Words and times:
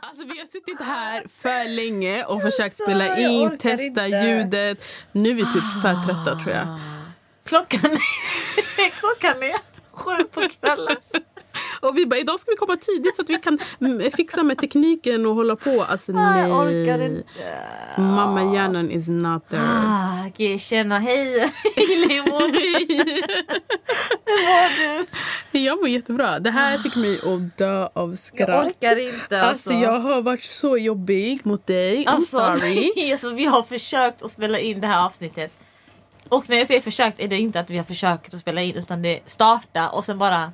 Alltså, 0.00 0.24
vi 0.24 0.38
har 0.38 0.46
suttit 0.46 0.80
här 0.80 1.26
för 1.42 1.68
länge 1.68 2.24
och 2.24 2.42
försökt 2.42 2.76
spela 2.82 3.18
in, 3.18 3.58
testa 3.58 3.84
inte. 3.84 4.06
ljudet. 4.06 4.84
Nu 5.12 5.30
är 5.30 5.34
vi 5.34 5.42
typ 5.42 5.82
för 5.82 6.06
trötta 6.06 6.42
tror 6.42 6.54
jag. 6.56 6.80
Klockan 7.44 7.90
är, 7.90 8.90
klockan 9.00 9.42
är 9.42 9.56
sju 9.92 10.24
på 10.24 10.48
kvällen. 10.48 10.96
Och 11.88 11.96
vi 11.98 12.06
bara, 12.06 12.20
idag 12.20 12.40
ska 12.40 12.50
vi 12.50 12.56
komma 12.56 12.76
tidigt 12.76 13.16
så 13.16 13.22
att 13.22 13.30
vi 13.30 13.38
kan 13.38 13.58
fixa 14.16 14.42
med 14.42 14.58
tekniken 14.58 15.26
och 15.26 15.34
hålla 15.34 15.56
på. 15.56 15.84
Alltså 15.88 16.12
nej. 16.12 16.48
Jag 16.48 16.58
orkar 16.58 17.02
inte. 17.02 17.24
Mamma 17.96 18.54
hjärnan 18.54 18.90
is 18.90 19.08
not 19.08 19.48
there. 19.48 19.62
Ah, 19.62 20.26
okay, 20.26 20.58
tjena, 20.58 20.98
hej. 20.98 21.38
Hej 21.76 21.86
Hur 21.86 22.30
mår 22.30 22.48
du? 25.52 25.58
Jag 25.58 25.78
mår 25.78 25.88
jättebra. 25.88 26.38
Det 26.38 26.50
här 26.50 26.78
fick 26.78 26.96
mig 26.96 27.14
att 27.14 27.58
dö 27.58 27.88
av 27.92 28.16
skratt. 28.16 28.48
Jag 28.48 28.66
orkar 28.66 28.98
inte. 28.98 29.40
Alltså. 29.40 29.70
alltså 29.70 29.72
jag 29.72 30.00
har 30.00 30.22
varit 30.22 30.44
så 30.44 30.78
jobbig 30.78 31.46
mot 31.46 31.66
dig. 31.66 32.04
I'm 32.04 32.08
alltså, 32.08 32.36
sorry. 32.36 33.12
alltså, 33.12 33.30
vi 33.30 33.44
har 33.44 33.62
försökt 33.62 34.22
att 34.22 34.30
spela 34.30 34.58
in 34.58 34.80
det 34.80 34.86
här 34.86 35.06
avsnittet. 35.06 35.52
Och 36.28 36.50
när 36.50 36.56
jag 36.56 36.66
säger 36.66 36.80
försökt 36.80 37.20
är 37.20 37.28
det 37.28 37.38
inte 37.38 37.60
att 37.60 37.70
vi 37.70 37.76
har 37.76 37.84
försökt 37.84 38.34
att 38.34 38.40
spela 38.40 38.62
in 38.62 38.76
utan 38.76 39.02
det 39.02 39.20
starta 39.26 39.88
och 39.88 40.04
sen 40.04 40.18
bara 40.18 40.52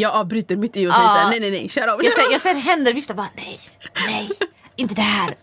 jag 0.00 0.12
avbryter 0.14 0.56
mitt 0.56 0.76
i 0.76 0.86
och 0.86 0.92
säger 0.92 1.08
såhär, 1.08 1.30
nej 1.30 1.40
nej 1.40 1.50
nej, 1.50 1.68
kör 1.68 1.88
av. 1.88 2.04
Jag 2.04 2.12
ser, 2.12 2.22
jag 2.32 2.40
ser 2.40 2.54
händer 2.54 2.94
vifta 2.94 3.14
bara 3.14 3.28
nej, 3.36 3.60
nej, 4.06 4.30
inte 4.76 4.94
där. 4.94 5.34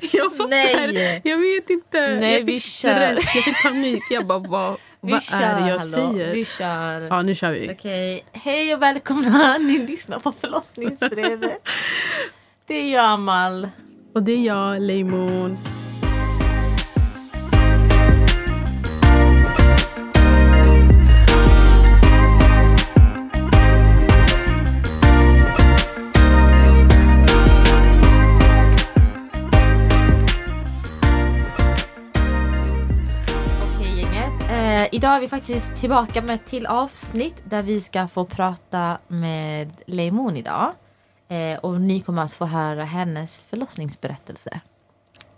jag 0.12 0.36
fattar. 0.36 0.48
Nej. 0.92 1.20
Jag 1.24 1.38
vet 1.38 1.70
inte. 1.70 2.14
Nej, 2.20 2.38
jag 2.38 2.46
fick 2.46 2.62
stress, 2.62 3.34
jag 3.34 3.44
fick 3.44 3.62
panik. 3.62 4.02
Jag 4.10 4.26
bara, 4.26 4.38
vad, 4.48 4.76
vad 5.00 5.22
kör, 5.22 5.40
är 5.40 5.60
det 5.60 5.68
jag 5.68 5.78
hallå. 5.78 6.12
säger? 6.12 6.34
Vi 6.34 6.44
kör. 6.44 7.00
Ja, 7.00 7.22
nu 7.22 7.34
kör 7.34 7.50
vi. 7.50 7.74
Okej, 7.78 8.24
hej 8.32 8.74
och 8.74 8.82
välkomna. 8.82 9.58
Ni 9.58 9.78
lyssnar 9.78 10.18
på 10.18 10.32
förlossningsbrevet. 10.32 11.58
det 12.66 12.74
är 12.74 12.92
jag, 12.94 13.04
Amal. 13.04 13.68
Och 14.14 14.22
det 14.22 14.32
är 14.32 14.42
jag, 14.42 14.82
Leimon. 14.82 15.58
Idag 34.92 35.16
är 35.16 35.20
vi 35.20 35.28
faktiskt 35.28 35.76
tillbaka 35.76 36.22
med 36.22 36.34
ett 36.34 36.46
till 36.46 36.66
avsnitt 36.66 37.42
där 37.44 37.62
vi 37.62 37.80
ska 37.80 38.08
få 38.08 38.24
prata 38.24 38.98
med 39.08 39.72
Leimon 39.86 40.36
idag. 40.36 40.72
Eh, 41.28 41.58
och 41.58 41.80
ni 41.80 42.00
kommer 42.00 42.22
att 42.22 42.32
få 42.32 42.44
höra 42.44 42.84
hennes 42.84 43.40
förlossningsberättelse. 43.40 44.60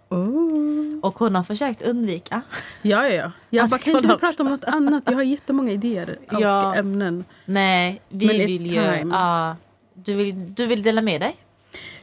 Oh. 0.09 0.99
Och 1.03 1.19
hon 1.19 1.35
har 1.35 1.43
försökt 1.43 1.83
undvika. 1.83 2.43
Ja, 2.83 3.09
ja, 3.09 3.15
ja. 3.15 3.33
Jag 3.51 3.63
alltså, 3.63 3.77
bara, 3.77 3.83
kan 3.83 3.97
inte 3.97 4.09
har... 4.09 4.19
prata 4.19 4.43
om 4.43 4.49
något 4.49 4.65
annat? 4.65 5.03
Jag 5.07 5.15
har 5.15 5.23
jättemånga 5.23 5.73
idéer 5.73 6.19
och 6.33 6.41
ja. 6.41 6.75
ämnen. 6.75 7.25
Nej, 7.45 8.03
vi 8.09 8.27
Men 8.27 8.37
vill 8.37 8.67
ju... 8.67 8.81
Uh, 8.81 9.53
du, 9.95 10.15
vill, 10.15 10.55
du 10.55 10.67
vill 10.67 10.83
dela 10.83 11.03
med 11.03 11.21
dig? 11.21 11.37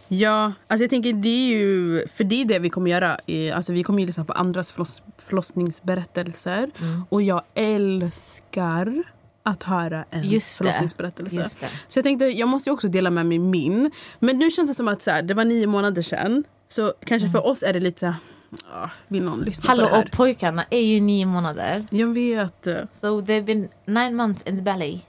Ja, 0.07 0.53
alltså 0.67 0.83
jag 0.83 0.89
tänker 0.89 1.13
det 1.13 1.29
är 1.29 1.47
ju, 1.47 2.07
för 2.07 2.23
det 2.23 2.41
är 2.41 2.45
det 2.45 2.59
vi 2.59 2.69
kommer 2.69 2.91
göra. 2.91 3.19
Alltså 3.55 3.73
vi 3.73 3.83
kommer 3.83 3.99
ju 3.99 4.05
lyssna 4.05 4.25
på 4.25 4.33
andras 4.33 4.71
förloss, 4.71 5.01
förlossningsberättelser. 5.17 6.71
Mm. 6.79 7.03
Och 7.09 7.21
jag 7.21 7.41
älskar 7.53 9.03
att 9.43 9.63
höra 9.63 10.05
en 10.09 10.23
Just 10.23 10.57
förlossningsberättelse. 10.57 11.35
Just. 11.35 11.59
Så 11.87 11.97
jag 11.99 12.03
tänkte, 12.03 12.25
jag 12.25 12.49
måste 12.49 12.71
också 12.71 12.87
dela 12.87 13.09
med 13.09 13.25
mig 13.25 13.39
min. 13.39 13.91
Men 14.19 14.39
nu 14.39 14.51
känns 14.51 14.71
det 14.71 14.75
som 14.75 14.87
att 14.87 15.01
så 15.01 15.11
här, 15.11 15.21
det 15.21 15.33
var 15.33 15.45
nio 15.45 15.67
månader 15.67 16.01
sedan. 16.01 16.43
Så 16.67 16.93
kanske 17.05 17.27
mm. 17.27 17.31
för 17.31 17.45
oss 17.45 17.63
är 17.63 17.73
det 17.73 17.79
lite 17.79 17.99
så 17.99 18.05
här, 18.05 18.15
vill 19.07 19.23
någon 19.23 19.39
lyssna 19.39 19.67
Hallå, 19.67 19.83
på 19.83 19.89
det 19.89 19.95
här? 19.95 20.05
och 20.05 20.11
pojkarna 20.11 20.65
är 20.69 20.81
ju 20.81 20.99
nio 20.99 21.25
månader. 21.25 21.85
Jag 21.89 22.07
vet. 22.07 22.67
So 23.01 23.21
they've 23.21 23.43
been 23.43 23.67
nine 23.85 24.15
months 24.15 24.43
in 24.45 24.55
the 24.55 24.61
belly 24.61 24.99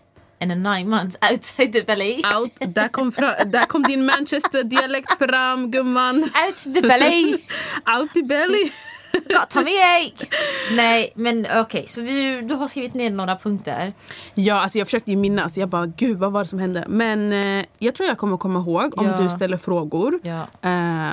and 0.41 0.53
a 0.53 0.55
nine 0.55 0.89
months 0.89 1.17
outside 1.31 1.73
the 1.73 1.83
belly. 1.83 2.23
Out, 2.37 2.53
där, 2.59 2.89
kom 2.89 3.13
där 3.47 3.67
kom 3.67 3.83
din 3.83 4.07
Manchester-dialekt 4.07 5.19
fram, 5.19 5.71
gumman. 5.71 6.23
Out 6.23 6.75
the 6.75 6.81
belly. 6.81 7.33
Out 7.97 8.13
the 8.15 8.23
belly. 8.23 8.73
Got 9.13 9.51
tummy 9.51 9.79
ache! 9.79 10.27
Nej, 10.73 11.13
men 11.15 11.41
okej, 11.41 11.61
okay, 11.61 11.87
så 11.87 12.01
vi, 12.01 12.41
du 12.41 12.55
har 12.55 12.69
skrivit 12.69 12.95
ner 12.95 13.11
några 13.11 13.37
punkter. 13.37 13.93
Ja, 14.35 14.55
alltså 14.55 14.79
jag 14.79 14.87
försökte 14.87 15.11
ju 15.11 15.17
minnas. 15.17 15.59
Jag 15.59 15.69
bara, 15.69 15.87
gud 15.87 16.19
vad 16.19 16.33
var 16.33 16.41
det 16.41 16.47
som 16.47 16.59
hände? 16.59 16.85
Men 16.89 17.33
eh, 17.33 17.65
jag 17.79 17.95
tror 17.95 18.09
jag 18.09 18.19
kommer 18.19 18.37
komma 18.37 18.61
ihåg 18.61 18.99
om 18.99 19.07
ja. 19.07 19.17
du 19.17 19.29
ställer 19.29 19.57
frågor. 19.57 20.21
Ja. 20.23 20.47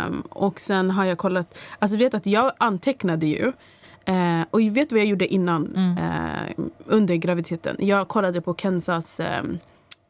Um, 0.08 0.22
och 0.22 0.60
sen 0.60 0.92
har 0.92 1.06
jag 1.06 1.18
kollat, 1.18 1.58
alltså 1.80 1.98
vet 1.98 2.14
att 2.14 2.26
jag 2.26 2.52
antecknade 2.58 3.28
ju. 3.28 3.52
Eh, 4.06 4.42
och 4.52 4.62
vet 4.62 4.90
du 4.90 4.96
vad 4.96 5.02
jag 5.02 5.10
gjorde 5.10 5.28
innan? 5.28 5.76
Mm. 5.76 5.98
Eh, 5.98 6.66
under 6.86 7.16
graviditeten. 7.16 7.76
Jag 7.80 8.08
kollade 8.08 8.42
på 8.42 8.56
Kensas 8.56 9.20
eh, 9.20 9.44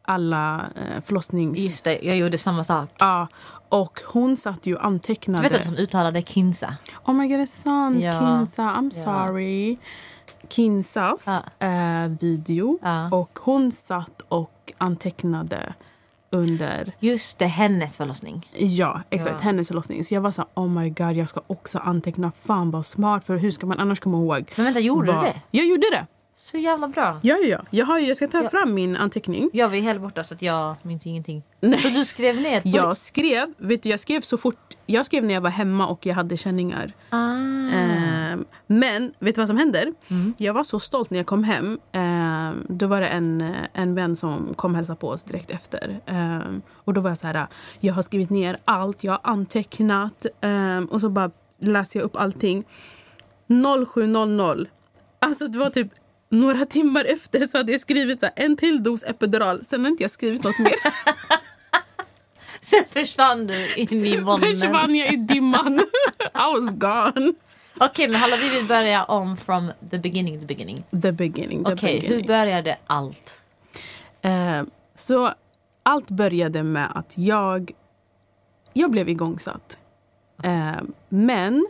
alla 0.01 0.65
eh, 0.75 1.01
förlossnings... 1.05 1.59
Just 1.59 1.83
det, 1.83 1.99
jag 2.01 2.17
gjorde 2.17 2.37
samma 2.37 2.63
sak. 2.63 2.89
Ja, 2.97 3.27
och 3.69 3.99
hon 4.07 4.37
satt 4.37 4.65
ju 4.65 4.75
och 4.75 4.85
antecknade. 4.85 5.43
Du 5.43 5.49
vet 5.49 5.59
att 5.59 5.65
hon 5.65 5.77
uttalade 5.77 6.21
Kinsa? 6.21 6.75
Oh 7.05 7.13
my 7.13 7.27
god, 7.27 7.39
det 7.39 7.43
är 7.43 7.45
sant. 7.45 8.03
Ja. 8.03 8.19
Kinsa, 8.19 8.61
I'm 8.61 8.91
ja. 8.95 9.03
sorry. 9.03 9.77
Kinsas 10.49 11.25
ja. 11.25 11.67
eh, 11.67 12.07
video. 12.19 12.79
Och 13.11 13.39
hon 13.41 13.71
satt 13.71 14.21
och 14.27 14.73
antecknade 14.77 15.73
under... 16.35 16.91
Just 16.99 17.39
det, 17.39 17.45
hennes 17.45 17.97
förlossning. 17.97 18.49
Ja, 18.57 19.01
exakt. 19.09 19.35
Ja. 19.39 19.43
Hennes 19.43 19.67
förlossning. 19.67 20.03
Så 20.03 20.13
jag 20.13 20.21
var 20.21 20.31
så 20.31 20.41
här, 20.41 20.63
oh 20.63 20.69
my 20.69 20.89
god, 20.89 21.13
jag 21.13 21.29
ska 21.29 21.41
också 21.47 21.77
anteckna. 21.77 22.31
Fan 22.43 22.71
vad 22.71 22.85
smart, 22.85 23.25
för 23.25 23.37
hur 23.37 23.51
ska 23.51 23.67
man 23.67 23.79
annars 23.79 23.99
komma 23.99 24.17
ihåg? 24.17 24.51
Men 24.55 24.65
vänta, 24.65 24.79
gjorde 24.79 25.11
vad... 25.11 25.23
du 25.23 25.27
det? 25.27 25.35
Jag 25.51 25.65
gjorde 25.65 25.87
det. 25.91 26.05
Så 26.45 26.57
jävla 26.57 26.87
bra. 26.87 27.19
Ja, 27.23 27.37
ja, 27.37 27.47
ja. 27.47 27.65
Jag, 27.69 27.85
har, 27.85 27.99
jag 27.99 28.17
ska 28.17 28.27
ta 28.27 28.41
jag, 28.41 28.51
fram 28.51 28.73
min 28.73 28.95
anteckning. 28.95 29.49
Jag 29.53 29.69
var 29.69 29.75
helt 29.75 30.01
borta 30.01 30.23
så 30.23 30.33
att 30.33 30.41
jag 30.41 30.75
minns 30.81 31.05
ingenting. 31.05 31.43
Nej. 31.59 31.79
Så 31.79 31.89
du 31.89 32.05
skrev 32.05 32.35
ner? 32.41 32.61
Jag 32.65 32.97
skrev, 32.97 33.53
vet 33.57 33.83
du, 33.83 33.89
jag 33.89 33.99
skrev 33.99 34.21
så 34.21 34.37
fort. 34.37 34.73
Jag 34.85 35.05
skrev 35.05 35.23
när 35.23 35.33
jag 35.33 35.41
var 35.41 35.49
hemma 35.49 35.87
och 35.87 36.05
jag 36.05 36.15
hade 36.15 36.37
känningar. 36.37 36.93
Ah. 37.09 37.17
Eh, 37.75 38.37
men 38.67 39.13
vet 39.19 39.35
du 39.35 39.41
vad 39.41 39.47
som 39.47 39.57
händer? 39.57 39.93
Mm. 40.07 40.33
Jag 40.37 40.53
var 40.53 40.63
så 40.63 40.79
stolt 40.79 41.09
när 41.09 41.17
jag 41.17 41.25
kom 41.25 41.43
hem. 41.43 41.79
Eh, 41.91 42.61
då 42.69 42.87
var 42.87 43.01
det 43.01 43.07
en, 43.07 43.53
en 43.73 43.95
vän 43.95 44.15
som 44.15 44.53
kom 44.55 44.71
och 44.71 44.77
hälsade 44.77 44.99
på 44.99 45.09
oss 45.09 45.23
direkt 45.23 45.51
efter. 45.51 45.99
Eh, 46.05 46.57
och 46.73 46.93
då 46.93 47.01
var 47.01 47.09
jag 47.09 47.17
så 47.17 47.27
här, 47.27 47.47
jag 47.79 47.93
har 47.93 48.01
skrivit 48.01 48.29
ner 48.29 48.57
allt, 48.65 49.03
jag 49.03 49.11
har 49.11 49.21
antecknat. 49.23 50.25
Ehm, 50.41 50.85
och 50.85 51.01
så 51.01 51.09
bara 51.09 51.31
läser 51.59 51.99
jag 51.99 52.05
upp 52.05 52.15
allting. 52.15 52.63
07.00. 53.47 54.67
Alltså 55.19 55.47
det 55.47 55.59
var 55.59 55.69
typ 55.69 55.87
några 56.35 56.65
timmar 56.65 57.05
efter 57.05 57.47
så 57.47 57.57
hade 57.57 57.71
jag 57.71 57.81
skrivit 57.81 58.19
så 58.19 58.25
här, 58.25 58.33
en 58.35 58.57
till 58.57 58.83
dos 58.83 59.03
epidural. 59.03 59.65
Sen 59.65 59.81
har 59.81 59.91
inte 59.91 60.03
jag 60.03 60.11
skrivit 60.11 60.43
något 60.43 60.59
mer. 60.59 60.75
Sen 62.61 62.83
försvann 62.89 63.47
du 63.47 63.75
in 63.75 63.87
i 64.05 64.21
molnen. 64.21 64.55
Sen 64.55 64.61
försvann 64.61 64.95
jag 64.95 65.13
i 65.13 65.17
dimman. 65.17 65.79
I 66.19 66.59
was 66.59 66.71
gone. 66.71 67.33
Okej, 67.77 67.89
okay, 67.89 68.07
men 68.07 68.21
hallå, 68.21 68.35
vi 68.41 68.49
vill 68.49 68.65
börja 68.65 69.03
om 69.03 69.37
from 69.37 69.71
the 69.91 69.97
beginning, 69.97 70.39
the 70.39 70.45
beginning. 70.45 70.83
The 71.01 71.11
beginning, 71.11 71.63
the 71.63 71.73
okay, 71.73 71.93
beginning. 71.93 72.17
hur 72.17 72.27
började 72.27 72.77
allt? 72.87 73.39
Uh, 74.25 74.63
så 74.95 75.33
allt 75.83 76.09
började 76.09 76.63
med 76.63 76.91
att 76.95 77.17
jag, 77.17 77.71
jag 78.73 78.91
blev 78.91 79.09
igångsatt. 79.09 79.77
Uh, 80.45 80.81
men 81.09 81.67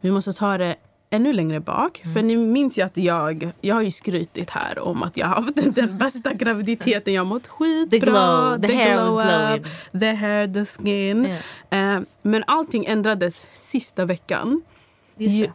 vi 0.00 0.10
måste 0.10 0.32
ta 0.32 0.58
det 0.58 0.76
ännu 1.10 1.32
längre 1.32 1.60
bak. 1.60 2.00
Mm. 2.04 2.14
För 2.14 2.22
ni 2.22 2.36
minns 2.36 2.78
ju 2.78 2.82
att 2.82 2.96
jag, 2.96 3.50
jag 3.60 3.74
har 3.74 3.82
ju 3.82 3.90
skrytit 3.90 4.50
här 4.50 4.78
om 4.78 5.02
att 5.02 5.16
jag 5.16 5.26
har 5.26 5.34
haft 5.34 5.56
den 5.74 5.98
bästa 5.98 6.32
graviditeten. 6.32 7.14
Jag 7.14 7.20
har 7.20 7.28
mått 7.28 7.46
skitbra. 7.46 7.98
The 8.00 8.06
glow, 8.06 8.60
the, 8.60 8.68
the 8.68 8.74
hair 8.74 8.94
glow 8.94 9.14
was 9.14 9.24
glowing. 9.24 9.60
Up, 9.60 10.00
the 10.00 10.12
hair, 10.12 10.54
the 10.54 10.64
skin. 10.64 11.26
Yeah. 11.70 11.98
Uh, 11.98 12.04
men 12.22 12.44
allting 12.46 12.84
ändrades 12.84 13.46
sista 13.52 14.04
veckan. 14.04 14.62
Jag, 15.16 15.52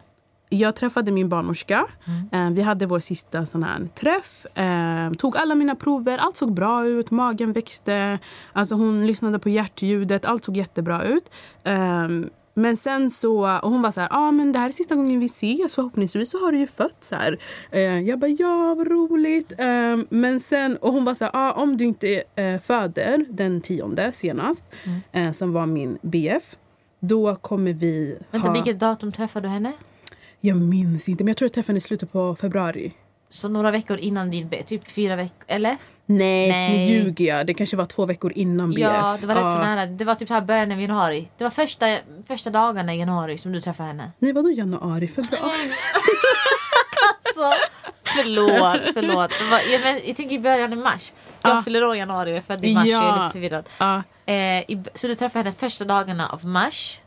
jag 0.48 0.76
träffade 0.76 1.12
min 1.12 1.28
barnmorska. 1.28 1.86
Mm. 2.04 2.48
Uh, 2.48 2.54
vi 2.56 2.62
hade 2.62 2.86
vår 2.86 3.00
sista 3.00 3.46
sån 3.46 3.62
här 3.62 3.88
träff. 3.94 4.46
Uh, 4.58 5.16
tog 5.16 5.36
alla 5.36 5.54
mina 5.54 5.74
prover. 5.74 6.18
Allt 6.18 6.36
såg 6.36 6.52
bra 6.52 6.86
ut. 6.86 7.10
Magen 7.10 7.52
växte. 7.52 8.18
Alltså 8.52 8.74
hon 8.74 9.06
lyssnade 9.06 9.38
på 9.38 9.48
hjärtljudet. 9.48 10.24
Allt 10.24 10.44
såg 10.44 10.56
jättebra 10.56 11.02
ut. 11.02 11.30
Men 12.54 12.76
sen 12.76 13.10
så, 13.10 13.58
och 13.58 13.70
hon 13.70 13.82
var 13.82 13.90
så 13.90 14.00
här, 14.00 14.08
ah, 14.10 14.30
men 14.30 14.52
det 14.52 14.58
här 14.58 14.68
är 14.68 14.72
sista 14.72 14.94
gången 14.94 15.20
vi 15.20 15.26
ses, 15.26 15.74
förhoppningsvis 15.74 16.30
så 16.30 16.38
har 16.38 16.52
du 16.52 16.58
ju 16.58 16.66
fött. 16.66 16.96
Så 17.00 17.16
här. 17.16 17.38
Eh, 17.70 17.80
jag 17.80 18.18
bara, 18.18 18.30
ja 18.30 18.74
vad 18.74 18.86
roligt. 18.86 19.52
Eh, 19.58 19.98
men 20.08 20.40
sen, 20.40 20.76
och 20.76 20.92
hon 20.92 21.04
var 21.04 21.14
så 21.14 21.24
här, 21.24 21.30
ah, 21.34 21.52
om 21.52 21.76
du 21.76 21.84
inte 21.84 22.22
eh, 22.36 22.60
föder 22.60 23.24
den 23.30 23.60
tionde 23.60 24.12
senast, 24.12 24.64
mm. 24.84 25.00
Eh, 25.12 25.32
som 25.32 25.52
var 25.52 25.66
min 25.66 25.98
BF, 26.02 26.56
då 27.00 27.34
kommer 27.34 27.72
vi 27.72 28.18
Vänta, 28.30 28.48
ha... 28.48 28.54
vilket 28.54 28.78
datum 28.78 29.12
träffade 29.12 29.48
du 29.48 29.50
henne? 29.52 29.72
Jag 30.40 30.56
minns 30.56 31.08
inte, 31.08 31.24
men 31.24 31.28
jag 31.28 31.36
tror 31.36 31.46
jag 31.46 31.52
träffade 31.52 31.72
henne 31.72 31.78
i 31.78 31.80
slutet 31.80 32.12
på 32.12 32.36
februari. 32.36 32.92
så 33.28 33.48
några 33.48 33.70
veckor 33.70 33.98
innan 33.98 34.30
din 34.30 34.48
BF, 34.48 34.66
typ 34.66 34.88
fyra 34.88 35.16
veckor, 35.16 35.44
eller? 35.46 35.76
Nej, 36.06 36.48
Nej. 36.48 36.78
nu 36.78 36.84
ljuger 36.94 37.24
jag. 37.24 37.46
Det 37.46 37.54
kanske 37.54 37.76
var 37.76 37.86
två 37.86 38.06
veckor 38.06 38.32
innan 38.32 38.70
BF. 38.74 38.80
Ja, 38.82 39.18
det 39.20 39.26
var 39.26 39.34
rätt 39.34 39.52
så 39.52 39.58
Ja. 39.58 39.64
nära. 39.64 39.86
Det 39.86 40.04
var 40.04 40.14
typ 40.14 40.28
så 40.28 40.34
här 40.34 40.40
början 40.40 40.72
av 40.72 40.80
januari. 40.80 41.28
Det 41.38 41.44
var 41.44 41.50
första, 41.50 41.98
första 42.28 42.50
dagarna 42.50 42.94
i 42.94 42.98
januari 42.98 43.38
som 43.38 43.52
du 43.52 43.60
träffade 43.60 43.86
henne. 43.88 44.12
Nej, 44.18 44.32
vadå 44.32 44.50
januari? 44.50 45.08
Februari? 45.08 45.52
Alltså, 47.24 47.54
förlåt, 48.04 48.80
förlåt. 48.94 49.30
Jag, 49.70 49.80
men, 49.80 50.00
jag 50.06 50.16
tänker 50.16 50.32
i 50.34 50.38
början 50.38 50.72
av 50.72 50.78
mars. 50.78 51.12
Jag 51.42 51.56
Ja. 51.56 51.62
fyller 51.62 51.84
år 51.84 51.94
i 51.94 51.98
januari 51.98 52.32
och 52.32 52.36
är 52.36 52.40
född 52.40 52.64
i 52.64 52.74
mars. 52.74 52.86
Jag 52.86 53.04
är 53.04 53.08
Ja. 53.08 53.22
lite 53.22 53.32
förvirrad. 53.32 53.64
Ja. 53.78 54.02
Eh, 54.26 54.34
i, 54.60 54.82
så 54.94 55.06
du 55.06 55.14
träffade 55.14 55.44
henne 55.44 55.54
första 55.58 55.84
dagarna 55.84 56.28
av 56.28 56.44
mars. 56.44 57.00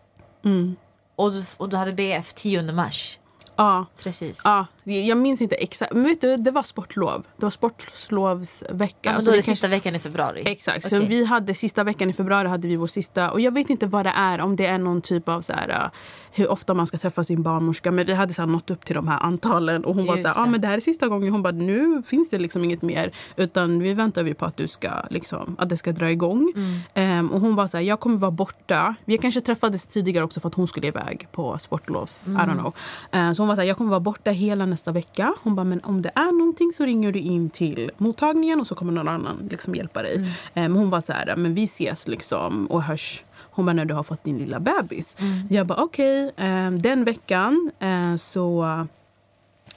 Mm. 0.46 0.76
Och 1.16 1.32
du, 1.32 1.44
och 1.58 1.70
du 1.70 1.78
hade 1.78 1.92
BF 1.94 2.34
10 2.34 2.62
mars. 2.72 3.20
Ja. 3.56 3.86
Precis. 4.04 4.42
Ja, 4.44 4.66
jag 4.86 5.18
minns 5.18 5.42
inte 5.42 5.56
exakt. 5.56 5.94
Men 5.94 6.04
vet 6.04 6.22
du, 6.22 6.36
det 6.36 6.52
var 6.52 6.64
sportlov. 6.64 7.26
Det 7.38 7.46
var 7.46 7.50
sportlovsvecka. 7.50 8.98
Ja, 9.02 9.12
men 9.12 9.22
Så 9.22 9.26
då 9.26 9.32
är 9.32 9.38
det 9.38 9.42
kanske- 9.42 9.52
sista 9.52 9.68
veckan 9.68 9.96
i 9.96 10.00
februari. 10.00 10.44
Exakt. 10.46 10.90
Så 10.90 10.98
Okej. 10.98 11.10
vi 11.10 11.26
hade 11.26 11.54
sista 11.54 11.84
veckan 11.84 12.10
i 12.10 12.14
februari 12.14 12.48
hade 12.48 12.68
vi 12.68 12.76
vår 12.76 12.88
sista. 12.88 13.32
Och 13.32 13.42
jag 13.42 13.52
vet 13.52 13.70
inte 13.70 13.88
vad 13.88 14.06
det 14.06 14.14
är. 14.16 14.42
Om 14.42 14.56
det 14.56 14.66
är 14.66 14.78
någon 14.78 15.02
typ 15.02 15.30
av 15.30 15.42
så 15.42 15.54
här, 15.54 15.70
uh, 15.70 15.90
hur 16.32 16.52
ofta 16.52 16.74
man 16.74 16.88
ska 16.88 16.98
träffa 16.98 17.24
sin 17.24 17.44
barnmorska. 17.44 17.92
Men 17.92 18.06
vi 18.06 18.14
hade 18.14 18.34
så 18.34 18.42
här, 18.42 18.48
nått 18.48 18.70
upp 18.70 18.86
till 18.86 18.96
de 18.96 19.08
här 19.08 19.20
antalen. 19.24 19.86
Och 19.86 19.96
hon 19.96 20.06
var 20.06 20.16
Just 20.16 20.28
så 20.28 20.34
här, 20.34 20.44
ah, 20.44 20.50
men 20.50 20.62
det 20.62 20.68
här 20.68 20.76
är 20.76 20.80
sista 20.80 21.08
gången. 21.08 21.32
Hon 21.32 21.44
bara, 21.44 21.54
nu 21.54 22.04
finns 22.06 22.30
det 22.30 22.38
liksom 22.38 22.64
inget 22.64 22.82
mer. 22.82 23.12
Utan 23.36 23.80
vi 23.80 23.94
väntar 23.94 24.24
vi 24.24 24.34
på 24.34 24.46
att 24.46 24.58
du 24.58 24.68
ska, 24.68 24.90
liksom, 25.10 25.56
att 25.60 25.70
det 25.70 25.78
ska 25.78 25.92
dra 25.92 26.12
igång. 26.12 26.54
Mm. 26.56 26.80
Ehm, 26.94 27.32
och 27.32 27.42
hon 27.42 27.56
var 27.56 27.68
så 27.68 27.78
här, 27.78 27.84
jag 27.84 28.00
kommer 28.00 28.18
vara 28.18 28.32
borta. 28.32 28.96
Vi 29.06 29.18
kanske 29.18 29.42
träffades 29.42 29.88
tidigare 29.88 30.26
också 30.26 30.40
för 30.40 30.48
att 30.48 30.56
hon 30.56 30.68
skulle 30.68 30.88
iväg 30.88 31.28
på 31.32 31.58
sportlovs. 31.58 32.24
I 32.28 32.30
don't 32.30 32.54
know. 32.60 32.74
Eh, 33.12 33.32
så 33.32 33.42
hon 33.42 33.48
var 33.48 33.56
så 33.56 33.62
här, 33.62 33.68
jag 33.68 33.78
kommer 33.78 33.90
vara 33.90 34.00
borta 34.00 34.32
hela 34.32 34.66
nästa 34.75 34.92
vecka. 34.92 35.33
Hon 35.44 35.56
bara, 35.56 35.63
men 35.63 35.83
om 35.83 36.01
det 36.01 36.12
är 36.16 36.31
någonting 36.31 36.72
så 36.72 36.86
ringer 36.86 37.12
du 37.12 37.19
in 37.19 37.50
till 37.50 37.92
mottagningen 37.98 38.60
och 38.60 38.68
så 38.68 38.75
kommer 38.75 38.94
någon 38.94 39.07
annan 39.07 39.48
liksom 39.50 39.75
hjälpa 39.75 40.01
dig. 40.01 40.16
Eh, 40.54 40.62
men 40.62 40.75
hon 40.75 40.89
var 40.89 41.01
så 41.01 41.13
här, 41.13 41.36
men 41.36 41.56
vi 41.56 41.63
ses 41.63 42.07
liksom 42.07 42.66
och 42.66 42.83
hörs. 42.83 43.24
Hon 43.38 43.66
bara, 43.66 43.74
när 43.74 43.86
du 43.86 43.94
har 43.94 44.04
fått 44.04 44.24
din 44.24 44.38
lilla 44.38 44.60
bebis. 44.60 45.18
Jag 45.50 45.68
bara, 45.68 45.83
okej. 45.83 46.31
Eh, 46.38 46.72
den 46.72 47.04
veckan 47.04 47.72
eh, 47.80 48.16
så 48.16 48.86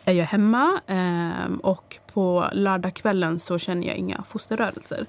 är 0.05 0.13
jag 0.13 0.27
hemma 0.27 0.81
eh, 0.87 1.57
och 1.63 1.99
på 2.13 2.49
lördagskvällen 2.53 3.39
så 3.39 3.59
känner 3.59 3.87
jag 3.87 3.97
inga 3.97 4.23
fosterrörelser. 4.23 5.07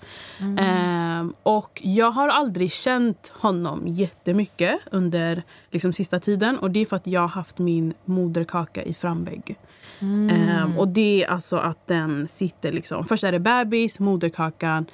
Eh, 0.60 1.28
och 1.44 1.82
jag 1.84 2.12
har 2.12 2.28
aldrig 2.30 2.72
känt 2.72 3.32
honom 3.36 3.88
jättemycket 3.88 4.80
under 4.92 5.44
liksom, 5.72 5.94
sista 5.94 6.20
tiden. 6.20 6.60
Och 6.60 6.72
det 6.72 6.80
är 6.80 6.86
för 6.86 6.96
att 6.96 7.08
jag 7.08 7.22
har 7.22 7.28
haft 7.28 7.58
min 7.58 7.94
moderkaka 8.06 8.84
i 8.84 8.94
framvägg. 8.94 9.58
Eh, 10.32 10.78
och 10.78 10.88
det 10.88 11.24
är 11.24 11.28
alltså 11.28 11.58
att 11.58 11.88
den 11.88 12.28
sitter 12.28 12.72
liksom... 12.72 13.06
Först 13.06 13.24
är 13.24 13.32
det 13.32 13.40
bebis, 13.40 14.00
moderkakan 14.00 14.86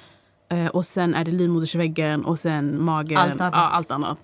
eh, 0.48 0.66
och 0.66 0.84
sen 0.84 1.14
är 1.14 1.24
det 1.24 1.30
livmodersväggen 1.30 2.24
och 2.24 2.38
sen 2.38 2.82
magen. 2.82 3.18
Allt 3.18 3.40
annat. 3.40 3.54
Ja, 3.54 3.60
allt 3.68 3.90
annat. 3.90 4.18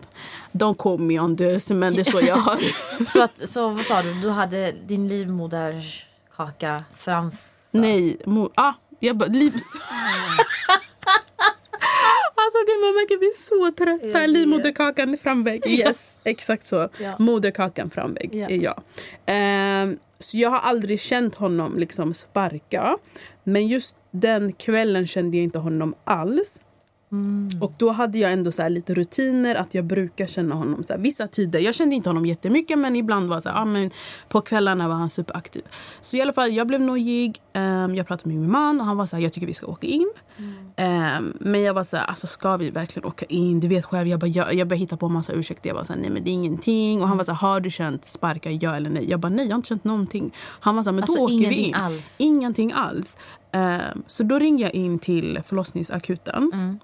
Don't 0.52 0.74
quote 0.78 1.02
me 1.02 1.20
on 1.20 1.36
this, 1.36 1.70
men 1.70 1.94
det 1.94 2.00
är 2.00 2.10
så 2.10 2.20
jag 2.20 2.36
har... 2.36 2.58
Så, 3.06 3.22
att, 3.22 3.50
så 3.50 3.68
vad 3.68 3.84
sa 3.84 4.02
du? 4.02 4.14
Du 4.14 4.30
hade 4.30 4.72
din 4.86 5.08
livmoderkaka 5.08 6.84
framför... 6.96 7.38
Nej, 7.70 8.16
mo- 8.24 8.50
ah, 8.54 8.72
jag 9.00 9.16
bara 9.16 9.28
livs... 9.28 9.62
alltså 12.36 12.58
gud, 12.66 12.94
man 12.96 13.06
kan 13.08 13.18
bli 13.18 13.32
så 13.36 13.72
trött 13.84 14.00
Jag 14.02 14.12
här. 14.12 14.20
vet. 14.20 14.30
Livmoderkakan 14.30 15.16
framvägg. 15.22 15.66
Yes, 15.66 16.12
exakt 16.24 16.66
så. 16.66 16.88
Ja. 17.00 17.14
Moderkakan 17.18 17.90
framvägg 17.90 18.34
Ja. 18.34 18.48
är 18.48 18.56
jag. 18.62 18.82
Ehm, 19.26 19.98
så 20.22 20.38
jag 20.38 20.50
har 20.50 20.58
aldrig 20.58 21.00
känt 21.00 21.34
honom 21.34 21.78
liksom 21.78 22.14
sparka. 22.14 22.98
Men 23.44 23.68
just 23.68 23.96
den 24.10 24.52
kvällen 24.52 25.06
kände 25.06 25.36
jag 25.36 25.44
inte 25.44 25.58
honom 25.58 25.94
alls. 26.04 26.60
Och 27.60 27.72
då 27.78 27.90
hade 27.90 28.18
jag 28.18 28.32
ändå 28.32 28.52
så 28.52 28.68
lite 28.68 28.94
rutiner 28.94 29.54
att 29.54 29.74
jag 29.74 29.84
brukar 29.84 30.26
känna 30.26 30.54
honom 30.54 30.84
så 30.84 30.92
här, 30.92 31.00
vissa 31.00 31.26
tider. 31.26 31.60
Jag 31.60 31.74
kände 31.74 31.94
inte 31.94 32.08
honom 32.08 32.26
jättemycket 32.26 32.78
men 32.78 32.96
ibland 32.96 33.28
var 33.28 33.40
så 33.40 33.48
här, 33.48 33.56
ah, 33.56 33.64
men 33.64 33.90
på 34.28 34.40
kvällarna 34.40 34.88
var 34.88 34.94
han 34.94 35.10
superaktiv. 35.10 35.62
Så 36.00 36.16
i 36.16 36.20
alla 36.22 36.32
fall, 36.32 36.52
jag 36.52 36.66
blev 36.66 36.80
nojig. 36.80 37.38
Ehm, 37.52 37.94
jag 37.94 38.06
pratade 38.06 38.28
med 38.28 38.38
min 38.40 38.50
man 38.50 38.80
och 38.80 38.86
han 38.86 38.96
var 38.96 39.06
så 39.06 39.16
här, 39.16 39.22
jag 39.22 39.32
tycker 39.32 39.46
vi 39.46 39.54
ska 39.54 39.66
åka 39.66 39.86
in. 39.86 40.10
Ehm, 40.76 41.32
men 41.40 41.60
jag 41.62 41.74
var 41.74 41.84
så 41.84 41.96
här, 41.96 42.04
alltså 42.04 42.26
ska 42.26 42.56
vi 42.56 42.70
verkligen 42.70 43.08
åka 43.08 43.26
in? 43.26 43.60
Du 43.60 43.68
vet 43.68 43.84
själv, 43.84 44.08
jag, 44.08 44.20
bara, 44.20 44.26
jag, 44.26 44.54
jag 44.54 44.68
började 44.68 44.80
hitta 44.80 44.96
på 44.96 45.06
en 45.06 45.12
massa 45.12 45.32
ursäkter. 45.32 45.68
Jag 45.70 45.74
var 45.74 45.84
så 45.84 45.92
här, 45.92 46.00
nej 46.00 46.10
men 46.10 46.24
det 46.24 46.30
är 46.30 46.32
ingenting. 46.32 47.02
Och 47.02 47.08
han 47.08 47.16
var 47.16 47.24
så 47.24 47.32
här, 47.32 47.38
har 47.48 47.60
du 47.60 47.70
känt 47.70 48.04
sparkar, 48.04 48.58
ja 48.64 48.76
eller 48.76 48.90
nej? 48.90 49.10
Jag 49.10 49.20
bara, 49.20 49.28
nej 49.28 49.44
jag 49.46 49.52
har 49.52 49.56
inte 49.56 49.68
känt 49.68 49.84
någonting. 49.84 50.34
Han 50.60 50.76
var 50.76 50.82
så 50.82 50.90
här, 50.90 50.94
men 50.94 51.02
Alltså 51.02 51.18
då 51.18 51.24
åker 51.24 51.48
vi 51.48 51.54
in. 51.54 51.74
alls? 51.74 52.16
Ingenting 52.20 52.72
alls. 52.72 53.16
Ehm, 53.52 54.02
så 54.06 54.22
då 54.22 54.38
ringde 54.38 54.62
jag 54.62 54.74
in 54.74 54.98
till 54.98 55.40
förlossningsakuten. 55.44 56.50
Mm. 56.54 56.78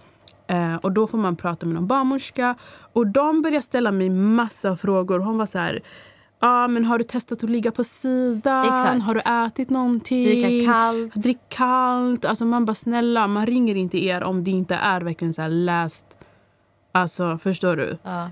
Eh, 0.49 0.77
och 0.77 0.93
då 0.93 1.07
får 1.07 1.19
man 1.19 1.37
prata 1.37 1.67
med 1.67 1.75
någon 1.75 1.87
barnmorska. 1.87 2.55
Och 2.93 3.07
de 3.07 3.43
började 3.43 3.63
ställa 3.63 3.91
mig 3.91 4.11
massa 4.11 4.77
frågor. 4.77 5.19
Hon 5.19 5.39
var 5.39 5.47
så 5.47 5.59
här... 5.59 5.83
Ah, 6.41 6.69
men 6.69 6.85
har 6.85 6.99
du 6.99 7.05
testat 7.05 7.45
att 7.45 7.51
ligga 7.51 7.71
på 7.71 7.85
sidan? 7.85 8.65
Exakt. 8.65 9.03
Har 9.03 9.15
du 9.15 9.47
ätit 9.47 9.71
någonting? 9.71 10.25
Dricka 10.25 10.73
kallt. 10.73 11.15
Drick 11.15 11.39
kallt. 11.49 12.25
Alltså 12.25 12.45
man 12.45 12.65
bara 12.65 12.75
snälla, 12.75 13.27
man 13.27 13.47
ringer 13.47 13.75
inte 13.75 14.05
er 14.05 14.25
om 14.25 14.45
det 14.45 14.51
inte 14.51 14.75
är 14.75 15.01
verkligen 15.01 15.35
så 15.35 15.49
läst. 15.49 16.08
Alltså 16.93 17.39
förstår 17.39 17.77
du? 17.77 17.99
Ja, 18.03 18.31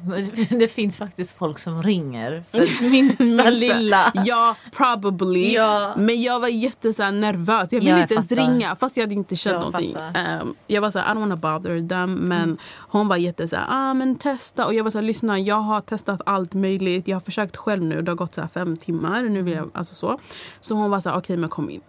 det 0.50 0.68
finns 0.68 0.98
faktiskt 0.98 1.38
folk 1.38 1.58
som 1.58 1.82
ringer 1.82 2.44
för 2.50 2.90
minsta 2.90 3.50
lilla. 3.50 4.12
Ja, 4.24 4.56
probably. 4.76 5.52
Ja. 5.54 5.94
Men 5.96 6.22
jag 6.22 6.40
var 6.40 6.48
jätte 6.48 6.92
så 6.92 7.02
här, 7.02 7.12
nervös. 7.12 7.72
Jag 7.72 7.80
ville 7.80 7.90
Ja, 7.90 7.96
jag 7.96 8.04
inte 8.04 8.14
ens 8.14 8.28
fattar. 8.28 8.42
ringa 8.48 8.76
fast 8.76 8.96
jag 8.96 9.04
hade 9.04 9.14
inte 9.14 9.36
känt 9.36 9.52
Jag 9.54 9.60
någonting. 9.60 9.96
Um, 10.42 10.54
jag 10.66 10.80
var 10.82 10.90
så 10.90 10.98
här, 10.98 11.12
I 11.12 11.14
don't 11.16 11.20
wanna 11.20 11.36
bother 11.36 11.88
them. 11.88 12.14
Men 12.14 12.42
Mm. 12.42 12.58
hon 12.78 13.08
var 13.08 13.16
jätte 13.16 13.48
så 13.48 13.56
här, 13.56 13.66
ah, 13.68 13.94
men 13.94 14.16
testa. 14.18 14.66
Och 14.66 14.74
jag 14.74 14.84
var 14.84 14.90
så 14.90 14.98
här, 14.98 15.02
lyssna, 15.02 15.38
jag 15.38 15.56
har 15.60 15.80
testat 15.80 16.20
allt 16.26 16.54
möjligt. 16.54 17.08
Jag 17.08 17.16
har 17.16 17.20
försökt 17.20 17.56
själv 17.56 17.82
nu. 17.82 18.02
Det 18.02 18.10
har 18.10 18.16
gått 18.16 18.34
så 18.34 18.40
här 18.40 18.48
fem 18.48 18.76
timmar. 18.76 19.22
Nu 19.22 19.42
vill 19.42 19.54
jag, 19.54 19.70
alltså 19.74 19.94
så. 19.94 20.18
så 20.60 20.74
hon 20.74 20.90
var 20.90 21.00
så 21.00 21.10
här, 21.10 21.16
okej 21.18 21.36
men 21.36 21.48
kom 21.50 21.70
in. 21.70 21.80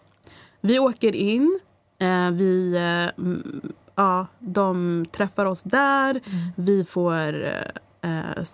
Vi 0.62 0.80
åker 0.80 1.16
in. 1.16 1.60
Eh, 2.00 2.32
vi, 2.32 2.78
mm, 3.18 3.62
ja, 3.98 4.28
de 4.40 5.06
träffar 5.12 5.46
oss 5.46 5.64
där. 5.64 6.22
Vi 6.56 6.86
får... 6.86 7.46
eh, 7.46 7.52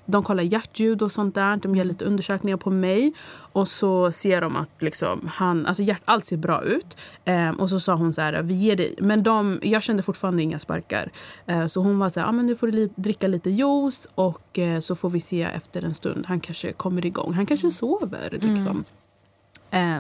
de 0.06 0.24
kollar 0.24 0.44
hjärtljud 0.44 1.02
och 1.02 1.12
sånt 1.12 1.36
där. 1.36 1.58
De 1.58 1.76
gör 1.76 1.84
lite 1.86 2.06
undersökningar 2.06 2.58
på 2.58 2.70
mig. 2.70 3.14
Och 3.34 3.68
så 3.68 4.12
ser 4.12 4.42
de 4.42 4.56
att 4.58 4.70
liksom, 4.82 5.30
han, 5.34 5.66
alltså 5.66 5.84
hjärt, 5.84 6.02
allt 6.06 6.26
ser 6.26 6.38
bra 6.38 6.64
ut. 6.64 6.98
Eh, 7.26 7.50
och 7.50 7.70
så 7.70 7.80
sa 7.80 7.94
hon 7.96 8.14
så 8.14 8.22
här, 8.22 8.42
vi 8.42 8.54
ger 8.54 8.76
dig. 8.76 8.96
Men 9.00 9.24
de, 9.24 9.60
jag 9.64 9.84
kände 9.84 10.04
fortfarande 10.04 10.42
inga 10.44 10.60
sparkar. 10.60 11.12
Eh, 11.46 11.66
så 11.66 11.82
hon 11.82 12.00
var 12.00 12.10
så 12.10 12.20
här, 12.20 12.28
ah, 12.28 12.32
men 12.32 12.46
nu 12.46 12.56
får 12.56 12.68
du 12.68 12.74
li- 12.74 12.90
dricka 12.96 13.28
lite 13.28 13.50
juice 13.50 14.08
och 14.16 14.60
eh, 14.60 14.80
så 14.80 14.96
får 14.96 15.10
vi 15.10 15.20
se 15.20 15.42
efter 15.44 15.84
en 15.84 15.94
stund. 15.94 16.26
Han 16.28 16.40
kanske 16.40 16.72
kommer 16.74 17.06
igång. 17.06 17.34
Han 17.34 17.46
kanske 17.46 17.72
sover. 17.72 18.30
Liksom. 18.32 18.78
Eh, 18.78 18.84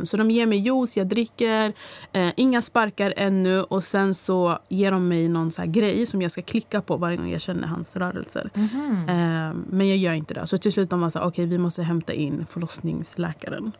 Så 0.05 0.17
de 0.17 0.31
ger 0.31 0.45
mig 0.45 0.57
juice, 0.59 0.97
jag 0.97 1.07
dricker. 1.07 1.73
Eh, 2.11 2.29
inga 2.35 2.61
sparkar 2.61 3.13
ännu. 3.17 3.61
Och 3.63 3.83
sen 3.83 4.13
så 4.13 4.59
ger 4.69 4.91
de 4.91 5.07
mig 5.07 5.27
någon 5.29 5.51
så 5.51 5.61
grej 5.65 6.05
som 6.05 6.21
jag 6.21 6.31
ska 6.31 6.41
klicka 6.41 6.81
på 6.81 6.97
varje 6.97 7.17
gång 7.17 7.29
jag 7.31 7.41
känner 7.41 7.67
hans 7.67 7.95
rörelser. 7.95 8.49
Eh, 8.55 9.55
men 9.69 9.87
jag 9.89 9.97
gör 9.97 10.13
inte 10.13 10.33
det. 10.33 10.47
Så 10.47 10.57
till 10.57 10.73
slut 10.73 10.89
de 10.89 11.01
var 11.01 11.09
så 11.09 11.19
okej 11.21 11.45
vi 11.45 11.57
måste 11.57 11.83
hämta 11.83 12.13
in 12.13 12.45
förlossningsläkaren. 12.49 13.71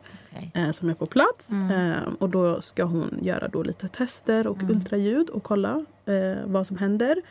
Eh, 0.54 0.72
som 0.72 0.90
är 0.90 0.94
på 0.94 1.06
plats. 1.06 1.50
Eh, 1.52 2.14
och 2.20 2.30
då 2.30 2.62
ska 2.62 2.84
hon 2.84 3.20
göra 3.22 3.48
då 3.48 3.64
lite 3.64 3.88
tester 3.88 4.48
och 4.48 4.64
ultraljud 4.64 5.30
och 5.30 5.44
kolla 5.44 5.86
eh, 6.06 6.46
vad 6.46 6.68
som 6.68 6.78
händer. 6.78 7.22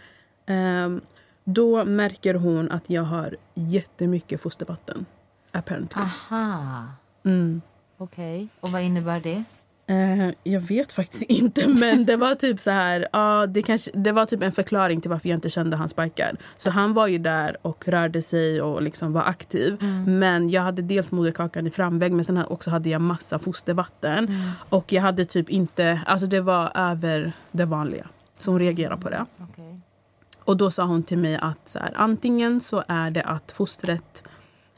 Eh, 0.46 0.88
då 1.44 1.84
märker 1.84 2.34
hon 2.34 2.70
att 2.70 2.90
jag 2.90 3.02
har 3.02 3.36
jättemycket 3.54 4.40
fostervatten. 4.42 5.06
Apparently. 5.52 6.02
Aha, 6.02 6.84
Mm. 7.24 7.60
Okej. 8.02 8.48
Och 8.60 8.70
vad 8.70 8.82
innebär 8.82 9.20
det? 9.20 9.44
Eh, 9.86 10.30
jag 10.42 10.60
vet 10.60 10.92
faktiskt 10.92 11.22
inte, 11.28 11.68
men 11.68 12.04
det 12.04 12.16
var 12.16 12.34
typ 12.34 12.60
så 12.60 12.70
här... 12.70 13.08
ja, 13.12 13.46
det, 13.46 13.62
kanske, 13.62 13.90
det 13.94 14.12
var 14.12 14.26
typ 14.26 14.42
en 14.42 14.52
förklaring 14.52 15.00
till 15.00 15.10
varför 15.10 15.28
jag 15.28 15.36
inte 15.36 15.50
kände 15.50 15.76
hans 15.76 15.90
sparkar. 15.90 16.36
Så 16.56 16.70
han 16.70 16.94
var 16.94 17.06
ju 17.06 17.18
där 17.18 17.56
och 17.62 17.88
rörde 17.88 18.22
sig 18.22 18.62
och 18.62 18.82
liksom 18.82 19.12
var 19.12 19.22
aktiv. 19.22 19.82
Men 20.06 20.50
jag 20.50 20.62
hade 20.62 20.82
dels 20.82 21.10
moderkakan 21.12 21.66
i 21.66 21.70
framväg 21.70 22.12
men 22.12 22.24
sen 22.24 22.44
också 22.46 22.70
hade 22.70 22.88
jag 22.88 23.00
massa 23.00 23.38
fostervatten. 23.38 24.28
Och 24.68 24.92
jag 24.92 25.02
hade 25.02 25.24
typ 25.24 25.50
inte... 25.50 26.00
Alltså 26.06 26.26
det 26.26 26.40
var 26.40 26.72
över 26.74 27.32
det 27.50 27.64
vanliga. 27.64 28.08
Så 28.38 28.50
hon 28.50 28.60
reagerade 28.60 29.02
på 29.02 29.10
det. 29.10 29.26
Okej. 29.38 29.80
Och 30.44 30.56
då 30.56 30.70
sa 30.70 30.84
hon 30.84 31.02
till 31.02 31.18
mig 31.18 31.36
att 31.36 31.68
så 31.68 31.78
här, 31.78 31.92
antingen 31.94 32.60
så 32.60 32.84
är 32.88 33.10
det 33.10 33.22
att 33.22 33.50
fostret 33.50 34.22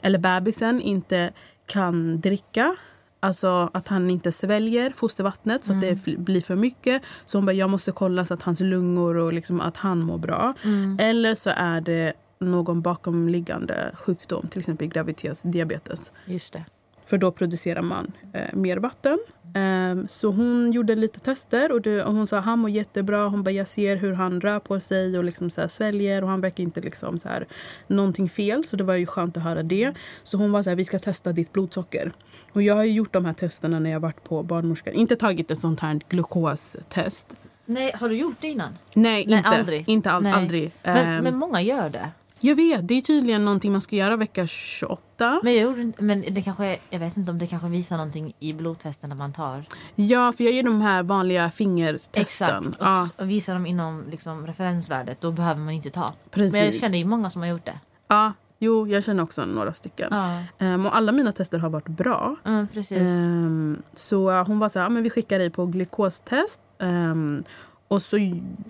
eller 0.02 0.19
bebisen 0.19 0.81
inte 0.81 1.33
kan 1.66 2.21
dricka. 2.21 2.76
Alltså 3.25 3.71
att 3.75 3.88
han 3.88 4.11
inte 4.11 4.33
sväljer 4.33 4.93
fostervattnet 4.97 5.64
så 5.64 5.73
att 5.73 5.81
det 5.81 5.88
f- 5.88 6.19
blir 6.19 6.40
för 6.40 6.57
mycket. 6.57 7.02
Så 7.26 7.38
hon 7.38 7.47
bara, 7.47 7.52
jag 7.52 7.71
måste 7.71 7.93
kolla 7.93 8.25
så 8.25 8.35
att 8.35 8.43
hans 8.43 8.61
lungor 8.61 9.16
och 9.16 9.33
liksom 9.33 9.61
att 9.61 9.76
han 9.76 10.00
mår 10.00 10.19
bra. 10.19 10.54
Eller 11.00 11.35
så 11.35 11.50
är 11.57 11.81
det 11.81 12.12
någon 12.38 12.81
bakomliggande 12.83 13.95
sjukdom, 13.99 14.49
till 14.49 14.59
exempel 14.61 14.88
graviditetsdiabetes. 14.88 16.12
Just 16.26 16.52
det. 16.52 16.64
För 17.07 17.19
då 17.19 17.33
producerar 17.33 17.83
man 17.83 18.13
eh, 18.33 18.55
mer 18.55 18.77
vatten. 18.77 19.19
Um, 19.57 20.09
så 20.09 20.31
hon 20.31 20.73
gjorde 20.73 20.95
lite 20.95 21.21
tester 21.21 21.73
och, 21.73 21.81
det, 21.83 22.05
och 22.05 22.15
hon 22.15 22.27
sa 22.27 22.39
att 22.39 22.45
han 22.45 22.59
mår 22.59 22.71
jättebra. 22.71 23.29
Hon 23.29 23.43
bara, 23.43 23.51
jag 23.51 23.69
ser 23.69 23.97
hur 23.97 24.13
han 24.13 24.41
rör 24.41 24.59
på 24.61 24.81
sig 24.81 25.19
och 25.19 25.25
liksom 25.25 25.51
så 25.51 25.61
här 25.61 25.69
sväljer 25.69 26.23
och 26.23 26.29
han 26.29 26.41
verkar 26.41 26.65
inte 26.65 26.81
liksom 26.81 27.19
så 27.19 27.29
här, 27.29 27.47
någonting 27.87 28.29
fel. 28.29 28.65
Så 28.65 28.77
det 28.77 28.85
var 28.85 28.95
ju 28.95 29.07
skönt 29.07 29.37
att 29.37 29.43
höra 29.43 29.63
det. 29.63 29.95
Så 30.23 30.37
hon 30.37 30.53
var 30.53 30.63
så 30.63 30.71
här, 30.71 30.77
vi 30.77 30.85
ska 30.85 30.99
testa 30.99 31.33
ditt 31.33 31.53
blodsocker. 31.53 32.13
Och 32.53 32.63
jag 32.63 32.75
har 32.75 32.85
gjort 32.85 33.13
de 33.13 33.25
här 33.25 33.35
testerna 33.35 33.79
när 33.79 33.91
jag 33.91 34.01
varit 34.01 34.25
på 34.25 34.43
barnmorskan. 34.43 34.95
Inte 34.95 35.17
tagit 35.17 35.51
ett 35.51 35.61
sånt 35.61 35.81
här 35.81 36.01
glukostest. 36.09 37.37
Nej, 37.67 37.93
har 37.95 38.09
du 38.09 38.17
gjort 38.17 38.37
det 38.41 38.49
innan? 38.49 38.79
Nej, 38.95 39.25
Nej 39.27 39.39
inte. 39.39 39.49
aldrig. 39.49 39.89
Inte 39.89 40.11
all, 40.11 40.23
Nej. 40.23 40.33
aldrig. 40.33 40.73
Men, 40.83 40.97
Ehm, 40.97 41.25
men 41.25 41.37
många 41.37 41.63
gör 41.63 41.91
det. 41.91 42.09
Jag 42.41 42.55
vet, 42.55 42.88
det 42.88 42.95
är 42.95 43.00
tydligen 43.00 43.45
någonting 43.45 43.73
man 43.73 43.81
ska 43.81 43.97
göra 43.97 44.17
vecka 44.17 44.47
28. 44.47 45.41
Men, 45.43 45.55
jag 45.55 45.62
gjorde 45.62 45.93
men 45.99 46.25
det 46.35 46.43
kanske, 46.43 46.79
jag 46.91 46.99
vet 46.99 47.17
inte 47.17 47.31
om 47.31 47.38
det 47.38 47.47
kanske 47.47 47.69
visar 47.69 47.97
någonting 47.97 48.33
i 48.41 48.53
blodtesterna 48.53 49.14
man 49.14 49.33
tar. 49.33 49.64
Ja, 49.95 50.33
för 50.33 50.45
jag 50.45 50.53
gör 50.53 50.62
de 50.62 50.81
här 50.81 51.03
vanliga 51.03 51.50
fingertesten. 51.50 52.23
Exakt. 52.23 52.67
Och, 52.67 52.75
Ja, 52.81 53.09
och 53.19 53.31
visar 53.31 53.55
de 53.55 53.67
inom 53.67 54.05
liksom, 54.11 54.47
referensvärdet 54.47 55.21
då 55.21 55.33
behöver 55.33 55.61
man 55.61 55.75
inte 55.75 55.91
ta. 55.91 56.12
precis. 56.31 56.53
Men 56.53 56.64
jag 56.64 56.75
känner 56.75 56.99
ju 56.99 57.05
många 57.05 57.31
som 57.31 57.43
har 57.43 57.49
gjort 57.49 57.64
det. 57.64 57.79
Ja, 58.09 58.33
jo, 58.59 58.88
jag 58.88 59.05
känner 59.05 59.23
också 59.23 59.45
några 59.45 59.73
stycken. 59.73 60.09
Ja, 60.11 60.38
Ehm, 60.59 60.87
och 60.87 60.97
alla 60.97 61.12
mina 61.12 61.33
tester 61.33 61.59
har 61.59 61.69
varit 61.71 61.88
bra. 61.88 62.37
mm, 62.45 62.69
precis. 62.69 62.99
Ehm, 62.99 63.83
så 63.95 64.43
hon 64.43 64.59
var 64.59 64.69
så 64.69 64.79
här, 64.79 64.87
"Ja, 64.87 64.88
men 64.91 65.03
vi 65.03 65.11
skickar 65.11 65.38
dig 65.38 65.50
på 65.50 65.67
glukostest. 65.67 66.61
Ehm, 66.79 67.43
och, 67.88 68.03
så, 68.03 68.19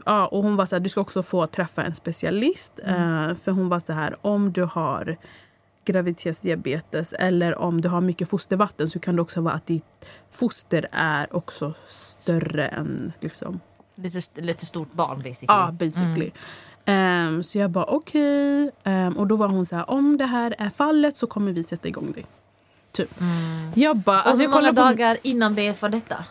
ja, 0.06 0.26
och 0.26 0.42
hon 0.42 0.56
var 0.56 0.66
så 0.66 0.76
här, 0.76 0.80
du 0.80 0.88
ska 0.88 1.00
också 1.00 1.22
få 1.22 1.46
träffa 1.46 1.82
en 1.84 1.94
specialist. 1.94 2.80
Mm. 2.84 3.30
Eh, 3.30 3.36
för 3.36 3.52
hon 3.52 3.68
var 3.68 3.80
så 3.80 3.92
här, 3.92 4.16
om 4.22 4.52
du 4.52 4.62
har 4.62 5.16
graviditetsdiabetes 5.84 7.12
eller 7.12 7.58
om 7.58 7.80
du 7.80 7.88
har 7.88 8.00
mycket 8.00 8.28
fostervatten 8.28 8.88
så 8.88 8.98
kan 8.98 9.16
det 9.16 9.22
också 9.22 9.40
vara 9.40 9.54
att 9.54 9.66
ditt 9.66 10.06
foster 10.30 10.86
är 10.92 11.36
också 11.36 11.74
större 11.86 12.66
än 12.66 13.12
liksom, 13.20 13.60
Lite, 13.96 14.40
lite 14.40 14.66
stort 14.66 14.92
barn 14.92 15.16
basically. 15.18 15.46
Ja, 15.60 15.70
basically. 15.72 16.30
Ehm, 16.84 17.42
så 17.42 17.58
jag 17.58 17.70
bara 17.70 17.84
okej. 17.84 18.70
Ehm, 18.84 19.18
och 19.18 19.26
då 19.26 19.36
var 19.36 19.48
hon 19.48 19.66
så 19.66 19.76
här, 19.76 19.90
om 19.90 20.16
det 20.16 20.26
här 20.26 20.54
är 20.58 20.70
fallet 20.70 21.16
så 21.16 21.26
kommer 21.26 21.52
vi 21.52 21.64
sätta 21.64 21.88
igång 21.88 22.12
dig. 22.12 22.26
Typ. 22.92 23.20
Mm. 23.20 23.72
Jag 23.74 23.96
bara, 23.96 24.20
alltså 24.20 24.42
hur 24.42 24.48
många 24.48 24.68
på, 24.68 24.74
dagar 24.74 25.16
innan 25.22 25.54
blev 25.54 25.72
för 25.72 25.88
detta? 25.88 26.24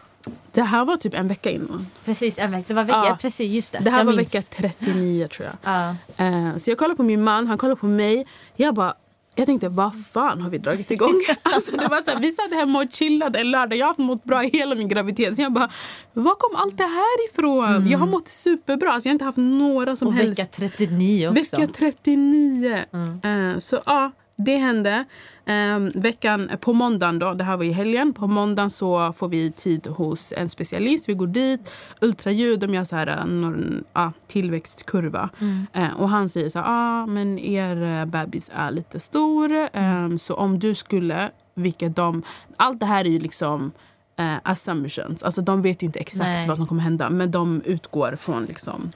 Det 0.52 0.62
här 0.62 0.86
var 0.86 0.98
typ 0.98 1.14
en 1.14 1.28
vecka 1.28 1.50
innan. 1.52 1.88
Precis, 2.06 2.40
en 2.40 2.52
vecka. 2.52 2.64
Det 2.68 2.74
var 2.74 2.84
vecka, 2.84 3.04
Ja. 3.06 3.18
precis 3.22 3.52
just 3.52 3.74
det. 3.74 3.80
Det 3.80 3.90
här 3.90 3.98
jag 3.98 4.06
var 4.06 4.14
minns. 4.14 4.36
vecka 4.36 4.42
39 4.58 5.28
tror 5.28 5.48
jag. 5.48 5.74
Ja. 5.74 5.96
Ehm, 6.18 6.60
så 6.60 6.72
jag 6.72 6.78
kollade 6.78 6.96
på 6.96 7.04
min 7.04 7.24
man, 7.24 7.48
han 7.48 7.58
kollade 7.58 7.80
på 7.80 7.86
mig. 7.86 8.26
Jag 8.56 8.76
bara, 8.76 8.94
jag 9.36 9.46
tänkte 9.46 9.70
vad 9.70 10.06
fan 10.06 10.42
har 10.42 10.50
vi 10.50 10.58
dragit 10.58 10.92
igång? 10.92 11.22
alltså, 11.44 11.78
det 11.78 11.88
var 11.88 12.02
så 12.06 12.12
här, 12.12 12.20
vi 12.20 12.32
satt 12.32 12.54
hemma 12.54 12.80
och 12.84 12.92
chillade 12.92 13.40
en 13.40 13.52
lördag. 13.52 13.78
Jag 13.78 13.88
har 13.88 14.04
mått 14.04 14.24
bra 14.24 14.40
hela 14.42 14.76
min 14.76 14.88
graviditet. 14.88 15.36
Så 15.36 15.42
jag 15.42 15.52
bara, 15.54 15.70
var 16.14 16.36
kom 16.36 16.56
allt 16.56 16.78
det 16.78 16.84
här 16.84 17.30
ifrån? 17.30 17.88
Jag 17.90 18.00
har 18.00 18.06
mått 18.08 18.28
superbra. 18.28 18.92
Alltså, 18.94 19.08
jag 19.08 19.12
har 19.12 19.16
inte 19.16 19.26
haft 19.26 19.38
några 19.38 19.96
som 19.96 20.08
Och 20.08 20.14
helst 20.14 20.40
vecka 20.40 20.50
39 20.56 21.28
också. 21.28 21.58
Vecka 21.58 21.74
39. 21.74 22.80
Mm. 22.94 23.52
Eh, 23.54 23.60
så 23.60 23.82
ja, 23.86 24.12
det 24.36 24.58
hände. 24.58 25.06
Ehm, 25.46 25.92
veckan 25.96 26.52
på 26.62 26.74
måndagen 26.74 27.20
då, 27.20 27.34
det 27.34 27.44
här 27.44 27.58
var 27.58 27.64
i 27.64 27.72
helgen. 27.72 28.14
På 28.14 28.28
måndagen 28.28 28.70
så 28.70 29.14
får 29.14 29.28
vi 29.28 29.52
tid 29.52 29.88
hos 29.88 30.34
en 30.38 30.50
specialist. 30.50 31.10
Vi 31.10 31.14
går 31.14 31.28
dit, 31.28 31.72
ultraljud, 32.02 32.60
de 32.60 32.74
gör 32.74 32.84
så 32.84 32.96
här, 32.96 33.08
eh, 33.08 33.26
någon, 33.26 33.84
ja, 33.94 34.12
tillväxtkurva. 34.28 35.30
Mm. 35.42 35.68
Eh, 35.74 36.02
och 36.02 36.10
han 36.10 36.30
säger 36.30 36.50
så 36.50 36.60
här, 36.60 36.66
ah, 36.70 37.06
men 37.06 37.40
er 37.40 37.84
eh, 37.84 38.06
bebis 38.06 38.52
är 38.54 38.72
lite 38.72 39.00
stor. 39.00 39.70
Ehm, 39.74 40.20
så 40.20 40.34
om 40.34 40.60
du 40.60 40.76
skulle, 40.76 41.32
vilket 41.56 41.96
de, 41.96 42.24
allt 42.58 42.80
det 42.80 42.86
här 42.86 43.06
är 43.06 43.10
ju 43.10 43.20
liksom 43.20 43.72
eh, 44.20 44.36
assumptions. 44.44 45.24
Alltså 45.24 45.42
de 45.42 45.62
vet 45.62 45.84
inte 45.84 46.00
exakt 46.00 46.24
Nej. 46.24 46.48
vad 46.48 46.58
som 46.58 46.68
kommer 46.68 46.82
hända. 46.82 47.10
Men 47.10 47.32
de 47.32 47.62
utgår 47.66 48.16
från 48.16 48.46
liksom 48.46 48.92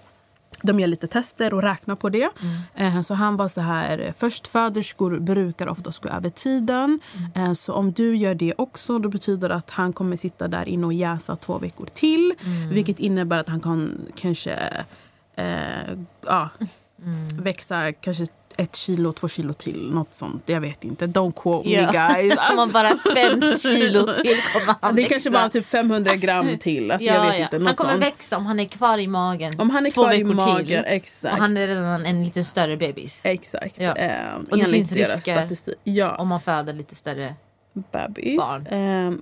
de 0.62 0.80
gör 0.80 0.88
lite 0.88 1.08
tester 1.08 1.54
och 1.54 1.62
räknar 1.62 1.96
på 1.96 2.10
det. 2.10 2.30
Eh, 2.76 3.02
Så 3.02 3.14
han 3.14 3.38
var 3.38 3.48
så 3.48 3.62
här, 3.62 4.14
förstföderskor 4.18 5.20
brukar 5.20 5.68
oftast 5.68 6.00
gå 6.02 6.10
över 6.10 6.30
tiden. 6.30 7.00
Eh, 7.36 7.54
Så 7.54 7.74
om 7.74 7.92
du 7.92 8.16
gör 8.16 8.36
det 8.36 8.54
också, 8.58 9.00
då 9.00 9.10
betyder 9.10 9.50
det 9.50 9.56
att 9.56 9.70
han 9.70 9.94
kommer 9.94 10.16
sitta 10.16 10.48
där 10.48 10.66
inne 10.68 10.86
och 10.86 10.94
jäsa 10.94 11.36
två 11.36 11.58
veckor 11.58 11.86
till. 11.86 12.34
Vilket 12.72 13.00
innebär 13.00 13.38
att 13.38 13.50
han 13.50 13.60
kan 13.60 14.02
kanske 14.16 14.54
eh, 15.36 15.94
ja, 16.26 16.50
växa 17.42 17.94
kanske 17.94 18.26
ett 18.58 18.76
kilo, 18.76 19.14
två 19.14 19.28
kilo 19.28 19.54
till. 19.54 19.92
Något 19.94 20.14
sånt. 20.14 20.44
Jag 20.46 20.62
vet 20.62 20.84
inte. 20.84 21.06
Don't 21.08 21.32
quote 21.42 21.70
Ja. 21.70 21.82
me 21.82 21.92
guys. 21.92 22.34
Om 22.50 22.56
man 22.56 22.60
Alltså, 22.60 22.74
bara 22.74 22.98
fem 23.16 23.56
kilo 23.58 24.14
till 24.14 24.38
kommer 24.54 24.76
han 24.82 24.96
det 24.96 25.02
växa. 25.02 25.14
kanske 25.14 25.30
bara 25.30 25.50
typ 25.50 25.66
500 25.66 26.16
gram 26.16 26.58
till. 26.60 26.92
Alltså, 26.92 27.08
jag 27.08 27.32
vet 27.32 27.54
inte. 27.54 27.66
Han 27.66 27.76
kommer 27.76 27.92
sånt. 27.92 28.04
växa 28.04 28.38
om 28.38 28.46
han 28.46 28.60
är 28.60 28.66
kvar 28.66 28.98
i 28.98 29.08
magen 29.08 29.60
Om 29.60 29.70
han 29.70 29.86
är 29.86 29.92
två 29.92 30.04
kvar 30.04 30.14
i 30.14 30.24
magen. 30.24 30.66
till. 30.66 30.84
Exakt. 30.86 31.34
Och 31.34 31.40
han 31.40 31.58
är 31.58 31.68
redan 31.68 32.06
en 32.06 32.24
lite 32.24 32.44
större 32.44 32.78
bebis. 32.78 33.22
Exakt. 33.26 33.80
Ja. 33.80 33.96
Eh, 33.96 34.12
Och 34.52 34.58
det 34.58 34.66
finns 34.66 34.92
risker 34.92 35.34
statistik. 35.38 35.76
Ja, 35.84 36.16
Om 36.16 36.28
man 36.28 36.40
föder 36.42 36.74
lite 36.74 36.96
större. 36.96 37.36
bebis. 37.92 38.38
barn. 38.38 38.68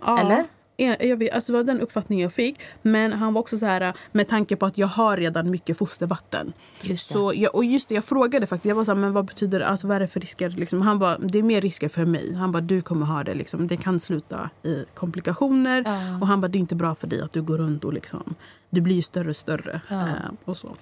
Ja. 0.06 0.20
Eller? 0.20 0.44
Jag, 0.78 1.18
vet, 1.18 1.34
alltså 1.34 1.52
det 1.52 1.58
var 1.58 1.64
den 1.64 1.82
uppfattningen 1.82 2.24
jag 2.24 2.34
fick. 2.34 2.60
Men 2.82 3.14
han 3.14 3.34
var 3.34 3.42
också 3.42 3.58
så 3.58 3.66
här 3.66 3.94
med 4.12 4.28
tanke 4.28 4.56
på 4.56 4.66
att 4.66 4.78
jag 4.78 4.88
har 4.88 5.18
redan 5.18 5.50
mycket 5.50 5.78
fostervatten. 5.78 6.54
Just. 6.82 7.12
Så 7.12 7.34
jag, 7.36 7.56
och 7.56 7.66
just 7.66 7.90
det, 7.90 7.96
jag 7.96 8.06
frågade 8.06 8.48
faktiskt. 8.48 8.70
Jag 8.70 8.76
var 8.76 8.84
så 8.84 8.92
här, 8.92 9.00
men 9.00 9.14
vad 9.14 9.26
betyder 9.26 9.60
det? 9.60 9.68
Alltså, 9.68 9.88
vad 9.88 9.96
är 9.96 10.00
det 10.00 10.08
för 10.08 10.20
risker? 10.20 10.50
Liksom, 10.50 10.82
han 10.82 11.00
bara, 11.00 11.18
det 11.18 11.40
är 11.40 11.44
mer 11.44 11.62
risker 11.62 11.90
för 11.90 12.06
mig. 12.06 12.34
Han 12.34 12.52
bara, 12.52 12.62
du 12.62 12.82
kommer 12.82 13.06
ha 13.06 13.24
det. 13.24 13.34
Liksom. 13.34 13.68
Det 13.68 13.78
kan 13.78 14.00
sluta 14.00 14.50
i 14.64 14.86
komplikationer. 14.94 15.84
Ja. 15.86 16.18
Och 16.22 16.28
han 16.28 16.42
bara, 16.42 16.48
det 16.48 16.58
är 16.58 16.60
inte 16.60 16.76
bra 16.76 16.96
för 16.96 17.08
dig 17.08 17.22
att 17.22 17.34
du 17.34 17.42
går 17.42 17.58
runt 17.58 17.84
och 17.86 17.94
liksom, 17.94 18.36
du 18.70 18.82
blir 18.82 18.96
ju 18.96 19.02
större 19.02 19.30
och 19.30 19.36
större. 19.36 19.82
Ja. 19.90 19.96
Ehm, 19.96 20.38
och 20.46 20.58
så. 20.58 20.76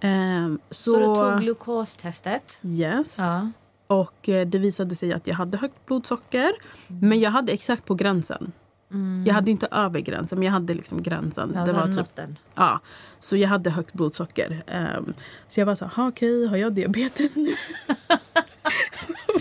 Ehm, 0.00 0.58
så, 0.70 0.90
Så, 0.92 0.98
du 0.98 1.06
tog 1.06 1.40
glukostestet. 1.40 2.60
Yes. 2.62 3.18
Och 3.86 4.28
eh, 4.28 4.46
det 4.46 4.58
visade 4.58 4.94
sig 4.94 5.12
att 5.12 5.26
jag 5.26 5.34
hade 5.34 5.58
högt 5.58 5.86
blodsocker. 5.86 6.52
Men 6.86 7.20
jag 7.20 7.30
hade 7.30 7.52
exakt 7.52 7.84
på 7.84 7.94
gränsen. 7.94 8.52
Mm. 8.92 9.24
Jag 9.26 9.34
hade 9.34 9.50
inte 9.50 9.66
över 9.70 10.00
gränsen, 10.00 10.38
men 10.38 10.46
jag 10.46 10.52
hade 10.52 10.74
liksom 10.74 11.02
gränsen. 11.02 11.52
Ja, 11.54 11.64
det 11.64 11.72
var 11.72 11.92
typ, 11.92 12.14
den. 12.16 12.38
ja, 12.54 12.80
så 13.18 13.36
jag 13.36 13.48
hade 13.48 13.70
högt 13.70 13.92
blodsocker. 13.94 14.62
Ehm, 14.66 15.14
så 15.48 15.60
jag 15.60 15.66
var 15.66 15.74
så 15.74 15.84
här, 15.84 15.92
"Ha, 16.02 16.08
okej, 16.08 16.46
har 16.46 16.56
jag 16.56 16.72
diabetes 16.72 17.36
nu? 17.36 17.50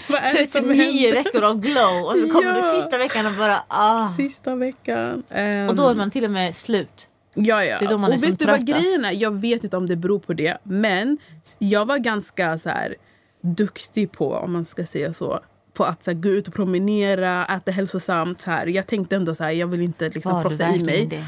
Vad 0.09 0.21
är 0.23 0.33
det 0.37 0.47
som 0.47 0.61
39 0.63 1.01
händer? 1.07 1.23
veckor 1.23 1.43
av 1.43 1.59
glow 1.59 2.03
och 2.05 2.11
så 2.11 2.29
kommer 2.33 2.55
Ja. 2.55 2.73
du 2.75 2.81
sista 2.81 2.97
veckan 2.97 3.25
och 3.25 3.33
bara 3.33 3.63
ah. 3.67 4.07
Sista 4.07 4.55
veckan. 4.55 5.23
Ehm, 5.29 5.69
Och 5.69 5.75
då 5.75 5.87
är 5.89 5.95
man 5.95 6.11
till 6.11 6.23
och 6.25 6.31
med 6.31 6.55
slut. 6.55 7.07
Ja, 7.33 7.63
ja. 7.63 7.77
Det 7.79 7.85
är 7.85 7.89
då 7.89 7.97
man 7.97 8.11
är 8.11 8.15
och 8.15 8.19
som 8.19 8.29
vet 8.29 8.39
du 8.39 8.45
vad 8.45 8.55
tröttast. 8.67 8.83
grejen 8.83 9.05
är? 9.05 9.11
Jag 9.11 9.31
vet 9.41 9.63
inte 9.63 9.77
om 9.77 9.87
det 9.87 9.95
beror 9.95 10.19
på 10.19 10.33
det. 10.33 10.57
Men 10.63 11.17
jag 11.59 11.85
var 11.85 11.97
ganska 11.97 12.57
så 12.57 12.69
här, 12.69 12.95
duktig 13.41 14.11
på, 14.11 14.33
om 14.33 14.53
man 14.53 14.65
ska 14.65 14.85
säga 14.85 15.13
så, 15.13 15.39
på 15.77 15.85
att 15.85 16.03
så 16.03 16.11
här, 16.11 16.17
gå 16.17 16.29
ut 16.29 16.47
och 16.47 16.53
promenera, 16.53 17.45
äta 17.45 17.71
hälsosamt. 17.71 18.41
Så 18.41 18.51
här. 18.51 18.67
Jag 18.67 18.87
tänkte 18.87 19.15
ändå 19.15 19.35
så 19.35 19.43
här, 19.43 19.51
jag 19.51 19.67
vill 19.67 19.81
inte 19.81 20.09
liksom, 20.09 20.41
frossa 20.41 20.75
i 20.75 20.83
mig. 20.83 21.05
det? 21.05 21.25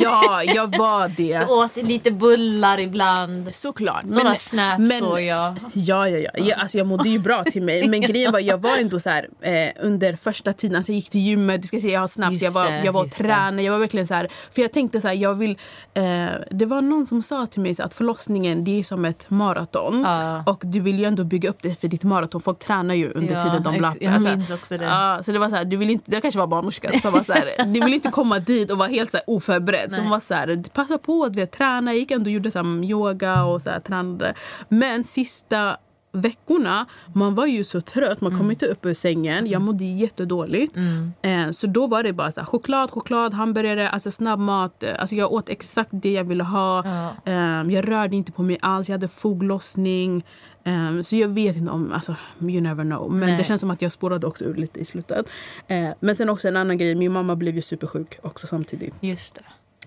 Ja, 0.00 0.42
jag 0.44 0.76
var 0.78 1.08
det. 1.08 1.38
Du 1.38 1.44
åt 1.54 1.76
lite 1.76 2.10
bullar 2.10 2.80
ibland. 2.80 3.54
Såklart. 3.54 4.04
Några 4.04 4.34
snaps 4.34 4.78
men- 4.78 5.00
såg 5.00 5.20
jag. 5.20 5.56
Ja, 5.72 6.08
ja, 6.08 6.18
ja. 6.18 6.30
Jag, 6.44 6.58
alltså, 6.58 6.78
jag 6.78 6.86
mådde 6.86 7.08
ju 7.08 7.18
bra 7.18 7.44
till 7.44 7.62
mig. 7.62 7.88
Men 7.88 8.00
grejen 8.00 8.32
var, 8.32 8.40
jag 8.40 8.58
var 8.58 8.76
ändå 8.76 9.00
så 9.00 9.10
här, 9.10 9.28
eh, 9.40 9.68
under 9.80 10.16
första 10.16 10.52
tiden, 10.52 10.76
alltså 10.76 10.92
jag 10.92 10.96
gick 10.96 11.10
till 11.10 11.20
gymmet, 11.20 11.62
du 11.62 11.68
ska 11.68 11.80
se 11.80 11.90
jag 11.90 12.00
har 12.00 12.06
snaps, 12.06 12.32
Just 12.32 12.44
jag 12.44 12.50
var, 12.52 12.66
jag 12.84 12.92
var 12.92 13.02
och 13.04 13.10
tränade. 13.10 13.62
Jag 13.62 13.72
var 13.72 13.78
verkligen 13.78 14.06
så 14.06 14.14
här, 14.14 14.28
för 14.52 14.62
jag 14.62 14.72
tänkte 14.72 15.00
så 15.00 15.08
här, 15.08 15.14
jag 15.14 15.34
vill, 15.34 15.50
eh, 15.94 16.04
det 16.50 16.66
var 16.66 16.82
någon 16.82 17.06
som 17.06 17.22
sa 17.22 17.46
till 17.46 17.60
mig 17.60 17.74
så 17.74 17.82
att 17.82 17.94
förlossningen 17.94 18.64
det 18.64 18.78
är 18.78 18.82
som 18.82 19.04
ett 19.04 19.30
maraton. 19.30 20.02
Ja. 20.06 20.42
Och 20.46 20.62
du 20.64 20.80
vill 20.80 20.98
ju 20.98 21.04
ändå 21.04 21.24
bygga 21.24 21.50
upp 21.50 21.58
det 21.62 21.80
för 21.80 21.88
ditt 21.88 22.04
maraton. 22.04 22.40
Folk 22.40 22.58
tränar 22.58 22.94
ju 22.94 23.12
under 23.12 23.34
Ja, 23.34 23.42
tiden 23.44 23.62
de 23.62 23.80
lappar. 23.80 23.98
jag 24.00 24.12
Alltså, 24.14 24.28
minns 24.28 24.50
också 24.50 24.78
det. 24.78 24.84
Ja, 24.84 25.20
så 25.24 25.32
det 25.32 25.38
var 25.38 25.48
så 25.48 25.56
här, 25.56 25.64
du 25.64 25.76
vill 25.76 25.90
inte, 25.90 26.10
jag 26.14 26.22
kanske 26.22 26.38
var 26.38 26.46
barnmorska 26.46 26.98
som 26.98 27.12
var 27.12 27.22
så 27.22 27.32
här, 27.32 27.64
du 27.64 27.80
vill 27.80 27.94
inte 27.94 28.08
komma 28.10 28.38
dit 28.38 28.70
och 28.70 28.78
vara 28.78 28.88
helt 28.88 29.10
så 29.10 29.16
här 29.16 29.24
oförberedd. 29.26 29.55
Så 29.84 29.90
Nej. 29.90 30.00
hon 30.00 30.10
var 30.10 30.20
så 30.20 30.34
här, 30.34 30.62
passa 30.72 30.98
på 30.98 31.24
att 31.24 31.36
vi 31.36 31.46
träna. 31.46 31.92
Jag 31.92 31.98
gick 31.98 32.10
ändå 32.10 32.28
och 32.28 32.32
gjorde 32.32 32.50
så 32.50 32.58
här, 32.58 32.84
yoga 32.84 33.44
och 33.44 33.62
så 33.62 33.70
här, 33.70 33.80
tränade. 33.80 34.34
Men 34.68 35.04
sista 35.04 35.76
veckorna, 36.16 36.86
man 37.12 37.34
var 37.34 37.46
ju 37.46 37.64
så 37.64 37.80
trött. 37.80 38.20
Man 38.20 38.38
kom 38.38 38.50
inte 38.50 38.66
upp 38.66 38.86
ur 38.86 38.94
sängen. 38.94 39.46
Jag 39.46 39.62
mådde 39.62 39.84
jättedåligt. 39.84 40.76
Eh, 41.22 41.50
så 41.50 41.66
då 41.66 41.86
var 41.86 42.02
det 42.02 42.12
bara 42.12 42.30
så 42.30 42.40
här, 42.40 42.46
choklad, 42.46 42.90
choklad, 42.90 43.34
hamburgare, 43.34 43.90
alltså 43.90 44.10
snabbmat. 44.10 44.84
Alltså 44.98 45.16
jag 45.16 45.32
åt 45.32 45.48
exakt 45.48 45.90
det 45.92 46.12
jag 46.12 46.24
ville 46.24 46.44
ha. 46.44 46.84
Ja. 46.86 47.32
Eh, 47.32 47.74
jag 47.74 47.88
rörde 47.88 48.16
inte 48.16 48.32
på 48.32 48.42
mig 48.42 48.58
alls. 48.62 48.88
Jag 48.88 48.94
hade 48.94 49.08
foglossning. 49.08 50.24
Eh, 50.66 51.00
så 51.02 51.16
jag 51.16 51.28
vet 51.28 51.56
inte 51.56 51.70
om, 51.70 51.92
alltså 51.92 52.16
you 52.40 52.60
never 52.60 52.84
know. 52.84 53.10
Men 53.10 53.28
Nej. 53.28 53.38
det 53.38 53.44
känns 53.44 53.60
som 53.60 53.70
att 53.70 53.82
jag 53.82 53.92
spårade 53.92 54.26
också 54.26 54.44
ur 54.44 54.54
lite 54.54 54.80
i 54.80 54.84
slutet. 54.84 55.26
Eh, 55.68 55.88
men 56.00 56.16
sen 56.16 56.28
också 56.28 56.48
en 56.48 56.56
annan 56.56 56.78
grej, 56.78 56.94
min 56.94 57.12
mamma 57.12 57.36
blev 57.36 57.54
ju 57.54 57.62
supersjuk 57.62 58.18
också 58.22 58.46
samtidigt. 58.46 58.94
Just 59.00 59.34
det. 59.34 59.42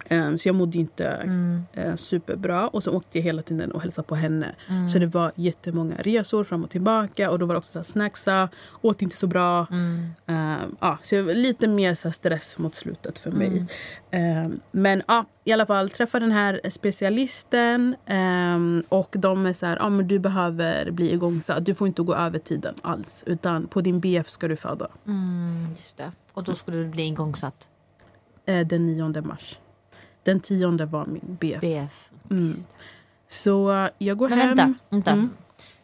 Um, 0.10 0.38
så 0.38 0.48
jag 0.50 0.56
mådde 0.56 0.78
inte 0.78 1.08
Mm. 1.08 1.64
uh, 1.78 1.96
superbra. 1.96 2.68
Och 2.68 2.84
så 2.84 2.92
åkte 2.92 3.18
jag 3.18 3.24
hela 3.24 3.42
tiden 3.42 3.72
och 3.72 3.82
hälsade 3.82 4.08
på 4.08 4.16
henne. 4.16 4.56
Mm. 4.68 4.90
Så 4.90 5.00
det 5.00 5.06
var 5.06 5.32
jättemånga 5.36 5.96
resor 5.96 6.44
fram 6.44 6.64
och 6.64 6.70
tillbaka. 6.70 7.32
Och 7.32 7.40
då 7.40 7.46
var 7.46 7.54
det 7.54 7.58
också 7.58 7.72
så 7.72 7.80
här 7.80 7.84
snacksa, 7.84 8.50
åt 8.82 9.02
inte 9.02 9.16
så 9.18 9.28
bra. 9.28 9.68
Mm. 9.72 10.08
Ja, 10.80 10.98
så 11.02 11.16
det 11.16 11.22
var 11.22 11.34
lite 11.34 11.68
mer 11.68 11.94
så 11.94 12.12
stress 12.12 12.58
mot 12.58 12.76
slutet 12.76 13.18
för 13.18 13.32
mig. 13.32 13.66
Um, 14.46 14.60
men 14.72 15.02
ja, 15.08 15.26
i 15.44 15.52
alla 15.52 15.66
fall 15.66 15.90
träffa 15.90 16.20
den 16.20 16.32
här 16.32 16.62
specialisten. 16.70 17.96
Um, 18.10 18.84
och 18.90 19.16
de 19.20 19.46
är 19.46 19.54
så 19.54 19.66
här, 19.66 19.78
ah, 19.82 19.90
men 19.90 20.08
du 20.08 20.20
behöver 20.20 20.92
bli 20.92 21.14
igångsatt. 21.14 21.66
Du 21.66 21.74
får 21.74 21.88
inte 21.88 22.02
gå 22.02 22.16
över 22.16 22.40
tiden 22.40 22.74
alls. 22.82 23.24
Utan 23.26 23.68
på 23.68 23.82
din 23.82 24.00
BF 24.00 24.30
ska 24.30 24.48
du 24.48 24.56
föda. 24.56 24.88
Mm, 25.08 25.68
just 25.78 25.98
det. 25.98 26.12
Och 26.34 26.44
då 26.44 26.56
skulle 26.56 26.78
du 26.78 26.86
bli 26.86 27.08
igångsatt. 27.08 27.68
Eh, 28.46 28.68
den 28.68 28.86
9 28.86 29.22
mars. 29.22 29.60
Den 30.24 30.40
10 30.40 30.86
var 30.86 31.06
min 31.06 31.38
BF. 31.40 31.62
BF. 31.62 32.10
Mm. 32.32 32.54
Så 33.30 33.72
eh, 33.72 33.90
jag 33.98 34.18
går 34.18 34.30
Men 34.30 34.40
hem. 34.40 34.48
vänta, 34.48 34.74
vänta. 34.90 35.12
Mm. 35.12 35.30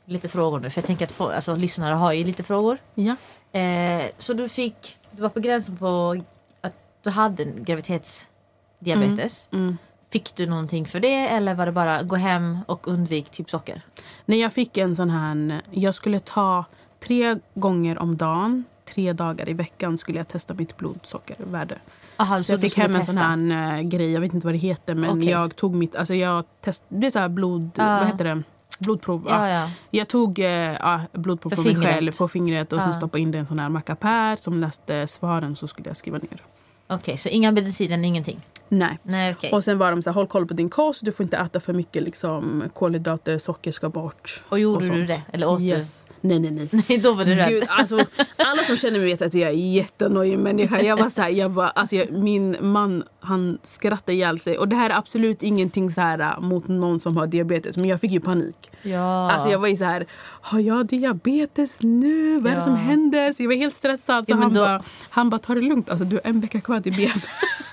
Lite 0.05 0.29
frågor 0.29 0.59
nu. 0.59 0.69
För 0.69 0.81
jag 0.81 0.87
tänker 0.87 1.05
att 1.05 1.11
få, 1.11 1.29
alltså, 1.29 1.55
lyssnare 1.55 1.93
har 1.93 2.13
ju 2.13 2.23
lite 2.23 2.43
frågor. 2.43 2.77
Ja. 2.95 3.15
Eh, 3.59 4.05
så 4.17 4.33
du 4.33 4.49
fick, 4.49 4.97
du 5.11 5.21
var 5.21 5.29
på 5.29 5.39
gränsen 5.39 5.77
på 5.77 6.21
att 6.61 6.73
du 7.03 7.09
hade 7.09 7.43
en 7.43 7.63
graviditetsdiabetes. 7.63 9.49
Mm. 9.51 9.77
Fick 10.09 10.35
du 10.35 10.45
någonting 10.45 10.85
för 10.85 10.99
det 10.99 11.27
eller 11.27 11.53
var 11.53 11.65
det 11.65 11.71
bara 11.71 12.03
gå 12.03 12.15
hem 12.15 12.59
och 12.67 12.87
undvik 12.87 13.29
typ 13.29 13.49
socker? 13.49 13.81
När 14.25 14.37
jag 14.37 14.53
fick 14.53 14.77
en 14.77 14.95
sån 14.95 15.09
här... 15.09 15.61
Jag 15.71 15.93
skulle 15.93 16.19
ta 16.19 16.65
tre 16.99 17.39
gånger 17.53 17.99
om 17.99 18.17
dagen, 18.17 18.63
tre 18.85 19.13
dagar 19.13 19.49
i 19.49 19.53
veckan 19.53 19.97
skulle 19.97 20.17
jag 20.17 20.27
testa 20.27 20.53
mitt 20.53 20.77
blodsockervärde. 20.77 21.77
Aha, 22.17 22.39
Så 22.39 22.51
jag 22.51 22.59
du 22.59 22.61
fick 22.69 22.77
hem 22.77 22.91
en 22.91 22.97
testa. 22.97 23.13
sån 23.13 23.51
här 23.51 23.77
eh, 23.77 23.81
grej, 23.81 24.11
jag 24.11 24.21
vet 24.21 24.33
inte 24.33 24.47
vad 24.47 24.53
det 24.53 24.57
heter, 24.59 24.95
men 24.95 25.09
Okej. 25.09 25.29
jag 25.29 25.55
tog 25.55 25.75
mitt... 25.75 25.95
Alltså 25.95 26.13
jag 26.13 26.43
test, 26.61 26.83
det 26.89 27.07
är 27.07 27.11
så 27.11 27.19
här 27.19 27.29
blod... 27.29 27.69
Ja. 27.75 27.97
Vad 27.99 28.07
heter 28.07 28.25
det? 28.25 28.43
Blodprov. 28.79 29.25
Ja, 29.29 29.49
Ja. 29.49 29.59
ja. 29.59 29.69
Jag 29.91 30.07
tog 30.07 30.39
eh, 30.39 30.45
ja, 30.47 31.01
blodprov 31.13 31.55
på 31.55 31.61
mig 31.61 31.75
själv 31.75 32.11
på 32.17 32.27
fingret 32.27 32.73
och 32.73 32.79
Ja. 32.79 32.83
sen 32.83 32.93
stoppade 32.93 33.21
in 33.21 33.31
det 33.31 33.35
i 33.37 33.39
en 33.39 33.47
sån 33.47 33.59
här 33.59 33.69
mackapär 33.69 34.35
som 34.35 34.59
läste 34.59 35.07
svaren 35.07 35.55
så 35.55 35.67
skulle 35.67 35.89
jag 35.89 35.97
skriva 35.97 36.17
ner. 36.17 36.41
Okej, 36.87 37.17
så 37.17 37.29
inga 37.29 37.51
mediciner, 37.51 38.03
ingenting? 38.03 38.41
Nej. 38.69 38.99
Nej, 39.03 39.33
okej. 39.33 39.51
Och 39.51 39.63
sen 39.63 39.77
var 39.77 39.91
de 39.91 40.01
så 40.01 40.09
här, 40.09 40.15
håll 40.15 40.27
koll 40.27 40.45
på 40.47 40.53
din 40.53 40.69
kost, 40.69 41.05
du 41.05 41.11
får 41.11 41.23
inte 41.23 41.37
äta 41.37 41.59
för 41.59 41.73
mycket 41.73 42.03
liksom, 42.03 42.63
kolhydrater, 42.73 43.37
socker 43.37 43.71
ska 43.71 43.89
bort. 43.89 44.43
Och 44.49 44.59
gjorde 44.59 44.89
och 44.89 44.95
du 44.95 45.05
det? 45.05 45.21
Eller 45.33 45.47
åt 45.47 45.61
yes. 45.61 46.07
Nej, 46.21 46.39
nej, 46.39 46.51
nej. 46.51 46.67
du? 46.71 46.77
Nej, 46.89 46.97
då 46.97 47.13
var 47.13 47.25
du 47.25 47.35
rädd. 47.35 47.49
Gud, 47.49 47.63
alltså, 47.67 48.05
alla 48.37 48.63
som 48.63 48.77
känner 48.77 48.99
mig 48.99 49.07
vet 49.07 49.21
att 49.21 49.33
jag 49.33 49.49
är 49.49 49.53
en 49.53 49.71
jättenojig 49.71 50.39
människa. 50.39 50.81
Jag 50.81 50.97
var 50.97 51.09
så 51.09 51.21
här, 51.21 51.29
jag 51.29 51.49
var, 51.49 51.65
alltså, 51.65 51.95
jag, 51.95 52.11
min 52.11 52.57
man 52.61 53.03
han 53.25 53.57
skrattade 53.63 54.13
ihjäl 54.13 54.39
sig. 54.39 54.57
Och 54.57 54.67
det 54.67 54.75
här 54.75 54.89
är 54.89 54.93
absolut 54.97 55.43
ingenting 55.43 55.91
så 55.91 56.01
här, 56.01 56.19
äh, 56.19 56.39
mot 56.39 56.67
någon 56.67 56.99
som 56.99 57.17
har 57.17 57.27
diabetes. 57.27 57.77
Men 57.77 57.85
jag 57.89 58.01
fick 58.01 58.11
ju 58.11 58.19
panik. 58.19 58.71
Ja. 58.81 59.31
Alltså, 59.31 59.49
jag 59.49 59.59
var 59.59 59.67
ju 59.67 59.75
så 59.75 59.83
här, 59.83 60.05
har 60.41 60.59
jag 60.59 60.85
diabetes 60.85 61.77
nu? 61.81 62.39
Vad 62.39 62.51
är 62.51 62.55
det 62.55 62.61
som 62.61 62.75
händer? 62.75 63.33
Så 63.33 63.43
jag 63.43 63.47
var 63.47 63.55
helt 63.55 63.75
stressad. 63.75 64.25
Så 64.27 64.31
Ja, 64.31 64.37
han, 64.37 64.53
då- 64.53 64.59
bara, 64.61 64.83
han 65.09 65.29
bara, 65.29 65.39
ta 65.39 65.55
det 65.55 65.61
lugnt. 65.61 65.89
Alltså, 65.89 66.05
du 66.05 66.15
har 66.15 66.21
en 66.29 66.39
vecka 66.41 66.61
kvar 66.61 66.79
till 66.81 66.93
BF. 66.93 67.25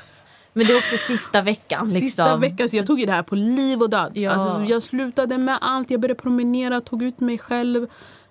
Men 0.53 0.67
det 0.67 0.73
är 0.73 0.79
också 0.79 0.97
sista 0.97 1.43
veckan. 1.43 1.89
Liksom. 1.89 2.01
Sista 2.01 2.37
veckan, 2.37 2.69
så 2.69 2.77
jag 2.77 2.87
tog 2.87 3.01
ju 3.01 3.07
det 3.07 3.13
här 3.13 3.23
på 3.23 3.35
liv 3.35 3.83
och 3.83 3.91
död. 3.91 4.11
Ja. 4.15 4.31
Alltså, 4.31 4.73
jag 4.73 4.83
slutade 4.83 5.39
med 5.39 5.59
allt. 5.61 5.91
Jag 5.91 6.01
började 6.01 6.21
promenera, 6.23 6.81
tog 6.81 7.03
ut 7.03 7.21
mig 7.21 7.39
själv. 7.39 7.87